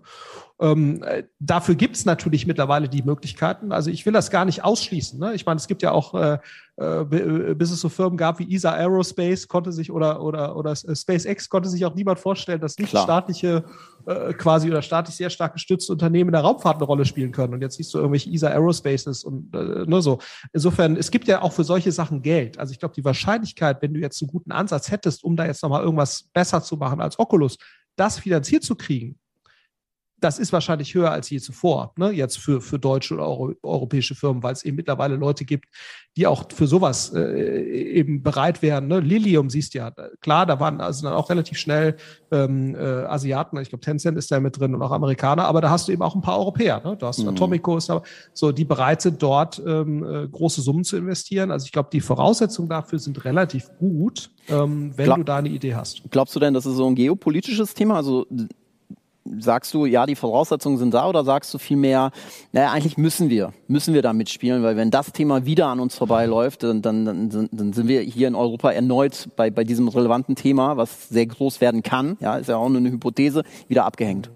Ähm, 0.59 1.03
äh, 1.03 1.23
dafür 1.39 1.75
gibt 1.75 1.95
es 1.95 2.05
natürlich 2.05 2.47
mittlerweile 2.47 2.89
die 2.89 3.03
Möglichkeiten. 3.03 3.71
Also 3.71 3.91
ich 3.91 4.05
will 4.05 4.13
das 4.13 4.31
gar 4.31 4.45
nicht 4.45 4.63
ausschließen. 4.63 5.19
Ne? 5.19 5.36
Ich 5.36 5.45
meine, 5.45 5.57
es 5.57 5.67
gibt 5.67 5.83
ja 5.83 5.91
auch, 5.91 6.15
äh, 6.15 6.39
äh, 6.77 7.53
bis 7.53 7.71
es 7.71 7.81
so 7.81 7.89
Firmen 7.89 8.17
gab 8.17 8.39
wie 8.39 8.55
ESA 8.55 8.71
Aerospace, 8.71 9.47
konnte 9.47 9.71
sich 9.71 9.91
oder 9.91 10.23
oder 10.23 10.55
oder 10.55 10.75
SpaceX 10.75 11.49
konnte 11.49 11.69
sich 11.69 11.86
auch 11.86 11.93
niemand 11.93 12.19
vorstellen, 12.19 12.61
dass 12.61 12.79
nicht 12.79 12.89
Klar. 12.89 13.03
staatliche 13.03 13.65
äh, 14.07 14.33
quasi 14.33 14.69
oder 14.69 14.81
staatlich 14.81 15.15
sehr 15.15 15.29
stark 15.29 15.53
gestützte 15.53 15.91
Unternehmen 15.91 16.29
in 16.29 16.33
der 16.33 16.41
Raumfahrt 16.41 16.77
eine 16.77 16.86
Rolle 16.86 17.05
spielen 17.05 17.31
können. 17.31 17.53
Und 17.53 17.61
jetzt 17.61 17.75
siehst 17.75 17.93
du 17.93 17.97
irgendwelche 17.97 18.31
ESA 18.31 18.47
Aerospaces 18.47 19.23
und 19.23 19.53
äh, 19.53 19.86
nur 19.86 20.01
so. 20.01 20.19
Insofern, 20.53 20.95
es 20.95 21.11
gibt 21.11 21.27
ja 21.27 21.43
auch 21.43 21.51
für 21.51 21.65
solche 21.65 21.91
Sachen 21.91 22.23
Geld. 22.23 22.57
Also 22.57 22.71
ich 22.71 22.79
glaube, 22.79 22.95
die 22.95 23.05
Wahrscheinlichkeit, 23.05 23.81
wenn 23.81 23.93
du 23.93 23.99
jetzt 23.99 24.21
einen 24.21 24.31
guten 24.31 24.51
Ansatz 24.51 24.89
hättest, 24.89 25.23
um 25.23 25.36
da 25.36 25.45
jetzt 25.45 25.61
nochmal 25.61 25.83
irgendwas 25.83 26.23
besser 26.33 26.63
zu 26.63 26.77
machen 26.77 27.01
als 27.01 27.19
Oculus, 27.19 27.57
das 27.97 28.19
finanziert 28.19 28.63
zu 28.63 28.75
kriegen, 28.75 29.19
das 30.26 30.39
ist 30.39 30.51
wahrscheinlich 30.51 30.95
höher 30.95 31.11
als 31.11 31.30
je 31.30 31.39
zuvor, 31.39 31.93
ne? 31.97 32.09
jetzt 32.09 32.39
für, 32.39 32.59
für 32.59 32.80
deutsche 32.80 33.13
oder 33.13 33.28
Euro, 33.28 33.53
europäische 33.61 34.15
Firmen, 34.15 34.41
weil 34.41 34.53
es 34.53 34.63
eben 34.63 34.76
mittlerweile 34.76 35.17
Leute 35.17 35.45
gibt, 35.45 35.65
die 36.17 36.26
auch 36.26 36.45
für 36.51 36.65
sowas 36.65 37.13
äh, 37.13 37.61
eben 37.61 38.23
bereit 38.23 38.63
wären. 38.63 38.88
Ne? 38.88 39.01
Lilium 39.01 39.51
siehst 39.51 39.76
ja, 39.76 39.91
klar, 40.21 40.47
da 40.47 40.59
waren 40.59 40.82
also 40.82 41.05
dann 41.05 41.13
auch 41.13 41.30
relativ 41.30 41.59
schnell 41.59 41.97
ähm, 42.32 42.73
äh, 42.73 42.80
Asiaten, 42.80 43.55
ich 43.59 43.69
glaube 43.69 43.86
Tencent 43.86 44.17
ist 44.17 44.32
da 44.32 44.39
mit 44.39 44.59
drin 44.59 44.73
und 44.73 44.82
auch 44.82 44.91
Amerikaner, 44.91 45.45
aber 45.45 45.61
da 45.61 45.69
hast 45.69 45.88
du 45.88 45.91
eben 45.91 46.01
auch 46.01 46.15
ein 46.15 46.21
paar 46.21 46.39
Europäer. 46.39 46.82
Ne? 46.84 46.97
Du 46.97 47.05
hast 47.05 47.19
mhm. 47.19 47.30
Atomico, 47.30 47.78
da, 47.78 48.01
so, 48.34 48.51
die 48.51 48.65
bereit 48.65 49.03
sind, 49.03 49.21
dort 49.21 49.61
ähm, 49.63 50.03
äh, 50.03 50.28
große 50.28 50.61
Summen 50.61 50.84
zu 50.84 50.97
investieren. 50.97 51.51
Also 51.51 51.67
ich 51.67 51.71
glaube, 51.71 51.89
die 51.93 52.01
Voraussetzungen 52.01 52.67
dafür 52.67 52.97
sind 52.97 53.23
relativ 53.26 53.69
gut, 53.78 54.32
ähm, 54.49 54.91
wenn 54.95 55.05
Glaub, 55.05 55.17
du 55.17 55.23
da 55.23 55.38
eine 55.38 55.49
Idee 55.49 55.76
hast. 55.76 56.01
Glaubst 56.09 56.36
du 56.36 56.39
denn, 56.39 56.55
das 56.55 56.65
ist 56.65 56.78
so 56.78 56.88
ein 56.88 56.95
geopolitisches 56.95 57.76
Thema? 57.76 57.97
Also 57.97 58.26
sagst 59.39 59.73
du, 59.73 59.86
ja, 59.86 60.05
die 60.05 60.15
Voraussetzungen 60.15 60.78
sind 60.78 60.93
da 60.93 61.09
oder 61.09 61.23
sagst 61.23 61.53
du 61.53 61.57
vielmehr, 61.57 62.11
naja, 62.51 62.71
eigentlich 62.71 62.97
müssen 62.97 63.30
wir, 63.30 63.53
müssen 63.67 63.93
wir 63.93 64.01
da 64.01 64.13
mitspielen, 64.13 64.63
weil 64.63 64.78
wenn 64.78 64.91
das 64.91 65.11
Thema 65.11 65.45
wieder 65.45 65.67
an 65.67 65.80
uns 65.80 65.95
vorbeiläuft, 65.95 66.63
dann, 66.63 66.82
dann, 66.82 67.05
dann, 67.05 67.49
dann 67.51 67.73
sind 67.73 67.88
wir 67.88 68.01
hier 68.01 68.28
in 68.28 68.36
Europa 68.36 68.71
erneut 68.71 69.30
bei, 69.36 69.49
bei 69.49 69.63
diesem 69.63 69.88
relevanten 69.88 70.36
Thema, 70.36 70.78
was 70.78 71.09
sehr 71.09 71.26
groß 71.26 71.61
werden 71.61 71.82
kann, 71.82 72.17
ja, 72.19 72.38
ist 72.38 72.49
ja 72.49 72.57
auch 72.57 72.69
nur 72.69 72.78
eine 72.78 72.91
Hypothese, 72.91 73.43
wieder 73.67 73.86
abgehängt. 73.86 74.30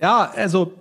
Ja, 0.00 0.30
also 0.34 0.72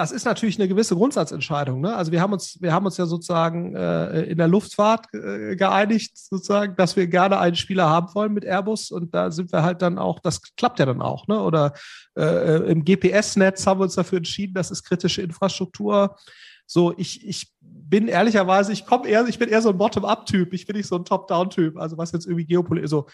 das 0.00 0.12
ist 0.12 0.24
natürlich 0.24 0.58
eine 0.58 0.66
gewisse 0.66 0.96
Grundsatzentscheidung. 0.96 1.82
Ne? 1.82 1.94
Also 1.94 2.10
wir 2.10 2.22
haben 2.22 2.32
uns, 2.32 2.56
wir 2.62 2.72
haben 2.72 2.86
uns 2.86 2.96
ja 2.96 3.04
sozusagen 3.04 3.76
äh, 3.76 4.22
in 4.22 4.38
der 4.38 4.48
Luftfahrt 4.48 5.12
äh, 5.12 5.56
geeinigt, 5.56 6.16
sozusagen, 6.16 6.74
dass 6.76 6.96
wir 6.96 7.06
gerne 7.06 7.38
einen 7.38 7.54
Spieler 7.54 7.86
haben 7.86 8.14
wollen 8.14 8.32
mit 8.32 8.46
Airbus 8.46 8.90
und 8.90 9.14
da 9.14 9.30
sind 9.30 9.52
wir 9.52 9.62
halt 9.62 9.82
dann 9.82 9.98
auch, 9.98 10.18
das 10.18 10.40
klappt 10.56 10.78
ja 10.78 10.86
dann 10.86 11.02
auch. 11.02 11.28
Ne? 11.28 11.38
Oder 11.38 11.74
äh, 12.16 12.70
im 12.70 12.82
GPS-Netz 12.82 13.66
haben 13.66 13.78
wir 13.80 13.84
uns 13.84 13.94
dafür 13.94 14.16
entschieden, 14.18 14.54
das 14.54 14.70
ist 14.70 14.84
kritische 14.84 15.20
Infrastruktur. 15.20 16.16
So, 16.64 16.94
ich, 16.96 17.28
ich 17.28 17.52
bin 17.60 18.08
ehrlicherweise, 18.08 18.72
ich 18.72 18.86
komme 18.86 19.06
eher, 19.06 19.26
ich 19.26 19.38
bin 19.38 19.50
eher 19.50 19.60
so 19.60 19.68
ein 19.68 19.76
Bottom-up-Typ, 19.76 20.54
ich 20.54 20.66
bin 20.66 20.76
nicht 20.76 20.86
so 20.86 20.96
ein 20.96 21.04
Top-down-Typ, 21.04 21.76
also 21.76 21.98
was 21.98 22.12
jetzt 22.12 22.24
irgendwie 22.24 22.46
Geopolitik, 22.46 22.88
so 22.88 23.06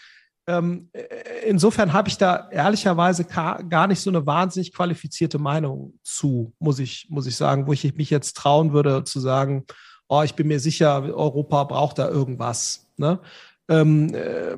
ähm, 0.47 0.89
äh, 0.93 1.03
insofern 1.45 1.93
habe 1.93 2.09
ich 2.09 2.17
da 2.17 2.49
ehrlicherweise 2.49 3.25
gar 3.25 3.87
nicht 3.87 3.99
so 3.99 4.09
eine 4.09 4.25
wahnsinnig 4.25 4.73
qualifizierte 4.73 5.39
Meinung 5.39 5.99
zu, 6.03 6.53
muss 6.59 6.79
ich, 6.79 7.07
muss 7.09 7.27
ich 7.27 7.35
sagen, 7.35 7.67
wo 7.67 7.73
ich 7.73 7.95
mich 7.95 8.09
jetzt 8.09 8.37
trauen 8.37 8.73
würde 8.73 9.03
zu 9.03 9.19
sagen, 9.19 9.65
oh, 10.07 10.23
ich 10.23 10.35
bin 10.35 10.47
mir 10.47 10.59
sicher, 10.59 11.03
Europa 11.03 11.65
braucht 11.65 11.99
da 11.99 12.09
irgendwas. 12.09 12.87
Ne? 12.97 13.19
Ähm, 13.67 14.13
äh, 14.13 14.57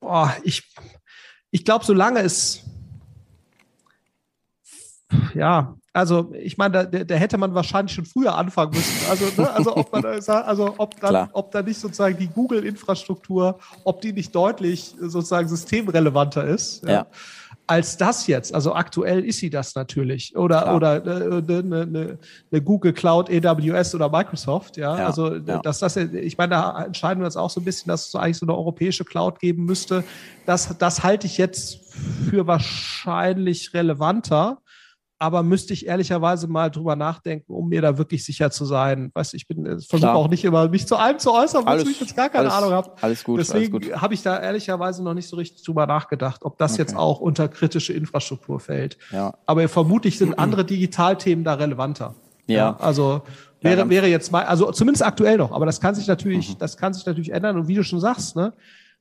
boah, 0.00 0.36
ich 0.44 0.62
ich 1.50 1.64
glaube, 1.64 1.84
solange 1.84 2.20
es 2.20 2.64
ja, 5.34 5.74
also 5.92 6.32
ich 6.34 6.58
meine, 6.58 6.86
da, 6.86 7.04
da, 7.04 7.14
hätte 7.14 7.38
man 7.38 7.54
wahrscheinlich 7.54 7.94
schon 7.94 8.04
früher 8.04 8.36
anfangen 8.36 8.72
müssen. 8.72 9.10
Also, 9.10 9.24
ne, 9.36 9.50
also 9.50 9.76
ob 9.76 9.92
man 9.92 10.04
also 10.28 10.74
ob 10.78 11.00
dann, 11.00 11.28
ob 11.32 11.50
da 11.50 11.62
nicht 11.62 11.80
sozusagen 11.80 12.16
die 12.18 12.28
Google-Infrastruktur, 12.28 13.58
ob 13.84 14.00
die 14.00 14.12
nicht 14.12 14.34
deutlich 14.34 14.94
sozusagen 15.00 15.48
systemrelevanter 15.48 16.44
ist. 16.44 16.84
Ja. 16.84 16.90
ja 16.90 17.06
als 17.68 17.98
das 17.98 18.26
jetzt. 18.26 18.54
Also 18.54 18.74
aktuell 18.74 19.24
ist 19.24 19.38
sie 19.38 19.50
das 19.50 19.74
natürlich. 19.74 20.34
Oder, 20.34 20.62
Klar. 20.62 20.76
oder 20.76 20.90
eine, 21.02 21.10
äh, 21.10 21.58
eine, 21.58 21.82
eine 21.82 22.18
ne 22.50 22.62
Google 22.62 22.94
Cloud, 22.94 23.30
AWS 23.30 23.94
oder 23.94 24.08
Microsoft. 24.08 24.78
Ja, 24.78 24.96
ja 24.96 25.06
also 25.06 25.38
dass 25.38 25.78
das, 25.78 25.96
ich 25.96 26.38
meine, 26.38 26.50
da 26.50 26.84
entscheiden 26.86 27.20
wir 27.20 27.26
uns 27.26 27.36
auch 27.36 27.50
so 27.50 27.60
ein 27.60 27.64
bisschen, 27.64 27.90
dass 27.90 28.08
es 28.08 28.14
eigentlich 28.14 28.38
so 28.38 28.46
eine 28.46 28.56
europäische 28.56 29.04
Cloud 29.04 29.38
geben 29.38 29.66
müsste. 29.66 30.02
Das, 30.46 30.76
das 30.78 31.02
halte 31.02 31.26
ich 31.26 31.36
jetzt 31.36 31.94
für 32.30 32.46
wahrscheinlich 32.46 33.74
relevanter 33.74 34.58
aber 35.18 35.42
müsste 35.42 35.72
ich 35.72 35.86
ehrlicherweise 35.86 36.46
mal 36.46 36.70
drüber 36.70 36.94
nachdenken, 36.94 37.52
um 37.52 37.68
mir 37.68 37.82
da 37.82 37.98
wirklich 37.98 38.24
sicher 38.24 38.50
zu 38.50 38.64
sein. 38.64 39.10
Weißt 39.14 39.34
ich 39.34 39.48
bin 39.48 39.66
äh, 39.66 39.80
versuche 39.80 40.12
auch 40.12 40.28
nicht 40.28 40.44
immer 40.44 40.68
mich 40.68 40.86
zu 40.86 40.96
allem 40.96 41.18
zu 41.18 41.32
äußern, 41.32 41.66
wozu 41.66 41.88
ich 41.88 42.00
jetzt 42.00 42.14
gar 42.14 42.28
keine 42.28 42.50
alles, 42.50 42.54
Ahnung 42.54 42.72
habe. 42.72 42.92
Alles 43.00 43.24
gut. 43.24 43.40
Deswegen 43.40 44.00
habe 44.00 44.14
ich 44.14 44.22
da 44.22 44.38
ehrlicherweise 44.38 45.02
noch 45.02 45.14
nicht 45.14 45.28
so 45.28 45.36
richtig 45.36 45.64
drüber 45.64 45.86
nachgedacht, 45.86 46.44
ob 46.44 46.56
das 46.58 46.74
okay. 46.74 46.82
jetzt 46.82 46.96
auch 46.96 47.20
unter 47.20 47.48
kritische 47.48 47.92
Infrastruktur 47.92 48.60
fällt. 48.60 48.96
Ja. 49.10 49.34
Aber 49.46 49.68
vermutlich 49.68 50.18
sind 50.18 50.38
andere 50.38 50.64
Digitalthemen 50.64 51.44
da 51.44 51.54
relevanter. 51.54 52.14
Ja. 52.46 52.56
ja 52.56 52.76
also 52.78 53.22
wäre, 53.60 53.90
wäre 53.90 54.06
jetzt 54.06 54.30
mal, 54.30 54.44
also 54.44 54.70
zumindest 54.70 55.04
aktuell 55.04 55.36
noch, 55.36 55.50
aber 55.50 55.66
das 55.66 55.80
kann 55.80 55.94
sich 55.94 56.06
natürlich, 56.06 56.50
mhm. 56.50 56.58
das 56.58 56.76
kann 56.76 56.94
sich 56.94 57.04
natürlich 57.06 57.32
ändern. 57.32 57.58
Und 57.58 57.66
wie 57.66 57.74
du 57.74 57.82
schon 57.82 58.00
sagst, 58.00 58.36
ne, 58.36 58.52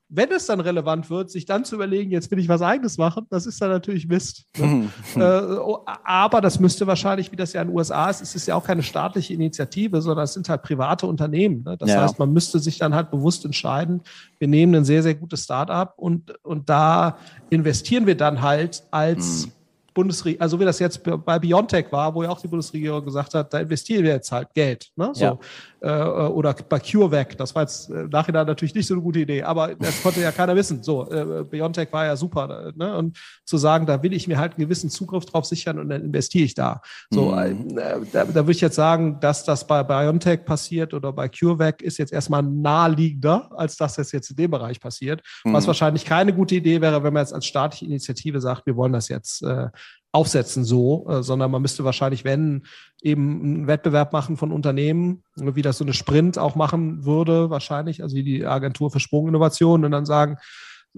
wenn 0.09 0.31
es 0.31 0.45
dann 0.45 0.61
relevant 0.61 1.09
wird, 1.09 1.29
sich 1.29 1.45
dann 1.45 1.65
zu 1.65 1.75
überlegen, 1.75 2.11
jetzt 2.11 2.31
will 2.31 2.39
ich 2.39 2.47
was 2.47 2.61
eigenes 2.61 2.97
machen, 2.97 3.25
das 3.29 3.45
ist 3.45 3.61
dann 3.61 3.69
natürlich 3.69 4.07
Mist. 4.07 4.45
Ne? 4.57 4.89
äh, 5.15 5.59
oh, 5.59 5.83
aber 6.03 6.39
das 6.39 6.59
müsste 6.59 6.87
wahrscheinlich, 6.87 7.31
wie 7.31 7.35
das 7.35 7.53
ja 7.53 7.61
in 7.61 7.67
den 7.67 7.75
USA 7.75 8.09
ist, 8.09 8.21
es 8.21 8.33
ist 8.33 8.47
ja 8.47 8.55
auch 8.55 8.63
keine 8.63 8.83
staatliche 8.83 9.33
Initiative, 9.33 10.01
sondern 10.01 10.23
es 10.23 10.33
sind 10.33 10.47
halt 10.47 10.63
private 10.63 11.07
Unternehmen. 11.07 11.63
Ne? 11.63 11.75
Das 11.77 11.89
ja. 11.89 12.01
heißt, 12.01 12.19
man 12.19 12.31
müsste 12.31 12.59
sich 12.59 12.77
dann 12.77 12.95
halt 12.95 13.11
bewusst 13.11 13.43
entscheiden, 13.43 14.01
wir 14.39 14.47
nehmen 14.47 14.75
ein 14.75 14.85
sehr, 14.85 15.03
sehr 15.03 15.15
gutes 15.15 15.43
Start-up 15.43 15.93
und, 15.97 16.33
und 16.43 16.69
da 16.69 17.17
investieren 17.49 18.05
wir 18.05 18.15
dann 18.15 18.41
halt 18.41 18.83
als 18.91 19.47
mhm. 19.47 19.51
Bundesregierung, 19.97 20.41
also 20.41 20.59
wie 20.59 20.65
das 20.65 20.77
jetzt 20.77 21.01
bei 21.03 21.39
Biontech 21.39 21.91
war, 21.91 22.13
wo 22.13 22.21
ja 22.21 22.29
auch 22.29 22.39
die 22.39 22.47
Bundesregierung 22.47 23.03
gesagt 23.03 23.33
hat, 23.33 23.51
da 23.51 23.59
investieren 23.59 24.03
wir 24.03 24.11
jetzt 24.11 24.31
halt 24.31 24.53
Geld. 24.53 24.91
Ne? 24.95 25.09
So. 25.13 25.23
Ja. 25.23 25.39
Äh, 25.81 25.89
oder 25.89 26.53
bei 26.53 26.79
CureVac, 26.79 27.37
das 27.37 27.53
war 27.53 27.63
jetzt 27.63 27.89
äh, 27.89 28.07
nachher 28.09 28.31
natürlich 28.31 28.73
nicht 28.73 28.87
so 28.87 28.95
eine 28.95 29.03
gute 29.03 29.19
Idee, 29.19 29.43
aber 29.43 29.75
das 29.75 30.01
konnte 30.01 30.21
ja 30.21 30.31
keiner 30.31 30.55
wissen. 30.55 30.81
So, 30.81 31.09
äh, 31.11 31.43
Biontech 31.43 31.91
war 31.91 32.05
ja 32.05 32.15
super. 32.15 32.71
Ne? 32.75 32.97
Und 32.97 33.17
zu 33.45 33.57
sagen, 33.57 33.85
da 33.85 34.01
will 34.01 34.13
ich 34.13 34.27
mir 34.27 34.39
halt 34.39 34.53
einen 34.53 34.65
gewissen 34.65 34.89
Zugriff 34.89 35.25
drauf 35.25 35.45
sichern 35.45 35.77
und 35.77 35.89
dann 35.89 36.03
investiere 36.03 36.45
ich 36.45 36.55
da. 36.55 36.81
So, 37.11 37.31
mhm. 37.31 37.77
äh, 37.77 37.99
da, 38.11 38.25
da 38.25 38.35
würde 38.35 38.51
ich 38.51 38.61
jetzt 38.61 38.75
sagen, 38.75 39.19
dass 39.19 39.43
das 39.43 39.67
bei 39.67 39.83
Biontech 39.83 40.45
passiert 40.45 40.93
oder 40.93 41.13
bei 41.13 41.29
CureVac 41.29 41.81
ist 41.83 41.99
jetzt 41.99 42.11
erstmal 42.11 42.41
naheliegender, 42.41 43.49
als 43.55 43.77
dass 43.77 43.95
das 43.95 44.11
jetzt 44.11 44.31
in 44.31 44.35
dem 44.35 44.51
Bereich 44.51 44.79
passiert. 44.79 45.21
Mhm. 45.43 45.53
Was 45.53 45.67
wahrscheinlich 45.67 46.05
keine 46.05 46.33
gute 46.33 46.55
Idee 46.55 46.81
wäre, 46.81 47.03
wenn 47.03 47.13
man 47.13 47.21
jetzt 47.21 47.33
als 47.33 47.45
staatliche 47.45 47.85
Initiative 47.85 48.41
sagt, 48.41 48.65
wir 48.65 48.75
wollen 48.75 48.93
das 48.93 49.09
jetzt 49.09 49.43
äh, 49.43 49.67
aufsetzen 50.11 50.63
so, 50.63 51.07
äh, 51.09 51.23
sondern 51.23 51.51
man 51.51 51.61
müsste 51.61 51.83
wahrscheinlich, 51.83 52.23
wenn 52.23 52.63
eben 53.01 53.41
einen 53.41 53.67
Wettbewerb 53.67 54.13
machen 54.13 54.37
von 54.37 54.51
Unternehmen, 54.51 55.23
wie 55.35 55.61
das 55.61 55.77
so 55.77 55.83
eine 55.83 55.93
Sprint 55.93 56.37
auch 56.37 56.55
machen 56.55 57.05
würde, 57.05 57.49
wahrscheinlich, 57.49 58.01
also 58.01 58.15
die 58.15 58.45
Agentur 58.45 58.91
für 58.91 58.99
Sprunginnovation 58.99 59.85
und 59.85 59.91
dann 59.91 60.05
sagen, 60.05 60.37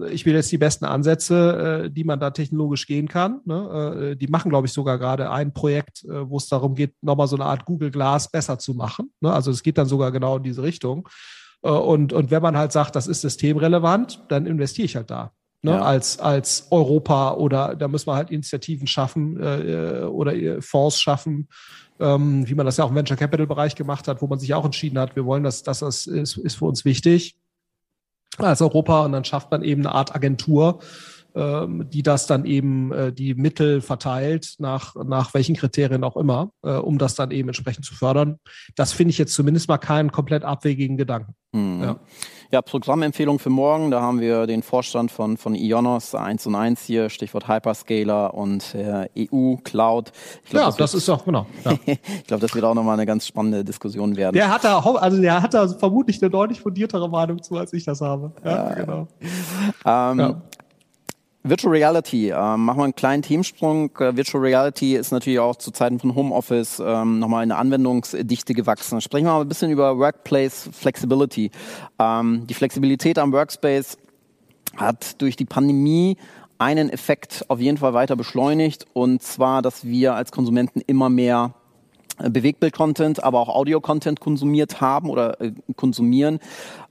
ich 0.08 0.24
will 0.24 0.34
jetzt 0.34 0.50
die 0.50 0.58
besten 0.58 0.84
Ansätze, 0.84 1.84
äh, 1.84 1.90
die 1.90 2.04
man 2.04 2.20
da 2.20 2.30
technologisch 2.30 2.86
gehen 2.86 3.08
kann. 3.08 3.40
Ne? 3.44 4.12
Äh, 4.12 4.16
die 4.16 4.28
machen, 4.28 4.48
glaube 4.48 4.66
ich, 4.66 4.72
sogar 4.72 4.98
gerade 4.98 5.30
ein 5.30 5.52
Projekt, 5.52 6.04
äh, 6.04 6.28
wo 6.28 6.38
es 6.38 6.48
darum 6.48 6.74
geht, 6.74 6.94
nochmal 7.02 7.28
so 7.28 7.36
eine 7.36 7.44
Art 7.44 7.64
Google 7.64 7.90
Glass 7.90 8.30
besser 8.30 8.58
zu 8.58 8.74
machen. 8.74 9.12
Ne? 9.20 9.32
Also 9.32 9.50
es 9.50 9.62
geht 9.62 9.78
dann 9.78 9.86
sogar 9.86 10.12
genau 10.12 10.38
in 10.38 10.42
diese 10.42 10.62
Richtung. 10.62 11.08
Und, 11.62 12.14
und 12.14 12.30
wenn 12.30 12.40
man 12.40 12.56
halt 12.56 12.72
sagt, 12.72 12.96
das 12.96 13.06
ist 13.06 13.20
systemrelevant, 13.20 14.24
dann 14.28 14.46
investiere 14.46 14.86
ich 14.86 14.96
halt 14.96 15.10
da 15.10 15.32
ne, 15.62 15.72
ja. 15.72 15.82
als, 15.82 16.18
als 16.18 16.66
Europa 16.70 17.34
oder 17.34 17.74
da 17.76 17.88
müssen 17.88 18.08
wir 18.08 18.14
halt 18.14 18.30
Initiativen 18.30 18.86
schaffen 18.86 19.38
äh, 19.40 20.04
oder 20.04 20.34
äh, 20.34 20.60
Fonds 20.60 21.00
schaffen, 21.00 21.48
ähm, 21.98 22.48
wie 22.48 22.54
man 22.54 22.66
das 22.66 22.76
ja 22.76 22.84
auch 22.84 22.90
im 22.90 22.96
Venture 22.96 23.16
Capital 23.16 23.46
Bereich 23.46 23.74
gemacht 23.74 24.08
hat, 24.08 24.22
wo 24.22 24.26
man 24.26 24.38
sich 24.38 24.54
auch 24.54 24.64
entschieden 24.64 24.98
hat, 24.98 25.16
wir 25.16 25.24
wollen 25.24 25.42
das, 25.42 25.62
das 25.62 25.82
ist, 25.82 26.06
ist 26.06 26.54
für 26.54 26.64
uns 26.64 26.84
wichtig 26.84 27.36
als 28.38 28.62
Europa 28.62 29.04
und 29.04 29.12
dann 29.12 29.24
schafft 29.24 29.50
man 29.50 29.62
eben 29.62 29.82
eine 29.84 29.94
Art 29.94 30.14
Agentur, 30.14 30.80
die 31.34 32.02
das 32.02 32.26
dann 32.26 32.44
eben 32.44 32.92
äh, 32.92 33.12
die 33.12 33.34
Mittel 33.34 33.80
verteilt, 33.80 34.54
nach, 34.58 34.94
nach 34.96 35.34
welchen 35.34 35.56
Kriterien 35.56 36.04
auch 36.04 36.16
immer, 36.16 36.50
äh, 36.62 36.72
um 36.72 36.98
das 36.98 37.14
dann 37.14 37.30
eben 37.30 37.48
entsprechend 37.48 37.84
zu 37.84 37.94
fördern. 37.94 38.38
Das 38.74 38.92
finde 38.92 39.10
ich 39.10 39.18
jetzt 39.18 39.34
zumindest 39.34 39.68
mal 39.68 39.78
keinen 39.78 40.12
komplett 40.12 40.44
abwegigen 40.44 40.96
Gedanken. 40.96 41.34
Mhm. 41.52 41.82
Ja. 41.82 41.96
ja. 42.52 42.62
Programmempfehlung 42.62 43.38
für 43.38 43.50
morgen, 43.50 43.90
da 43.90 44.00
haben 44.00 44.20
wir 44.20 44.46
den 44.46 44.62
Vorstand 44.62 45.10
von, 45.10 45.36
von 45.36 45.54
Ionos 45.54 46.14
1 46.14 46.46
und 46.46 46.54
1 46.54 46.82
hier, 46.84 47.10
Stichwort 47.10 47.48
Hyperscaler 47.48 48.34
und 48.34 48.74
äh, 48.74 49.08
EU 49.18 49.56
Cloud. 49.56 50.12
Glaub, 50.48 50.60
ja, 50.62 50.66
das, 50.66 50.76
das 50.76 50.94
ist 50.94 51.08
auch, 51.08 51.24
genau. 51.24 51.46
Ja. 51.64 51.72
ich 51.86 52.24
glaube, 52.26 52.40
das 52.40 52.54
wird 52.54 52.64
auch 52.64 52.74
nochmal 52.74 52.94
eine 52.94 53.06
ganz 53.06 53.26
spannende 53.26 53.64
Diskussion 53.64 54.16
werden. 54.16 54.34
Der 54.34 54.50
hat 54.50 54.64
da, 54.64 54.78
also 54.78 55.20
der 55.20 55.42
hat 55.42 55.54
da 55.54 55.68
vermutlich 55.68 56.22
eine 56.22 56.30
deutlich 56.30 56.60
fundiertere 56.60 57.08
Meinung 57.08 57.42
zu, 57.42 57.56
als 57.56 57.72
ich 57.72 57.84
das 57.84 58.00
habe. 58.00 58.32
Ja, 58.44 58.74
genau. 58.74 59.08
Ähm, 59.84 60.20
ja. 60.20 60.42
Virtual 61.42 61.72
Reality, 61.72 62.30
ähm, 62.30 62.64
machen 62.66 62.78
wir 62.78 62.84
einen 62.84 62.94
kleinen 62.94 63.22
Themensprung. 63.22 63.90
Äh, 63.98 64.14
Virtual 64.14 64.42
Reality 64.42 64.94
ist 64.94 65.10
natürlich 65.10 65.38
auch 65.38 65.56
zu 65.56 65.70
Zeiten 65.70 65.98
von 65.98 66.14
Homeoffice 66.14 66.82
ähm, 66.84 67.18
nochmal 67.18 67.42
eine 67.42 67.56
Anwendungsdichte 67.56 68.52
gewachsen. 68.52 69.00
Sprechen 69.00 69.24
wir 69.24 69.32
mal 69.32 69.40
ein 69.40 69.48
bisschen 69.48 69.70
über 69.70 69.96
Workplace 69.96 70.68
Flexibility. 70.70 71.50
Ähm, 71.98 72.46
die 72.46 72.52
Flexibilität 72.52 73.18
am 73.18 73.32
Workspace 73.32 73.96
hat 74.76 75.20
durch 75.22 75.36
die 75.36 75.46
Pandemie 75.46 76.18
einen 76.58 76.90
Effekt 76.90 77.46
auf 77.48 77.58
jeden 77.58 77.78
Fall 77.78 77.94
weiter 77.94 78.16
beschleunigt 78.16 78.84
und 78.92 79.22
zwar, 79.22 79.62
dass 79.62 79.86
wir 79.86 80.14
als 80.14 80.32
Konsumenten 80.32 80.82
immer 80.86 81.08
mehr 81.08 81.54
Bewegtbild-Content, 82.28 83.22
aber 83.22 83.40
auch 83.40 83.48
Audio-Content 83.48 84.20
konsumiert 84.20 84.80
haben 84.80 85.08
oder 85.08 85.40
äh, 85.40 85.52
konsumieren. 85.76 86.40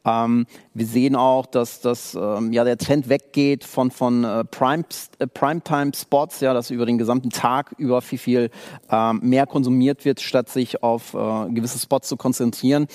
Ähm, 0.05 0.45
wir 0.73 0.85
sehen 0.85 1.15
auch, 1.15 1.45
dass, 1.45 1.81
dass 1.81 2.15
ähm, 2.15 2.53
ja, 2.53 2.63
der 2.63 2.77
Trend 2.77 3.09
weggeht 3.09 3.63
von, 3.63 3.91
von 3.91 4.23
äh, 4.23 4.43
Prime, 4.45 4.85
äh, 5.19 5.27
Primetime-Spots, 5.27 6.39
ja, 6.39 6.53
dass 6.53 6.71
über 6.71 6.85
den 6.85 6.97
gesamten 6.97 7.29
Tag 7.29 7.75
über 7.77 8.01
viel, 8.01 8.19
viel 8.19 8.51
ähm, 8.89 9.19
mehr 9.23 9.45
konsumiert 9.45 10.05
wird, 10.05 10.21
statt 10.21 10.49
sich 10.49 10.83
auf 10.83 11.13
äh, 11.13 11.49
gewisse 11.49 11.79
Spots 11.79 12.07
zu 12.07 12.17
konzentrieren. 12.17 12.87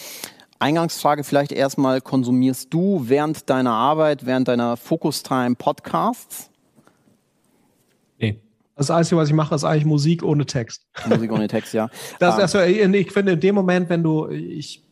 Eingangsfrage 0.59 1.25
vielleicht 1.25 1.53
erstmal, 1.53 2.01
konsumierst 2.01 2.73
du 2.73 3.03
während 3.05 3.51
deiner 3.51 3.73
Arbeit, 3.73 4.25
während 4.25 4.49
deiner 4.49 4.77
Focus-Time 4.77 5.57
Podcasts? 5.57 6.51
Das 8.77 8.91
Einzige, 8.91 9.17
was 9.17 9.29
ich 9.29 9.35
mache, 9.35 9.55
ist 9.55 9.65
eigentlich 9.65 9.85
Musik 9.85 10.23
ohne 10.23 10.47
Text. 10.47 10.87
Musik 11.09 11.31
ohne 11.33 11.49
Text, 11.49 11.75
ja. 11.75 11.89
Das, 12.19 12.37
das, 12.37 12.55
ich 12.55 13.13
finde, 13.13 13.33
in 13.33 13.41
dem 13.41 13.55
Moment, 13.55 13.89
wenn 13.89 14.03
du, 14.03 14.29
ich, 14.29 14.85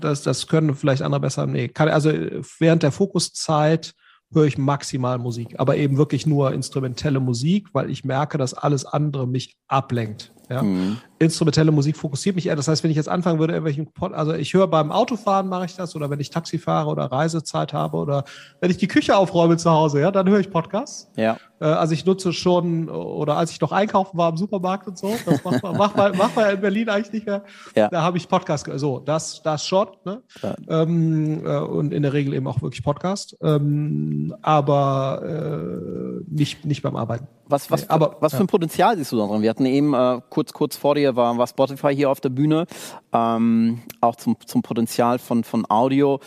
das, 0.00 0.22
das 0.22 0.46
können 0.46 0.74
vielleicht 0.74 1.02
andere 1.02 1.20
besser, 1.20 1.46
nee, 1.46 1.68
kann, 1.68 1.88
also 1.88 2.10
während 2.58 2.82
der 2.82 2.92
Fokuszeit 2.92 3.94
höre 4.32 4.46
ich 4.46 4.58
maximal 4.58 5.18
Musik, 5.18 5.54
aber 5.58 5.76
eben 5.76 5.98
wirklich 5.98 6.26
nur 6.26 6.52
instrumentelle 6.52 7.20
Musik, 7.20 7.68
weil 7.72 7.90
ich 7.90 8.04
merke, 8.04 8.38
dass 8.38 8.54
alles 8.54 8.84
andere 8.84 9.26
mich 9.26 9.56
ablenkt. 9.68 10.32
Ja? 10.48 10.62
Mhm. 10.62 10.98
Instrumentelle 11.18 11.70
Musik 11.70 11.96
fokussiert 11.96 12.36
mich 12.36 12.46
eher. 12.46 12.56
Das 12.56 12.68
heißt, 12.68 12.82
wenn 12.82 12.90
ich 12.90 12.96
jetzt 12.96 13.08
anfangen 13.08 13.38
würde, 13.38 13.54
irgendwelchen 13.54 13.86
Pod, 13.92 14.12
also 14.12 14.34
ich 14.34 14.52
höre 14.52 14.66
beim 14.66 14.92
Autofahren 14.92 15.48
mache 15.48 15.64
ich 15.64 15.74
das 15.74 15.96
oder 15.96 16.10
wenn 16.10 16.20
ich 16.20 16.30
Taxi 16.30 16.58
fahre 16.58 16.90
oder 16.90 17.04
Reisezeit 17.04 17.72
habe 17.72 17.96
oder 17.96 18.24
wenn 18.60 18.70
ich 18.70 18.76
die 18.76 18.88
Küche 18.88 19.16
aufräume 19.16 19.56
zu 19.56 19.70
Hause, 19.70 20.00
ja, 20.00 20.10
dann 20.10 20.28
höre 20.28 20.40
ich 20.40 20.50
Podcasts. 20.50 21.10
Ja. 21.16 21.38
Äh, 21.60 21.64
also 21.64 21.94
ich 21.94 22.04
nutze 22.04 22.32
schon 22.32 22.88
oder 22.88 23.36
als 23.36 23.50
ich 23.50 23.60
noch 23.60 23.72
einkaufen 23.72 24.18
war 24.18 24.30
im 24.30 24.36
Supermarkt 24.36 24.86
und 24.88 24.98
so, 24.98 25.14
das 25.24 25.42
macht 25.44 25.62
man, 25.62 25.76
macht 25.76 25.96
man, 25.96 26.16
macht 26.16 26.36
man 26.36 26.54
in 26.54 26.60
Berlin 26.60 26.88
eigentlich 26.88 27.12
nicht 27.12 27.26
mehr. 27.26 27.44
Ja. 27.74 27.88
Da 27.88 28.02
habe 28.02 28.18
ich 28.18 28.28
Podcast. 28.28 28.66
So, 28.76 29.00
das, 29.00 29.42
das 29.42 29.66
schon. 29.66 29.88
Ne? 30.04 30.22
Ja. 30.42 30.54
Ähm, 30.68 31.46
äh, 31.46 31.58
und 31.58 31.92
in 31.92 32.02
der 32.02 32.12
Regel 32.12 32.34
eben 32.34 32.46
auch 32.46 32.60
wirklich 32.62 32.82
Podcast. 32.82 33.36
Ähm, 33.42 34.34
aber 34.42 35.22
äh, 35.24 36.24
nicht, 36.28 36.64
nicht 36.64 36.82
beim 36.82 36.96
Arbeiten. 36.96 37.26
Was, 37.48 37.70
was, 37.70 37.88
aber, 37.88 38.16
was 38.20 38.34
für 38.34 38.40
ein 38.40 38.48
Potenzial 38.48 38.96
siehst 38.96 39.12
du 39.12 39.18
da 39.18 39.26
drin? 39.26 39.42
Wir 39.42 39.50
hatten 39.50 39.66
eben 39.66 39.94
äh, 39.94 40.20
kurz, 40.30 40.52
kurz 40.52 40.76
vor 40.76 40.96
dir 40.96 41.05
war, 41.14 41.38
war 41.38 41.46
Spotify 41.46 41.94
hier 41.94 42.10
auf 42.10 42.20
der 42.20 42.30
Bühne, 42.30 42.66
ähm, 43.12 43.82
auch 44.00 44.16
zum, 44.16 44.36
zum 44.44 44.62
Potenzial 44.62 45.18
von, 45.18 45.44
von 45.44 45.64
Audio. 45.68 46.20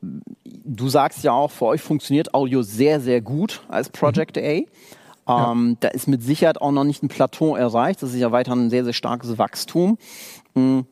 Du 0.00 0.88
sagst 0.88 1.24
ja 1.24 1.32
auch, 1.32 1.50
für 1.50 1.66
euch 1.66 1.80
funktioniert 1.80 2.32
Audio 2.32 2.62
sehr, 2.62 3.00
sehr 3.00 3.20
gut 3.20 3.62
als 3.68 3.88
Project 3.88 4.36
mhm. 4.36 4.42
A. 5.26 5.52
Ähm, 5.52 5.70
ja. 5.70 5.76
Da 5.80 5.88
ist 5.88 6.06
mit 6.06 6.22
Sicherheit 6.22 6.60
auch 6.60 6.72
noch 6.72 6.84
nicht 6.84 7.02
ein 7.02 7.08
Plateau 7.08 7.56
erreicht. 7.56 8.02
Das 8.02 8.10
ist 8.10 8.18
ja 8.18 8.32
weiter 8.32 8.52
ein 8.52 8.70
sehr, 8.70 8.84
sehr 8.84 8.92
starkes 8.92 9.38
Wachstum. 9.38 9.98
Mhm. 10.54 10.86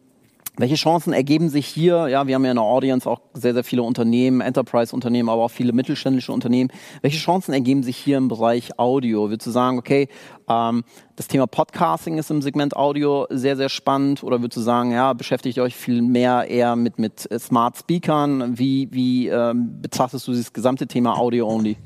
Welche 0.59 0.75
Chancen 0.75 1.13
ergeben 1.13 1.49
sich 1.49 1.67
hier? 1.67 2.09
Ja, 2.09 2.27
wir 2.27 2.35
haben 2.35 2.45
ja 2.45 2.51
in 2.51 2.57
der 2.57 2.65
Audience 2.65 3.09
auch 3.09 3.21
sehr, 3.33 3.55
sehr 3.55 3.65
viele 3.65 3.83
Unternehmen, 3.83 4.41
Enterprise-Unternehmen, 4.41 5.29
aber 5.29 5.45
auch 5.45 5.51
viele 5.51 5.73
mittelständische 5.73 6.33
Unternehmen. 6.33 6.71
Welche 7.01 7.19
Chancen 7.19 7.53
ergeben 7.53 7.83
sich 7.85 7.97
hier 7.97 8.19
im 8.19 8.29
Bereich 8.29 8.79
Audio? 8.79 9.31
Würdest 9.31 9.47
du 9.47 9.51
sagen, 9.53 9.79
okay, 9.79 10.09
ähm, 10.49 10.85
das 11.15 11.29
Thema 11.29 11.47
Podcasting 11.47 12.19
ist 12.19 12.31
im 12.31 12.43
Segment 12.43 12.77
Audio 12.77 13.27
sehr, 13.31 13.57
sehr 13.57 13.69
spannend? 13.69 14.25
Oder 14.25 14.41
würdest 14.41 14.57
du 14.57 14.61
sagen, 14.61 14.91
ja, 14.91 15.13
beschäftigt 15.13 15.59
euch 15.61 15.77
viel 15.77 16.03
mehr 16.03 16.49
eher 16.49 16.75
mit, 16.75 16.99
mit 16.99 17.29
Smart 17.39 17.77
Speakern? 17.77 18.59
Wie, 18.59 18.89
wie 18.91 19.29
ähm, 19.29 19.81
betrachtest 19.81 20.27
du 20.27 20.33
dieses 20.33 20.53
gesamte 20.53 20.89
Thema 20.89 21.17
Audio-Only? 21.19 21.77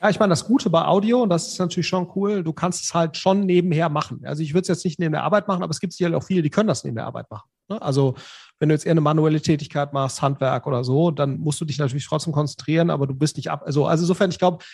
Ja, 0.00 0.10
ich 0.10 0.20
meine, 0.20 0.30
das 0.30 0.46
Gute 0.46 0.68
bei 0.70 0.84
Audio, 0.84 1.22
und 1.22 1.30
das 1.30 1.48
ist 1.48 1.58
natürlich 1.58 1.88
schon 1.88 2.10
cool, 2.14 2.44
du 2.44 2.52
kannst 2.52 2.84
es 2.84 2.94
halt 2.94 3.16
schon 3.16 3.46
nebenher 3.46 3.88
machen. 3.88 4.20
Also 4.24 4.42
ich 4.42 4.52
würde 4.52 4.60
es 4.60 4.68
jetzt 4.68 4.84
nicht 4.84 5.00
neben 5.00 5.12
der 5.12 5.24
Arbeit 5.24 5.48
machen, 5.48 5.62
aber 5.62 5.70
es 5.70 5.80
gibt 5.80 5.94
sicherlich 5.94 6.16
auch 6.16 6.22
viele, 6.22 6.42
die 6.42 6.50
können 6.50 6.68
das 6.68 6.84
neben 6.84 6.96
der 6.96 7.06
Arbeit 7.06 7.30
machen. 7.30 7.48
Ne? 7.68 7.80
Also 7.80 8.14
wenn 8.58 8.68
du 8.68 8.74
jetzt 8.74 8.86
eher 8.86 8.92
eine 8.92 9.00
manuelle 9.00 9.40
Tätigkeit 9.40 9.92
machst, 9.92 10.22
Handwerk 10.22 10.66
oder 10.66 10.84
so, 10.84 11.10
dann 11.10 11.38
musst 11.38 11.60
du 11.60 11.64
dich 11.64 11.78
natürlich 11.78 12.06
trotzdem 12.06 12.32
konzentrieren, 12.32 12.90
aber 12.90 13.06
du 13.06 13.14
bist 13.14 13.36
nicht 13.36 13.50
ab. 13.50 13.62
Also, 13.64 13.86
also 13.86 14.04
insofern, 14.04 14.30
ich 14.30 14.38
glaube, 14.38 14.64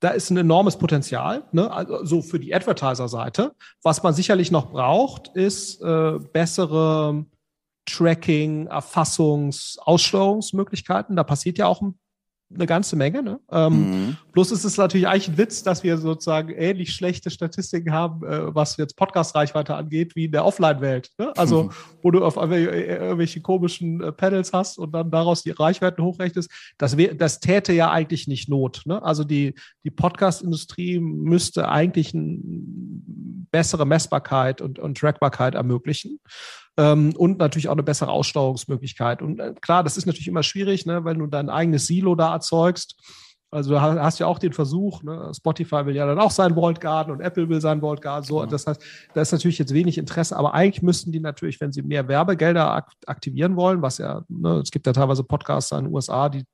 da 0.00 0.10
ist 0.10 0.30
ein 0.30 0.36
enormes 0.36 0.76
Potenzial, 0.76 1.44
ne? 1.52 1.70
also 1.70 2.04
so 2.04 2.22
für 2.22 2.38
die 2.38 2.54
Advertiser-Seite. 2.54 3.52
Was 3.82 4.02
man 4.02 4.14
sicherlich 4.14 4.50
noch 4.50 4.70
braucht, 4.70 5.28
ist 5.34 5.82
äh, 5.82 6.18
bessere 6.32 7.24
Tracking, 7.84 8.68
Erfassungs-, 8.68 9.78
Aussteuerungsmöglichkeiten. 9.78 11.16
Da 11.16 11.24
passiert 11.24 11.58
ja 11.58 11.66
auch 11.66 11.80
ein 11.80 11.98
eine 12.52 12.66
ganze 12.66 12.96
Menge. 12.96 13.22
Ne? 13.22 13.40
Ähm, 13.50 13.72
mhm. 13.72 14.16
Bloß 14.32 14.52
ist 14.52 14.64
es 14.64 14.76
natürlich 14.76 15.06
eigentlich 15.06 15.28
ein 15.28 15.38
Witz, 15.38 15.62
dass 15.62 15.82
wir 15.82 15.98
sozusagen 15.98 16.50
ähnlich 16.50 16.92
schlechte 16.92 17.30
Statistiken 17.30 17.92
haben, 17.92 18.26
äh, 18.26 18.54
was 18.54 18.76
jetzt 18.78 18.96
Podcast-Reichweite 18.96 19.74
angeht, 19.74 20.16
wie 20.16 20.26
in 20.26 20.32
der 20.32 20.44
Offline-Welt. 20.44 21.10
Ne? 21.18 21.32
Also, 21.36 21.64
mhm. 21.64 21.70
wo 22.02 22.10
du 22.10 22.24
auf 22.24 22.36
irgendwelche 22.36 23.40
komischen 23.40 24.02
äh, 24.02 24.12
Panels 24.12 24.52
hast 24.52 24.78
und 24.78 24.92
dann 24.92 25.10
daraus 25.10 25.42
die 25.42 25.50
Reichweiten 25.50 26.02
hochrechnest. 26.02 26.50
Das, 26.78 26.96
das 27.16 27.40
täte 27.40 27.72
ja 27.72 27.90
eigentlich 27.90 28.28
nicht 28.28 28.48
Not. 28.48 28.82
Ne? 28.86 29.02
Also, 29.02 29.24
die, 29.24 29.54
die 29.84 29.90
Podcast-Industrie 29.90 31.00
müsste 31.00 31.68
eigentlich 31.68 32.14
eine 32.14 32.38
bessere 33.50 33.86
Messbarkeit 33.86 34.60
und, 34.60 34.78
und 34.78 34.98
Trackbarkeit 34.98 35.54
ermöglichen 35.54 36.20
ähm, 36.78 37.12
und 37.16 37.38
natürlich 37.38 37.68
auch 37.68 37.72
eine 37.72 37.82
bessere 37.82 38.10
Aussteuerungsmöglichkeit. 38.10 39.20
Und 39.20 39.40
äh, 39.40 39.52
klar, 39.60 39.82
das 39.82 39.96
ist 39.98 40.06
natürlich 40.06 40.28
immer 40.28 40.44
schwierig, 40.44 40.86
ne, 40.86 41.04
weil 41.04 41.16
du 41.16 41.26
dein 41.26 41.50
eigenes 41.50 41.86
Silo 41.86 42.14
da 42.14 42.32
erzeugst. 42.32 42.96
Also 43.50 43.70
du 43.70 43.80
hast 43.80 44.18
ja 44.18 44.26
auch 44.26 44.38
den 44.38 44.52
Versuch, 44.52 45.02
ne? 45.02 45.32
Spotify 45.34 45.86
will 45.86 45.96
ja 45.96 46.04
dann 46.04 46.18
auch 46.18 46.30
sein 46.30 46.54
Vault 46.54 46.82
Garden 46.82 47.12
und 47.12 47.20
Apple 47.22 47.48
will 47.48 47.62
sein 47.62 47.80
Vault 47.80 48.02
Garden. 48.02 48.26
So, 48.26 48.40
genau. 48.40 48.50
das 48.50 48.66
heißt, 48.66 48.82
da 49.14 49.22
ist 49.22 49.32
natürlich 49.32 49.58
jetzt 49.58 49.72
wenig 49.72 49.96
Interesse, 49.96 50.36
aber 50.36 50.52
eigentlich 50.52 50.82
müssten 50.82 51.12
die 51.12 51.20
natürlich, 51.20 51.58
wenn 51.58 51.72
sie 51.72 51.80
mehr 51.80 52.06
Werbegelder 52.08 52.86
aktivieren 53.06 53.56
wollen, 53.56 53.80
was 53.80 53.96
ja, 53.96 54.22
ne, 54.28 54.58
es 54.58 54.70
gibt 54.70 54.86
ja 54.86 54.92
teilweise 54.92 55.24
Podcasts 55.24 55.72
in 55.72 55.84
den 55.84 55.94
USA, 55.94 56.28
die 56.28 56.44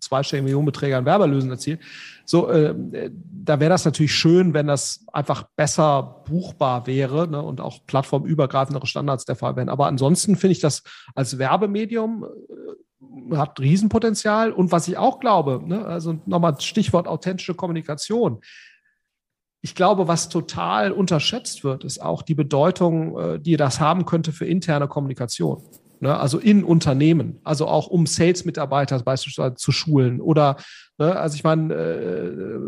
zweistellige 0.00 0.44
Millionenbeträge 0.44 0.96
an 0.96 1.04
Werberlösen 1.04 1.50
erzielen. 1.50 1.78
So, 2.24 2.48
äh, 2.48 2.74
da 3.12 3.60
wäre 3.60 3.70
das 3.70 3.84
natürlich 3.84 4.14
schön, 4.14 4.54
wenn 4.54 4.66
das 4.66 5.04
einfach 5.12 5.44
besser 5.56 6.22
buchbar 6.26 6.86
wäre 6.86 7.28
ne, 7.28 7.42
und 7.42 7.60
auch 7.60 7.84
plattformübergreifendere 7.86 8.86
Standards 8.86 9.26
der 9.26 9.36
Fall 9.36 9.56
wären. 9.56 9.68
Aber 9.68 9.88
ansonsten 9.88 10.36
finde 10.36 10.52
ich 10.52 10.60
das 10.60 10.84
als 11.14 11.38
Werbemedium 11.38 12.24
äh, 12.24 12.72
hat 13.32 13.60
Riesenpotenzial. 13.60 14.52
Und 14.52 14.72
was 14.72 14.88
ich 14.88 14.96
auch 14.96 15.20
glaube, 15.20 15.62
ne, 15.64 15.84
also 15.84 16.20
nochmal 16.26 16.60
Stichwort 16.60 17.08
authentische 17.08 17.54
Kommunikation. 17.54 18.40
Ich 19.62 19.74
glaube, 19.74 20.08
was 20.08 20.28
total 20.28 20.90
unterschätzt 20.92 21.64
wird, 21.64 21.84
ist 21.84 22.00
auch 22.00 22.22
die 22.22 22.34
Bedeutung, 22.34 23.18
äh, 23.18 23.40
die 23.40 23.56
das 23.56 23.80
haben 23.80 24.06
könnte 24.06 24.32
für 24.32 24.46
interne 24.46 24.88
Kommunikation. 24.88 25.62
Ne, 26.02 26.18
also 26.18 26.38
in 26.38 26.64
Unternehmen, 26.64 27.40
also 27.44 27.66
auch 27.66 27.86
um 27.86 28.06
Sales-Mitarbeiter 28.06 28.98
beispielsweise 29.00 29.56
zu 29.56 29.70
schulen 29.70 30.22
oder 30.22 30.56
Ne? 31.00 31.16
Also 31.16 31.34
ich 31.34 31.44
meine, 31.44 31.72
äh, 31.74 32.60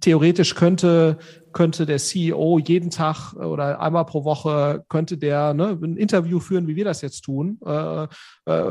theoretisch 0.00 0.54
könnte, 0.54 1.18
könnte 1.52 1.84
der 1.84 1.98
CEO 1.98 2.58
jeden 2.58 2.88
Tag 2.88 3.34
oder 3.34 3.78
einmal 3.80 4.06
pro 4.06 4.24
Woche 4.24 4.86
könnte 4.88 5.18
der 5.18 5.52
ne, 5.52 5.78
ein 5.82 5.98
Interview 5.98 6.40
führen, 6.40 6.66
wie 6.66 6.76
wir 6.76 6.86
das 6.86 7.02
jetzt 7.02 7.20
tun. 7.20 7.60
Äh, 7.64 8.08
äh, 8.46 8.62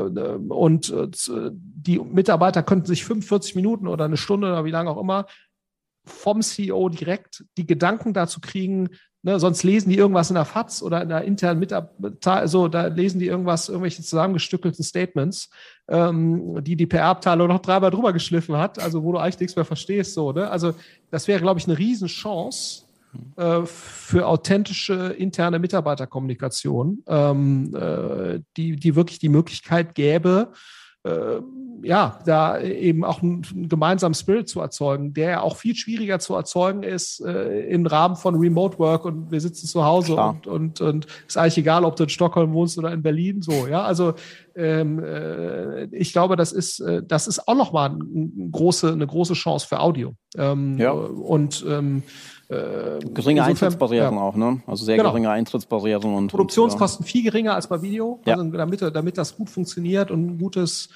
und 0.48 0.90
äh, 0.90 1.08
die 1.52 2.00
Mitarbeiter 2.00 2.64
könnten 2.64 2.86
sich 2.86 3.04
45 3.04 3.54
Minuten 3.54 3.86
oder 3.86 4.04
eine 4.04 4.16
Stunde 4.16 4.48
oder 4.48 4.64
wie 4.64 4.72
lange 4.72 4.90
auch 4.90 5.00
immer 5.00 5.26
vom 6.04 6.42
CEO 6.42 6.88
direkt 6.88 7.44
die 7.56 7.66
Gedanken 7.66 8.14
dazu 8.14 8.40
kriegen, 8.40 8.88
Ne, 9.28 9.38
sonst 9.38 9.62
lesen 9.62 9.90
die 9.90 9.98
irgendwas 9.98 10.30
in 10.30 10.36
der 10.36 10.46
FAZ 10.46 10.82
oder 10.82 11.02
in 11.02 11.10
der 11.10 11.20
internen 11.20 11.60
Mitarbeiter, 11.60 12.48
so, 12.48 12.66
da 12.66 12.86
lesen 12.86 13.18
die 13.18 13.26
irgendwas, 13.26 13.68
irgendwelche 13.68 14.02
zusammengestückelten 14.02 14.82
Statements, 14.82 15.50
ähm, 15.86 16.64
die 16.64 16.76
die 16.76 16.86
PR-Abteilung 16.86 17.46
noch 17.46 17.60
dreimal 17.60 17.90
drüber 17.90 18.14
geschliffen 18.14 18.56
hat, 18.56 18.78
also 18.78 19.04
wo 19.04 19.12
du 19.12 19.18
eigentlich 19.18 19.38
nichts 19.38 19.54
mehr 19.54 19.66
verstehst, 19.66 20.14
so, 20.14 20.32
ne? 20.32 20.50
Also, 20.50 20.72
das 21.10 21.28
wäre, 21.28 21.42
glaube 21.42 21.60
ich, 21.60 21.68
eine 21.68 21.76
Riesenchance 21.76 22.84
äh, 23.36 23.66
für 23.66 24.26
authentische 24.26 25.08
interne 25.18 25.58
Mitarbeiterkommunikation, 25.58 27.04
ähm, 27.06 27.76
äh, 27.76 28.40
die, 28.56 28.76
die 28.76 28.96
wirklich 28.96 29.18
die 29.18 29.28
Möglichkeit 29.28 29.94
gäbe, 29.94 30.52
äh, 31.04 31.40
ja, 31.82 32.18
da 32.24 32.60
eben 32.60 33.04
auch 33.04 33.22
einen, 33.22 33.68
gemeinsamen 33.68 34.14
Spirit 34.14 34.48
zu 34.48 34.60
erzeugen, 34.60 35.14
der 35.14 35.30
ja 35.30 35.40
auch 35.40 35.56
viel 35.56 35.74
schwieriger 35.74 36.18
zu 36.18 36.34
erzeugen 36.34 36.82
ist 36.82 37.20
äh, 37.20 37.68
im 37.68 37.86
Rahmen 37.86 38.16
von 38.16 38.34
Remote 38.34 38.78
Work 38.78 39.04
und 39.04 39.30
wir 39.30 39.40
sitzen 39.40 39.66
zu 39.66 39.84
Hause 39.84 40.16
und, 40.16 40.46
und, 40.46 40.80
und 40.80 41.06
ist 41.26 41.36
eigentlich 41.36 41.58
egal, 41.58 41.84
ob 41.84 41.96
du 41.96 42.04
in 42.04 42.08
Stockholm 42.08 42.52
wohnst 42.52 42.78
oder 42.78 42.92
in 42.92 43.02
Berlin, 43.02 43.42
so, 43.42 43.66
ja, 43.66 43.82
also 43.82 44.14
ähm, 44.58 44.98
äh, 44.98 45.84
ich 45.84 46.12
glaube, 46.12 46.34
das 46.36 46.52
ist, 46.52 46.80
äh, 46.80 47.02
das 47.06 47.28
ist 47.28 47.46
auch 47.46 47.54
nochmal 47.54 47.90
eine 47.90 48.50
große, 48.50 48.92
eine 48.92 49.06
große 49.06 49.34
Chance 49.34 49.68
für 49.68 49.78
Audio. 49.78 50.14
Ähm, 50.36 50.78
ja. 50.78 50.90
Und 50.90 51.64
ähm, 51.68 52.02
äh, 52.48 52.98
geringe 53.14 53.44
Eintrittsbarrieren 53.44 54.14
ja. 54.14 54.20
auch, 54.20 54.34
ne? 54.34 54.62
Also 54.66 54.84
sehr 54.84 54.96
genau. 54.96 55.10
geringe 55.10 55.30
Eintrittsbarrieren 55.30 56.14
und 56.14 56.28
Produktionskosten 56.28 57.04
und, 57.04 57.06
ja. 57.06 57.12
viel 57.12 57.22
geringer 57.22 57.54
als 57.54 57.68
bei 57.68 57.82
Video, 57.82 58.20
ja. 58.26 58.36
also 58.36 58.50
damit, 58.50 58.82
damit 58.82 59.18
das 59.18 59.36
gut 59.36 59.48
funktioniert 59.50 60.10
und 60.10 60.26
ein 60.26 60.38
gutes 60.38 60.88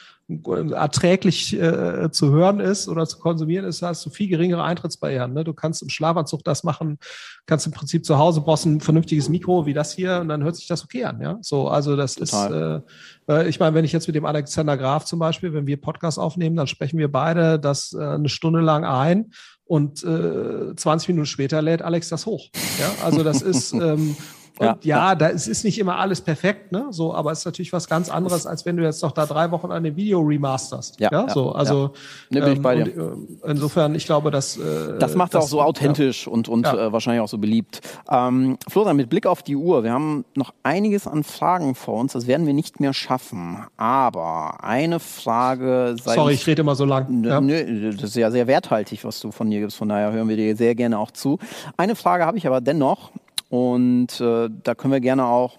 erträglich 0.72 1.58
äh, 1.58 2.10
zu 2.10 2.30
hören 2.30 2.60
ist 2.60 2.88
oder 2.88 3.06
zu 3.06 3.18
konsumieren 3.18 3.64
ist, 3.64 3.82
hast 3.82 4.06
du 4.06 4.10
viel 4.10 4.28
geringere 4.28 4.62
Eintrittsbarrieren. 4.62 5.32
Ne? 5.32 5.44
Du 5.44 5.52
kannst 5.52 5.82
im 5.82 5.88
Schlafanzug 5.88 6.44
das 6.44 6.64
machen, 6.64 6.98
kannst 7.46 7.66
im 7.66 7.72
Prinzip 7.72 8.04
zu 8.04 8.18
Hause 8.18 8.40
brauchst 8.40 8.66
ein 8.66 8.80
vernünftiges 8.80 9.28
Mikro 9.28 9.66
wie 9.66 9.74
das 9.74 9.92
hier 9.92 10.20
und 10.20 10.28
dann 10.28 10.44
hört 10.44 10.56
sich 10.56 10.68
das 10.68 10.84
okay 10.84 11.04
an. 11.04 11.20
Ja, 11.20 11.38
so 11.40 11.68
also 11.68 11.96
das 11.96 12.14
Total. 12.14 12.82
ist. 13.28 13.28
Äh, 13.28 13.42
äh, 13.42 13.48
ich 13.48 13.60
meine, 13.60 13.74
wenn 13.74 13.84
ich 13.84 13.92
jetzt 13.92 14.06
mit 14.06 14.16
dem 14.16 14.24
Alexander 14.24 14.76
Graf 14.76 15.04
zum 15.04 15.18
Beispiel, 15.18 15.52
wenn 15.52 15.66
wir 15.66 15.80
Podcast 15.80 16.18
aufnehmen, 16.18 16.56
dann 16.56 16.66
sprechen 16.66 16.98
wir 16.98 17.10
beide 17.10 17.58
das 17.58 17.92
äh, 17.92 18.02
eine 18.02 18.28
Stunde 18.28 18.60
lang 18.60 18.84
ein 18.84 19.32
und 19.64 20.04
äh, 20.04 20.74
20 20.76 21.08
Minuten 21.08 21.26
später 21.26 21.62
lädt 21.62 21.82
Alex 21.82 22.08
das 22.08 22.26
hoch. 22.26 22.48
Ja, 22.78 23.04
also 23.04 23.22
das 23.22 23.42
ist 23.42 23.72
ähm, 23.72 24.16
ja, 24.60 24.76
ja, 24.82 25.14
da 25.14 25.30
es 25.30 25.48
ist 25.48 25.64
nicht 25.64 25.78
immer 25.78 25.98
alles 25.98 26.20
perfekt, 26.20 26.72
ne? 26.72 26.86
So, 26.90 27.14
aber 27.14 27.32
es 27.32 27.40
ist 27.40 27.44
natürlich 27.44 27.72
was 27.72 27.88
ganz 27.88 28.10
anderes, 28.10 28.46
als 28.46 28.64
wenn 28.66 28.76
du 28.76 28.82
jetzt 28.82 29.02
noch 29.02 29.12
da 29.12 29.26
drei 29.26 29.50
Wochen 29.50 29.70
an 29.70 29.82
dem 29.82 29.96
Video 29.96 30.20
remasterst. 30.20 31.00
Ja, 31.00 31.08
ja 31.10 31.28
so, 31.28 31.52
also 31.52 31.92
ja. 32.30 32.40
Ne, 32.40 32.46
bin 32.46 32.52
ich 32.54 32.62
bei 32.62 32.82
dir. 32.82 33.12
Und, 33.12 33.42
äh, 33.42 33.50
insofern, 33.50 33.94
ich 33.94 34.04
glaube, 34.04 34.30
dass 34.30 34.56
äh, 34.56 34.98
das 34.98 35.14
macht 35.14 35.34
das, 35.34 35.44
auch 35.44 35.48
so 35.48 35.62
authentisch 35.62 36.26
und 36.26 36.48
und 36.48 36.66
äh, 36.66 36.92
wahrscheinlich 36.92 37.22
auch 37.22 37.28
so 37.28 37.38
beliebt. 37.38 37.80
Ähm, 38.10 38.58
Florian, 38.68 38.96
mit 38.96 39.08
Blick 39.08 39.26
auf 39.26 39.42
die 39.42 39.56
Uhr, 39.56 39.84
wir 39.84 39.92
haben 39.92 40.24
noch 40.34 40.52
einiges 40.62 41.06
an 41.06 41.24
Fragen 41.24 41.74
vor 41.74 41.98
uns. 41.98 42.12
Das 42.12 42.26
werden 42.26 42.46
wir 42.46 42.54
nicht 42.54 42.78
mehr 42.78 42.92
schaffen. 42.92 43.64
Aber 43.76 44.62
eine 44.62 45.00
Frage. 45.00 45.96
Sorry, 46.02 46.34
ich 46.34 46.46
rede 46.46 46.62
immer 46.62 46.74
so 46.74 46.84
lang. 46.84 47.06
Nö, 47.08 47.40
nö, 47.40 47.90
das 47.92 48.10
ist 48.10 48.16
ja 48.16 48.30
sehr 48.30 48.46
werthaltig, 48.46 49.04
was 49.04 49.20
du 49.20 49.30
von 49.30 49.50
dir 49.50 49.60
gibst. 49.60 49.76
Von 49.76 49.88
daher 49.88 50.12
hören 50.12 50.28
wir 50.28 50.36
dir 50.36 50.56
sehr 50.56 50.74
gerne 50.74 50.98
auch 50.98 51.10
zu. 51.10 51.38
Eine 51.76 51.96
Frage 51.96 52.26
habe 52.26 52.38
ich 52.38 52.46
aber 52.46 52.60
dennoch. 52.60 53.10
Und 53.52 54.18
äh, 54.18 54.48
da 54.62 54.74
können 54.74 54.94
wir 54.94 55.00
gerne 55.00 55.26
auch 55.26 55.58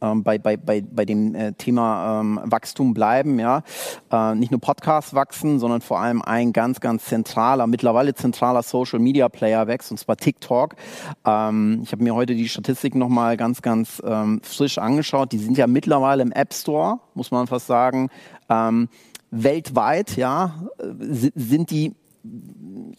ähm, 0.00 0.22
bei, 0.22 0.38
bei, 0.38 0.56
bei, 0.56 0.80
bei 0.80 1.04
dem 1.04 1.34
äh, 1.34 1.52
Thema 1.54 2.20
ähm, 2.20 2.38
Wachstum 2.44 2.94
bleiben. 2.94 3.40
Ja? 3.40 3.64
Äh, 4.12 4.36
nicht 4.36 4.52
nur 4.52 4.60
Podcasts 4.60 5.12
wachsen, 5.12 5.58
sondern 5.58 5.80
vor 5.80 5.98
allem 5.98 6.22
ein 6.22 6.52
ganz, 6.52 6.78
ganz 6.78 7.06
zentraler, 7.06 7.66
mittlerweile 7.66 8.14
zentraler 8.14 8.62
Social 8.62 9.00
Media 9.00 9.28
Player 9.28 9.66
wächst, 9.66 9.90
und 9.90 9.98
zwar 9.98 10.18
TikTok. 10.18 10.76
Ähm, 11.26 11.80
ich 11.82 11.90
habe 11.90 12.04
mir 12.04 12.14
heute 12.14 12.36
die 12.36 12.48
Statistiken 12.48 13.00
nochmal 13.00 13.36
ganz, 13.36 13.60
ganz 13.60 14.00
ähm, 14.06 14.40
frisch 14.44 14.78
angeschaut. 14.78 15.32
Die 15.32 15.38
sind 15.38 15.58
ja 15.58 15.66
mittlerweile 15.66 16.22
im 16.22 16.30
App 16.30 16.54
Store, 16.54 17.00
muss 17.14 17.32
man 17.32 17.48
fast 17.48 17.66
sagen. 17.66 18.08
Ähm, 18.48 18.88
weltweit, 19.32 20.16
ja, 20.16 20.54
äh, 20.78 21.30
sind 21.34 21.72
die 21.72 21.96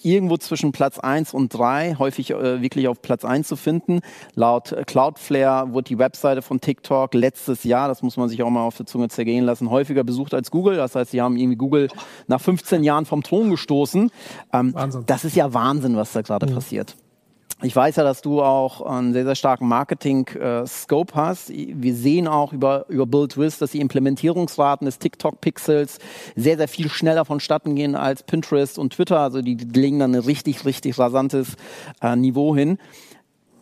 irgendwo 0.02 0.38
zwischen 0.38 0.72
Platz 0.72 0.98
1 1.00 1.34
und 1.34 1.54
3, 1.54 1.96
häufig 2.00 2.32
äh, 2.32 2.62
wirklich 2.62 2.88
auf 2.88 3.02
Platz 3.02 3.24
1 3.24 3.48
zu 3.48 3.56
finden. 3.56 4.02
Laut 4.34 4.72
äh, 4.72 4.84
Cloudflare 4.84 5.74
wurde 5.74 5.90
die 5.90 6.00
Webseite 6.00 6.42
von 6.42 6.60
TikTok 6.60 7.14
letztes 7.14 7.64
Jahr, 7.64 7.88
das 7.88 8.02
muss 8.02 8.18
man 8.18 8.30
sich 8.30 8.42
auch 8.42 8.50
mal 8.50 8.64
auf 8.64 8.78
der 8.78 8.86
Zunge 8.86 9.10
zergehen 9.10 9.46
lassen, 9.46 9.70
häufiger 9.70 10.04
besucht 10.04 10.34
als 10.34 10.50
Google. 10.50 10.76
Das 10.76 10.96
heißt, 10.96 11.12
sie 11.12 11.22
haben 11.22 11.38
irgendwie 11.38 11.58
Google 11.58 11.90
nach 12.28 12.42
15 12.42 12.84
Jahren 12.84 13.06
vom 13.06 13.22
Thron 13.24 13.52
gestoßen. 13.52 14.10
Ähm, 14.54 14.76
das 15.06 15.26
ist 15.26 15.36
ja 15.36 15.54
Wahnsinn, 15.54 15.96
was 15.96 16.14
da 16.14 16.22
gerade 16.22 16.48
mhm. 16.48 16.56
passiert. 16.56 16.96
Ich 17.64 17.76
weiß 17.76 17.98
ja, 17.98 18.04
dass 18.04 18.22
du 18.22 18.42
auch 18.42 18.82
einen 18.82 19.14
sehr, 19.14 19.24
sehr 19.24 19.36
starken 19.36 19.68
Marketing-Scope 19.68 21.14
hast. 21.14 21.50
Wir 21.50 21.94
sehen 21.94 22.28
auch 22.28 22.54
über, 22.54 22.86
über 22.90 23.06
BuildWiz, 23.06 23.60
dass 23.60 23.72
die 23.72 23.82
Implementierungsraten 23.82 24.86
des 24.86 24.98
TikTok-Pixels 24.98 26.00
sehr, 26.36 26.58
sehr 26.58 26.68
viel 26.68 26.90
schneller 26.90 27.24
vonstatten 27.24 27.76
gehen 27.76 27.96
als 27.96 28.24
Pinterest 28.24 28.80
und 28.80 28.94
Twitter. 28.94 29.20
Also 29.20 29.42
die, 29.42 29.56
die 29.56 29.80
legen 29.80 30.00
dann 30.00 30.16
ein 30.16 30.22
richtig, 30.22 30.66
richtig 30.66 30.98
rasantes 30.98 31.56
äh, 32.02 32.16
Niveau 32.16 32.56
hin. 32.56 32.80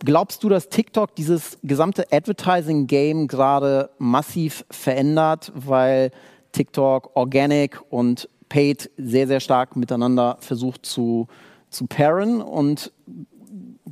Glaubst 0.06 0.44
du, 0.44 0.50
dass 0.50 0.70
TikTok 0.70 1.14
dieses 1.16 1.58
gesamte 1.62 2.06
Advertising-Game 2.12 3.28
gerade 3.28 3.90
massiv 3.98 4.64
verändert, 4.70 5.52
weil 5.54 6.12
TikTok 6.54 7.16
Organic 7.16 7.82
und 7.90 8.30
Paid 8.48 8.90
sehr, 8.98 9.28
sehr 9.28 9.42
stark 9.42 9.76
miteinander 9.76 10.38
versucht 10.40 10.86
zu, 10.86 11.28
zu 11.70 11.86
pairen 11.86 12.42
und 12.42 12.92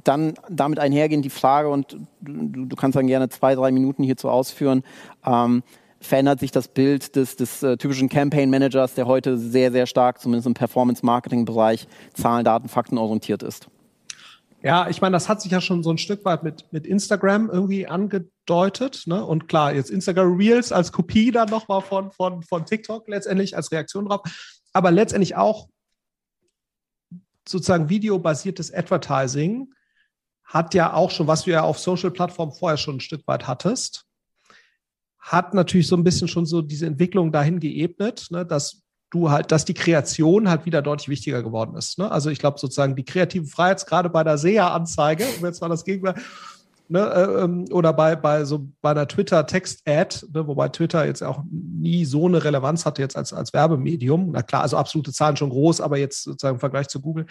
dann 0.04 0.34
damit 0.50 0.80
einhergehend 0.80 1.26
die 1.26 1.30
Frage, 1.30 1.70
und 1.70 1.98
du, 2.22 2.66
du 2.66 2.76
kannst 2.76 2.96
dann 2.96 3.08
gerne 3.08 3.30
zwei, 3.30 3.56
drei 3.56 3.72
Minuten 3.72 4.04
hierzu 4.04 4.30
ausführen, 4.30 4.84
ähm, 5.26 5.64
verändert 6.00 6.40
sich 6.40 6.52
das 6.52 6.68
Bild 6.68 7.16
des, 7.16 7.36
des 7.36 7.64
äh, 7.64 7.78
typischen 7.78 8.10
Campaign 8.10 8.50
Managers, 8.50 8.94
der 8.94 9.08
heute 9.08 9.38
sehr, 9.38 9.72
sehr 9.72 9.88
stark, 9.88 10.22
zumindest 10.22 10.48
im 10.48 10.54
Performance-Marketing-Bereich, 10.54 11.88
Zahlen, 12.14 12.46
Daten, 12.46 12.70
Fakten 12.70 12.98
orientiert 12.98 13.44
ist? 13.44 13.68
Ja, 14.64 14.90
ich 14.90 15.02
meine, 15.02 15.14
das 15.14 15.30
hat 15.30 15.42
sich 15.42 15.52
ja 15.52 15.62
schon 15.62 15.84
so 15.84 15.92
ein 15.92 15.98
Stück 15.98 16.26
weit 16.26 16.44
mit, 16.44 16.66
mit 16.72 16.88
Instagram 16.88 17.50
irgendwie 17.50 17.88
angedeutet. 17.88 19.04
Ne? 19.06 19.24
Und 19.24 19.48
klar, 19.48 19.74
jetzt 19.74 19.92
Instagram 19.92 20.36
Reels 20.36 20.72
als 20.72 20.92
Kopie 20.92 21.32
dann 21.32 21.50
nochmal 21.50 21.82
von, 21.82 22.12
von, 22.12 22.42
von 22.44 22.66
TikTok 22.66 23.08
letztendlich 23.08 23.56
als 23.56 23.72
Reaktion 23.72 24.06
drauf. 24.06 24.22
Aber 24.74 24.92
letztendlich 24.92 25.36
auch 25.36 25.68
sozusagen 27.50 27.90
videobasiertes 27.90 28.74
Advertising 28.74 29.74
hat 30.44 30.74
ja 30.74 30.94
auch 30.94 31.12
schon, 31.12 31.28
was 31.28 31.44
du 31.44 31.52
ja 31.52 31.64
auf 31.64 31.80
Social-Plattformen 31.80 32.54
vorher 32.54 32.78
schon 32.78 32.98
ein 32.98 33.02
Stück 33.02 33.28
weit 33.28 33.48
hattest, 33.48 34.06
hat 35.20 35.54
natürlich 35.54 35.88
so 35.88 35.98
ein 35.98 36.04
bisschen 36.04 36.28
schon 36.28 36.46
so 36.46 36.62
diese 36.62 36.86
Entwicklung 36.86 37.32
dahin 37.32 37.60
geebnet, 37.60 38.28
ne, 38.30 38.46
dass 38.46 38.84
du 39.10 39.30
halt, 39.30 39.52
dass 39.52 39.66
die 39.66 39.74
Kreation 39.74 40.50
halt 40.50 40.66
wieder 40.66 40.82
deutlich 40.82 41.10
wichtiger 41.10 41.44
geworden 41.44 41.76
ist. 41.76 41.98
Ne? 41.98 42.10
Also 42.10 42.30
ich 42.30 42.40
glaube 42.40 42.60
sozusagen 42.60 42.96
die 42.96 43.06
kreative 43.06 43.46
Freiheit, 43.46 43.86
gerade 43.86 44.10
bei 44.10 44.24
der 44.24 44.38
SEA-Anzeige, 44.38 45.26
um 45.38 45.46
jetzt 45.46 45.62
mal 45.62 45.70
das 45.70 45.84
Gegenteil, 45.84 46.22
ne, 46.90 47.00
äh, 47.00 47.44
ähm, 47.44 47.66
oder 47.72 47.94
bei, 47.94 48.16
bei 48.16 48.46
so 48.46 48.68
bei 48.82 48.92
einer 48.92 49.08
Twitter-Text-Ad, 49.08 50.28
ne, 50.34 50.48
wobei 50.48 50.70
Twitter 50.70 51.06
jetzt 51.06 51.24
auch 51.24 51.44
nie 51.50 52.06
so 52.06 52.28
eine 52.28 52.44
Relevanz 52.44 52.86
hatte 52.86 53.02
jetzt 53.02 53.16
als, 53.16 53.34
als 53.34 53.54
Werbemedium. 53.54 54.32
Na 54.32 54.42
klar, 54.42 54.62
also 54.62 54.78
absolute 54.78 55.14
Zahlen 55.14 55.38
schon 55.38 55.50
groß, 55.50 55.82
aber 55.82 55.98
jetzt 55.98 56.24
sozusagen 56.24 56.56
im 56.56 56.60
Vergleich 56.60 56.88
zu 56.88 57.02
Google 57.02 57.26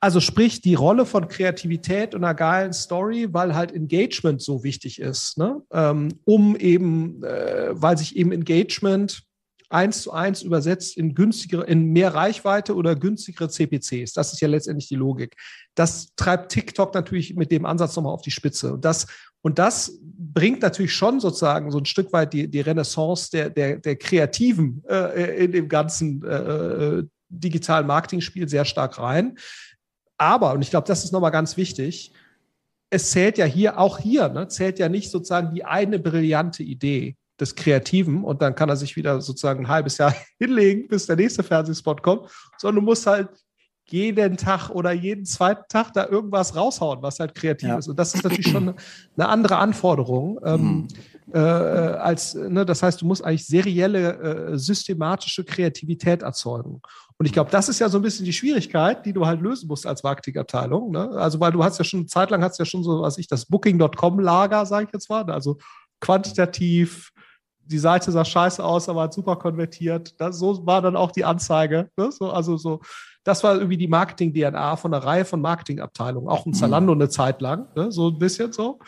also 0.00 0.20
sprich 0.20 0.60
die 0.60 0.74
Rolle 0.74 1.06
von 1.06 1.28
Kreativität 1.28 2.14
und 2.14 2.22
einer 2.22 2.34
geilen 2.34 2.72
Story, 2.72 3.28
weil 3.32 3.54
halt 3.54 3.72
Engagement 3.72 4.42
so 4.42 4.62
wichtig 4.62 5.00
ist, 5.00 5.38
ne? 5.38 5.62
Ähm, 5.72 6.20
um 6.24 6.54
eben, 6.56 7.22
äh, 7.24 7.70
weil 7.72 7.96
sich 7.96 8.16
eben 8.16 8.32
Engagement 8.32 9.22
eins 9.70 10.02
zu 10.02 10.12
eins 10.12 10.42
übersetzt 10.42 10.96
in 10.96 11.14
günstigere, 11.14 11.64
in 11.64 11.92
mehr 11.92 12.14
Reichweite 12.14 12.74
oder 12.74 12.94
günstigere 12.94 13.48
CPCs. 13.48 14.12
Das 14.12 14.32
ist 14.32 14.40
ja 14.40 14.48
letztendlich 14.48 14.88
die 14.88 14.94
Logik. 14.94 15.36
Das 15.74 16.14
treibt 16.16 16.52
TikTok 16.52 16.94
natürlich 16.94 17.34
mit 17.34 17.50
dem 17.50 17.66
Ansatz 17.66 17.96
nochmal 17.96 18.12
auf 18.12 18.22
die 18.22 18.30
Spitze. 18.30 18.74
Und 18.74 18.84
das, 18.84 19.06
und 19.42 19.58
das 19.58 19.98
bringt 20.02 20.62
natürlich 20.62 20.94
schon 20.94 21.20
sozusagen 21.20 21.70
so 21.70 21.78
ein 21.78 21.86
Stück 21.86 22.12
weit 22.12 22.32
die, 22.32 22.48
die 22.48 22.60
Renaissance 22.60 23.30
der, 23.30 23.50
der, 23.50 23.78
der 23.78 23.96
Kreativen 23.96 24.82
äh, 24.88 25.44
in 25.44 25.52
dem 25.52 25.68
ganzen 25.68 26.24
äh, 26.24 26.98
äh 26.98 27.04
digitalen 27.28 27.88
Marketing-Spiel 27.88 28.48
sehr 28.48 28.64
stark 28.64 29.00
rein. 29.00 29.36
Aber, 30.16 30.52
und 30.52 30.62
ich 30.62 30.70
glaube, 30.70 30.86
das 30.86 31.02
ist 31.02 31.12
nochmal 31.12 31.32
ganz 31.32 31.56
wichtig, 31.56 32.12
es 32.88 33.10
zählt 33.10 33.36
ja 33.36 33.44
hier, 33.44 33.80
auch 33.80 33.98
hier, 33.98 34.28
ne, 34.28 34.46
zählt 34.46 34.78
ja 34.78 34.88
nicht 34.88 35.10
sozusagen 35.10 35.52
die 35.52 35.64
eine 35.64 35.98
brillante 35.98 36.62
Idee 36.62 37.16
des 37.40 37.54
Kreativen 37.54 38.24
und 38.24 38.42
dann 38.42 38.54
kann 38.54 38.68
er 38.68 38.76
sich 38.76 38.96
wieder 38.96 39.20
sozusagen 39.20 39.66
ein 39.66 39.68
halbes 39.68 39.98
Jahr 39.98 40.14
hinlegen, 40.38 40.88
bis 40.88 41.06
der 41.06 41.16
nächste 41.16 41.42
Fernsehspot 41.42 42.02
kommt, 42.02 42.30
sondern 42.58 42.84
du 42.84 42.90
musst 42.90 43.06
halt 43.06 43.28
jeden 43.88 44.36
Tag 44.36 44.70
oder 44.70 44.92
jeden 44.92 45.24
zweiten 45.24 45.64
Tag 45.68 45.92
da 45.92 46.06
irgendwas 46.06 46.56
raushauen, 46.56 47.02
was 47.02 47.20
halt 47.20 47.34
kreativ 47.34 47.68
ja. 47.68 47.78
ist. 47.78 47.88
Und 47.88 47.98
das 47.98 48.14
ist 48.14 48.24
natürlich 48.24 48.48
schon 48.48 48.74
eine 49.16 49.28
andere 49.28 49.58
Anforderung. 49.58 50.40
Ähm, 50.44 50.60
mhm. 50.62 50.88
äh, 51.32 51.38
als, 51.38 52.34
ne, 52.34 52.66
das 52.66 52.82
heißt, 52.82 53.00
du 53.00 53.06
musst 53.06 53.24
eigentlich 53.24 53.46
serielle, 53.46 54.52
äh, 54.52 54.58
systematische 54.58 55.44
Kreativität 55.44 56.22
erzeugen. 56.22 56.80
Und 57.18 57.26
ich 57.26 57.32
glaube, 57.32 57.50
das 57.50 57.68
ist 57.68 57.78
ja 57.78 57.88
so 57.88 57.98
ein 57.98 58.02
bisschen 58.02 58.24
die 58.24 58.32
Schwierigkeit, 58.32 59.06
die 59.06 59.12
du 59.12 59.24
halt 59.24 59.40
lösen 59.40 59.68
musst 59.68 59.86
als 59.86 60.02
Marketingabteilung. 60.02 60.90
Ne? 60.90 61.10
Also, 61.10 61.38
weil 61.38 61.52
du 61.52 61.62
hast 61.62 61.78
ja 61.78 61.84
schon, 61.84 62.00
eine 62.00 62.06
Zeit 62.06 62.30
lang 62.30 62.42
hast 62.42 62.58
ja 62.58 62.64
schon 62.64 62.82
so, 62.82 63.02
was 63.02 63.18
ich, 63.18 63.28
das 63.28 63.46
Booking.com-Lager, 63.46 64.66
sage 64.66 64.86
ich 64.86 64.92
jetzt 64.92 65.08
mal, 65.08 65.30
also 65.30 65.58
quantitativ, 66.00 67.12
die 67.66 67.78
Seite 67.78 68.12
sah 68.12 68.24
scheiße 68.24 68.64
aus, 68.64 68.88
aber 68.88 69.02
hat 69.02 69.14
super 69.14 69.36
konvertiert. 69.36 70.20
Das, 70.20 70.38
so 70.38 70.66
war 70.66 70.82
dann 70.82 70.96
auch 70.96 71.10
die 71.10 71.24
Anzeige. 71.24 71.90
Ne? 71.96 72.10
So, 72.12 72.30
also 72.30 72.56
so, 72.56 72.80
das 73.24 73.42
war 73.42 73.54
irgendwie 73.54 73.76
die 73.76 73.88
Marketing-DNA 73.88 74.76
von 74.76 74.94
einer 74.94 75.04
Reihe 75.04 75.24
von 75.24 75.40
Marketingabteilungen, 75.40 76.28
auch 76.28 76.46
ein 76.46 76.50
mhm. 76.50 76.54
Zalando 76.54 76.92
eine 76.92 77.08
Zeit 77.08 77.40
lang, 77.40 77.68
ne? 77.74 77.90
so 77.90 78.08
ein 78.08 78.18
bisschen 78.18 78.52
so. 78.52 78.78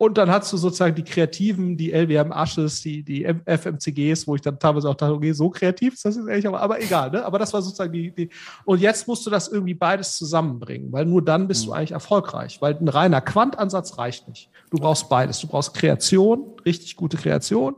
Und 0.00 0.16
dann 0.16 0.30
hast 0.30 0.52
du 0.52 0.56
sozusagen 0.56 0.94
die 0.94 1.02
Kreativen, 1.02 1.76
die 1.76 1.92
LWM 1.92 2.30
Ashes, 2.30 2.82
die, 2.82 3.02
die 3.02 3.24
FMCGs, 3.24 4.28
wo 4.28 4.36
ich 4.36 4.40
dann 4.40 4.56
teilweise 4.56 4.88
auch 4.88 4.94
dachte, 4.94 5.12
okay, 5.12 5.32
so 5.32 5.50
kreativ 5.50 5.94
ist 5.94 6.04
das 6.04 6.14
jetzt 6.14 6.28
ehrlich, 6.28 6.46
aber, 6.46 6.60
aber 6.60 6.80
egal, 6.80 7.10
ne? 7.10 7.24
Aber 7.24 7.40
das 7.40 7.52
war 7.52 7.60
sozusagen 7.62 7.92
die, 7.92 8.14
die. 8.14 8.30
Und 8.64 8.80
jetzt 8.80 9.08
musst 9.08 9.26
du 9.26 9.30
das 9.30 9.48
irgendwie 9.48 9.74
beides 9.74 10.16
zusammenbringen, 10.16 10.92
weil 10.92 11.04
nur 11.04 11.24
dann 11.24 11.48
bist 11.48 11.62
mhm. 11.62 11.66
du 11.66 11.72
eigentlich 11.72 11.92
erfolgreich, 11.92 12.62
weil 12.62 12.76
ein 12.76 12.86
reiner 12.86 13.20
Quantansatz 13.20 13.98
reicht 13.98 14.28
nicht. 14.28 14.50
Du 14.70 14.78
brauchst 14.78 15.08
beides. 15.08 15.40
Du 15.40 15.48
brauchst 15.48 15.74
Kreation, 15.74 16.54
richtig 16.64 16.94
gute 16.94 17.16
Kreation, 17.16 17.74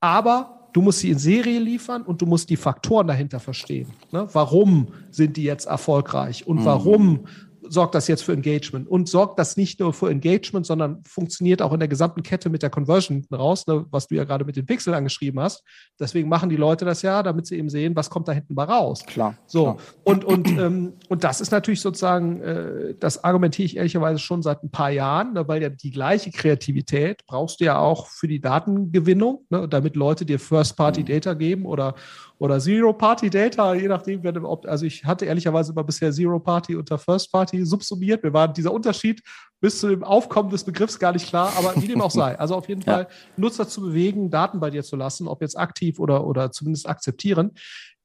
aber 0.00 0.68
du 0.72 0.82
musst 0.82 1.00
sie 1.00 1.10
in 1.10 1.18
Serie 1.18 1.58
liefern 1.58 2.02
und 2.02 2.20
du 2.20 2.26
musst 2.26 2.50
die 2.50 2.56
Faktoren 2.56 3.06
dahinter 3.06 3.40
verstehen. 3.40 3.88
Ne? 4.12 4.28
Warum 4.32 4.88
sind 5.10 5.36
die 5.36 5.44
jetzt 5.44 5.66
erfolgreich 5.66 6.46
und 6.46 6.60
mhm. 6.60 6.64
warum 6.64 7.26
sorgt 7.68 7.94
das 7.94 8.08
jetzt 8.08 8.22
für 8.22 8.32
Engagement 8.32 8.88
und 8.88 9.08
sorgt 9.08 9.38
das 9.38 9.56
nicht 9.56 9.80
nur 9.80 9.92
für 9.92 10.10
Engagement, 10.10 10.66
sondern 10.66 11.02
funktioniert 11.04 11.62
auch 11.62 11.72
in 11.72 11.80
der 11.80 11.88
gesamten 11.88 12.22
Kette 12.22 12.50
mit 12.50 12.62
der 12.62 12.70
Conversion 12.70 13.16
hinten 13.18 13.34
raus, 13.34 13.66
ne, 13.66 13.86
was 13.90 14.06
du 14.08 14.14
ja 14.14 14.24
gerade 14.24 14.44
mit 14.44 14.56
den 14.56 14.66
Pixel 14.66 14.94
angeschrieben 14.94 15.40
hast. 15.40 15.62
Deswegen 15.98 16.28
machen 16.28 16.48
die 16.48 16.56
Leute 16.56 16.84
das 16.84 17.02
ja, 17.02 17.22
damit 17.22 17.46
sie 17.46 17.56
eben 17.56 17.68
sehen, 17.68 17.96
was 17.96 18.10
kommt 18.10 18.28
da 18.28 18.32
hinten 18.32 18.54
mal 18.54 18.64
raus. 18.64 19.04
Klar. 19.06 19.36
So 19.46 19.64
klar. 19.64 19.76
und 20.04 20.24
und 20.24 20.48
ähm, 20.58 20.92
und 21.08 21.24
das 21.24 21.40
ist 21.40 21.50
natürlich 21.50 21.80
sozusagen, 21.80 22.40
äh, 22.40 22.94
das 22.98 23.22
argumentiere 23.24 23.66
ich 23.66 23.76
ehrlicherweise 23.76 24.18
schon 24.18 24.42
seit 24.42 24.62
ein 24.62 24.70
paar 24.70 24.90
Jahren, 24.90 25.34
ne, 25.34 25.46
weil 25.48 25.62
ja 25.62 25.68
die 25.68 25.90
gleiche 25.90 26.30
Kreativität 26.30 27.26
brauchst 27.26 27.60
du 27.60 27.64
ja 27.64 27.78
auch 27.78 28.06
für 28.06 28.28
die 28.28 28.40
Datengewinnung, 28.40 29.44
ne, 29.50 29.68
damit 29.68 29.96
Leute 29.96 30.24
dir 30.24 30.38
First-Party-Data 30.38 31.34
geben 31.34 31.66
oder 31.66 31.94
oder 32.38 32.60
Zero-Party-Data, 32.60 33.74
je 33.74 33.88
nachdem, 33.88 34.22
ob, 34.44 34.66
also 34.66 34.84
ich 34.84 35.04
hatte 35.04 35.24
ehrlicherweise 35.24 35.72
immer 35.72 35.84
bisher 35.84 36.12
Zero-Party 36.12 36.76
unter 36.76 36.98
First-Party 36.98 37.64
subsumiert. 37.64 38.22
Mir 38.22 38.32
war 38.32 38.52
dieser 38.52 38.72
Unterschied 38.72 39.22
bis 39.60 39.80
zu 39.80 39.88
dem 39.88 40.04
Aufkommen 40.04 40.50
des 40.50 40.64
Begriffs 40.64 40.98
gar 40.98 41.12
nicht 41.12 41.28
klar, 41.28 41.52
aber 41.56 41.80
wie 41.80 41.88
dem 41.88 42.02
auch 42.02 42.10
sei. 42.10 42.38
Also 42.38 42.54
auf 42.54 42.68
jeden 42.68 42.80
ja. 42.86 42.92
Fall 42.92 43.08
Nutzer 43.36 43.66
zu 43.68 43.80
bewegen, 43.80 44.30
Daten 44.30 44.60
bei 44.60 44.70
dir 44.70 44.82
zu 44.82 44.96
lassen, 44.96 45.28
ob 45.28 45.40
jetzt 45.40 45.58
aktiv 45.58 45.98
oder, 45.98 46.26
oder 46.26 46.52
zumindest 46.52 46.88
akzeptieren, 46.88 47.52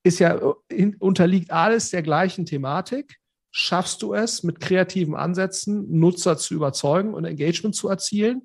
ist 0.03 0.19
ja, 0.19 0.39
unterliegt 0.99 1.51
alles 1.51 1.89
der 1.89 2.01
gleichen 2.01 2.45
Thematik. 2.45 3.17
Schaffst 3.53 4.01
du 4.01 4.13
es, 4.13 4.43
mit 4.43 4.61
kreativen 4.61 5.13
Ansätzen 5.13 5.85
Nutzer 5.91 6.37
zu 6.37 6.53
überzeugen 6.53 7.13
und 7.13 7.25
Engagement 7.25 7.75
zu 7.75 7.89
erzielen? 7.89 8.43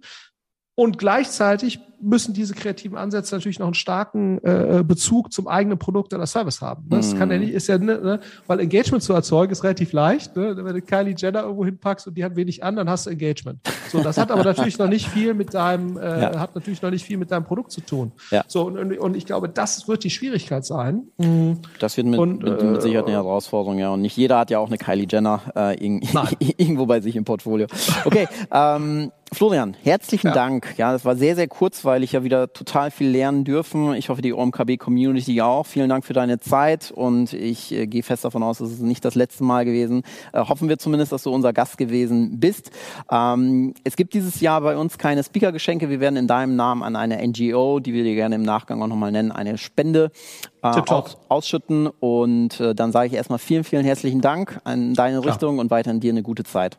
Und 0.77 0.99
gleichzeitig 0.99 1.81
müssen 2.01 2.35
diese 2.35 2.55
kreativen 2.55 2.99
Ansätze 2.99 3.35
natürlich 3.35 3.59
noch 3.59 3.67
einen 3.67 3.75
starken 3.75 4.39
äh, 4.45 4.85
Bezug 4.87 5.33
zum 5.33 5.49
eigenen 5.49 5.79
Produkt 5.79 6.13
oder 6.13 6.27
Service 6.27 6.61
haben. 6.61 6.85
Das 6.89 7.17
kann 7.17 7.31
ja 7.31 7.39
mhm. 7.39 7.45
nicht, 7.45 7.55
ist 7.55 7.69
ja, 7.69 7.79
ne, 7.79 7.99
ne, 7.99 8.21
weil 8.47 8.61
Engagement 8.61 9.03
zu 9.03 9.15
erzeugen 9.15 9.53
ist 9.53 9.65
relativ 9.65 9.93
leicht. 9.93 10.37
Ne? 10.37 10.55
Wenn 10.57 10.75
du 10.75 10.83
Kylie 10.83 11.15
Jenner 11.17 11.45
irgendwo 11.45 11.65
hinpackst 11.65 12.07
und 12.07 12.17
die 12.17 12.25
hat 12.25 12.37
wenig 12.37 12.63
an, 12.63 12.77
dann 12.77 12.91
hast 12.91 13.07
du 13.07 13.11
Engagement. 13.11 13.61
So, 13.89 14.03
das 14.03 14.19
hat 14.19 14.31
aber 14.31 14.45
natürlich 14.45 14.79
noch 14.79 14.89
nicht 14.89 15.09
viel 15.09 15.33
mit 15.33 15.55
deinem, 15.55 15.97
äh, 15.97 16.03
ja. 16.23 16.39
hat 16.39 16.55
natürlich 16.55 16.83
noch 16.83 16.91
nicht 16.91 17.05
viel 17.05 17.17
mit 17.17 17.31
deinem 17.31 17.45
Produkt 17.45 17.73
zu 17.73 17.81
tun. 17.81 18.13
Ja. 18.31 18.45
So, 18.47 18.67
und, 18.67 18.99
und 18.99 19.17
ich 19.17 19.25
glaube, 19.25 19.49
das 19.49 19.89
wird 19.89 20.05
die 20.05 20.11
Schwierigkeit 20.11 20.67
sein. 20.67 21.05
Mhm. 21.17 21.61
Das 21.81 21.97
wird 21.97 22.07
mit, 22.07 22.21
und, 22.21 22.43
mit, 22.43 22.63
mit, 22.63 22.83
Sicherheit 22.83 23.07
eine 23.07 23.15
äh, 23.15 23.17
Herausforderung, 23.17 23.79
ja. 23.79 23.91
Und 23.91 24.03
nicht 24.03 24.17
jeder 24.17 24.39
hat 24.39 24.51
ja 24.51 24.59
auch 24.59 24.69
eine 24.69 24.77
Kylie 24.77 25.07
Jenner 25.11 25.41
äh, 25.57 25.77
irgendwo 26.59 26.85
bei 26.87 27.01
sich 27.01 27.17
im 27.17 27.25
Portfolio. 27.25 27.67
Okay, 28.05 28.29
ähm, 28.53 29.13
Florian, 29.33 29.77
herzlichen 29.83 30.29
Ja. 30.29 30.35
Dank. 30.35 30.75
Ja, 30.79 30.93
das 30.93 31.05
war 31.05 31.17
sehr, 31.17 31.35
sehr 31.35 31.49
kurzweilig, 31.49 32.13
ja 32.13 32.23
wieder 32.23 32.53
total 32.53 32.93
viel 32.93 33.09
lernen 33.09 33.43
dürfen. 33.45 33.93
Ich 33.95 34.09
hoffe, 34.09 34.23
die 34.23 34.33
OMKB-Community 34.33 35.43
auch. 35.43 35.67
Vielen 35.67 35.89
Dank 35.89 36.05
für 36.05 36.13
deine 36.13 36.39
Zeit 36.39 36.93
und 36.93 37.33
ich 37.33 37.73
äh, 37.73 37.87
gehe 37.89 38.05
fest 38.05 38.25
davon 38.25 38.45
aus, 38.45 38.61
es 38.61 38.71
ist 38.71 38.83
nicht 38.83 39.05
das 39.05 39.17
letzte 39.17 39.43
Mal 39.43 39.65
gewesen. 39.65 40.05
Äh, 40.33 40.41
hoffen 40.41 40.69
wir 40.69 40.79
zumindest, 40.79 41.11
dass 41.11 41.25
du 41.25 41.33
unser 41.33 41.53
Gast 41.53 41.77
gewesen 41.77 42.39
bist. 42.39 42.71
Ähm, 43.11 43.75
es 43.83 43.97
gibt 43.97 44.15
dieses 44.15 44.41
Jahr 44.41 44.61
bei 44.61 44.77
uns 44.77 44.97
keine 44.97 45.25
Speaker-Geschenke. 45.25 45.91
Wir 45.91 45.99
werden 45.99 46.17
in 46.17 46.29
deinem 46.29 46.55
Namen 46.55 46.85
an 46.85 46.95
eine 46.95 47.19
NGO, 47.27 47.81
die 47.81 47.93
wir 47.95 48.05
dir 48.05 48.15
gerne 48.15 48.37
im 48.37 48.43
Nachgang 48.43 48.81
auch 48.81 48.87
nochmal 48.87 49.11
nennen, 49.11 49.33
eine 49.33 49.59
Spende 49.59 50.13
äh, 50.63 50.69
aus, 50.69 51.19
ausschütten. 51.29 51.89
Und 51.89 52.61
äh, 52.61 52.77
dann 52.77 52.93
sage 52.93 53.09
ich 53.09 53.15
erstmal 53.15 53.41
vielen, 53.41 53.65
vielen 53.65 53.85
herzlichen 53.85 54.21
Dank 54.21 54.61
an 54.65 54.95
deine. 54.95 55.17
Richtung 55.25 55.59
und 55.59 55.71
weiterhin 55.71 55.99
dir 55.99 56.13
eine 56.13 56.23
gute 56.23 56.45
Zeit. 56.45 56.79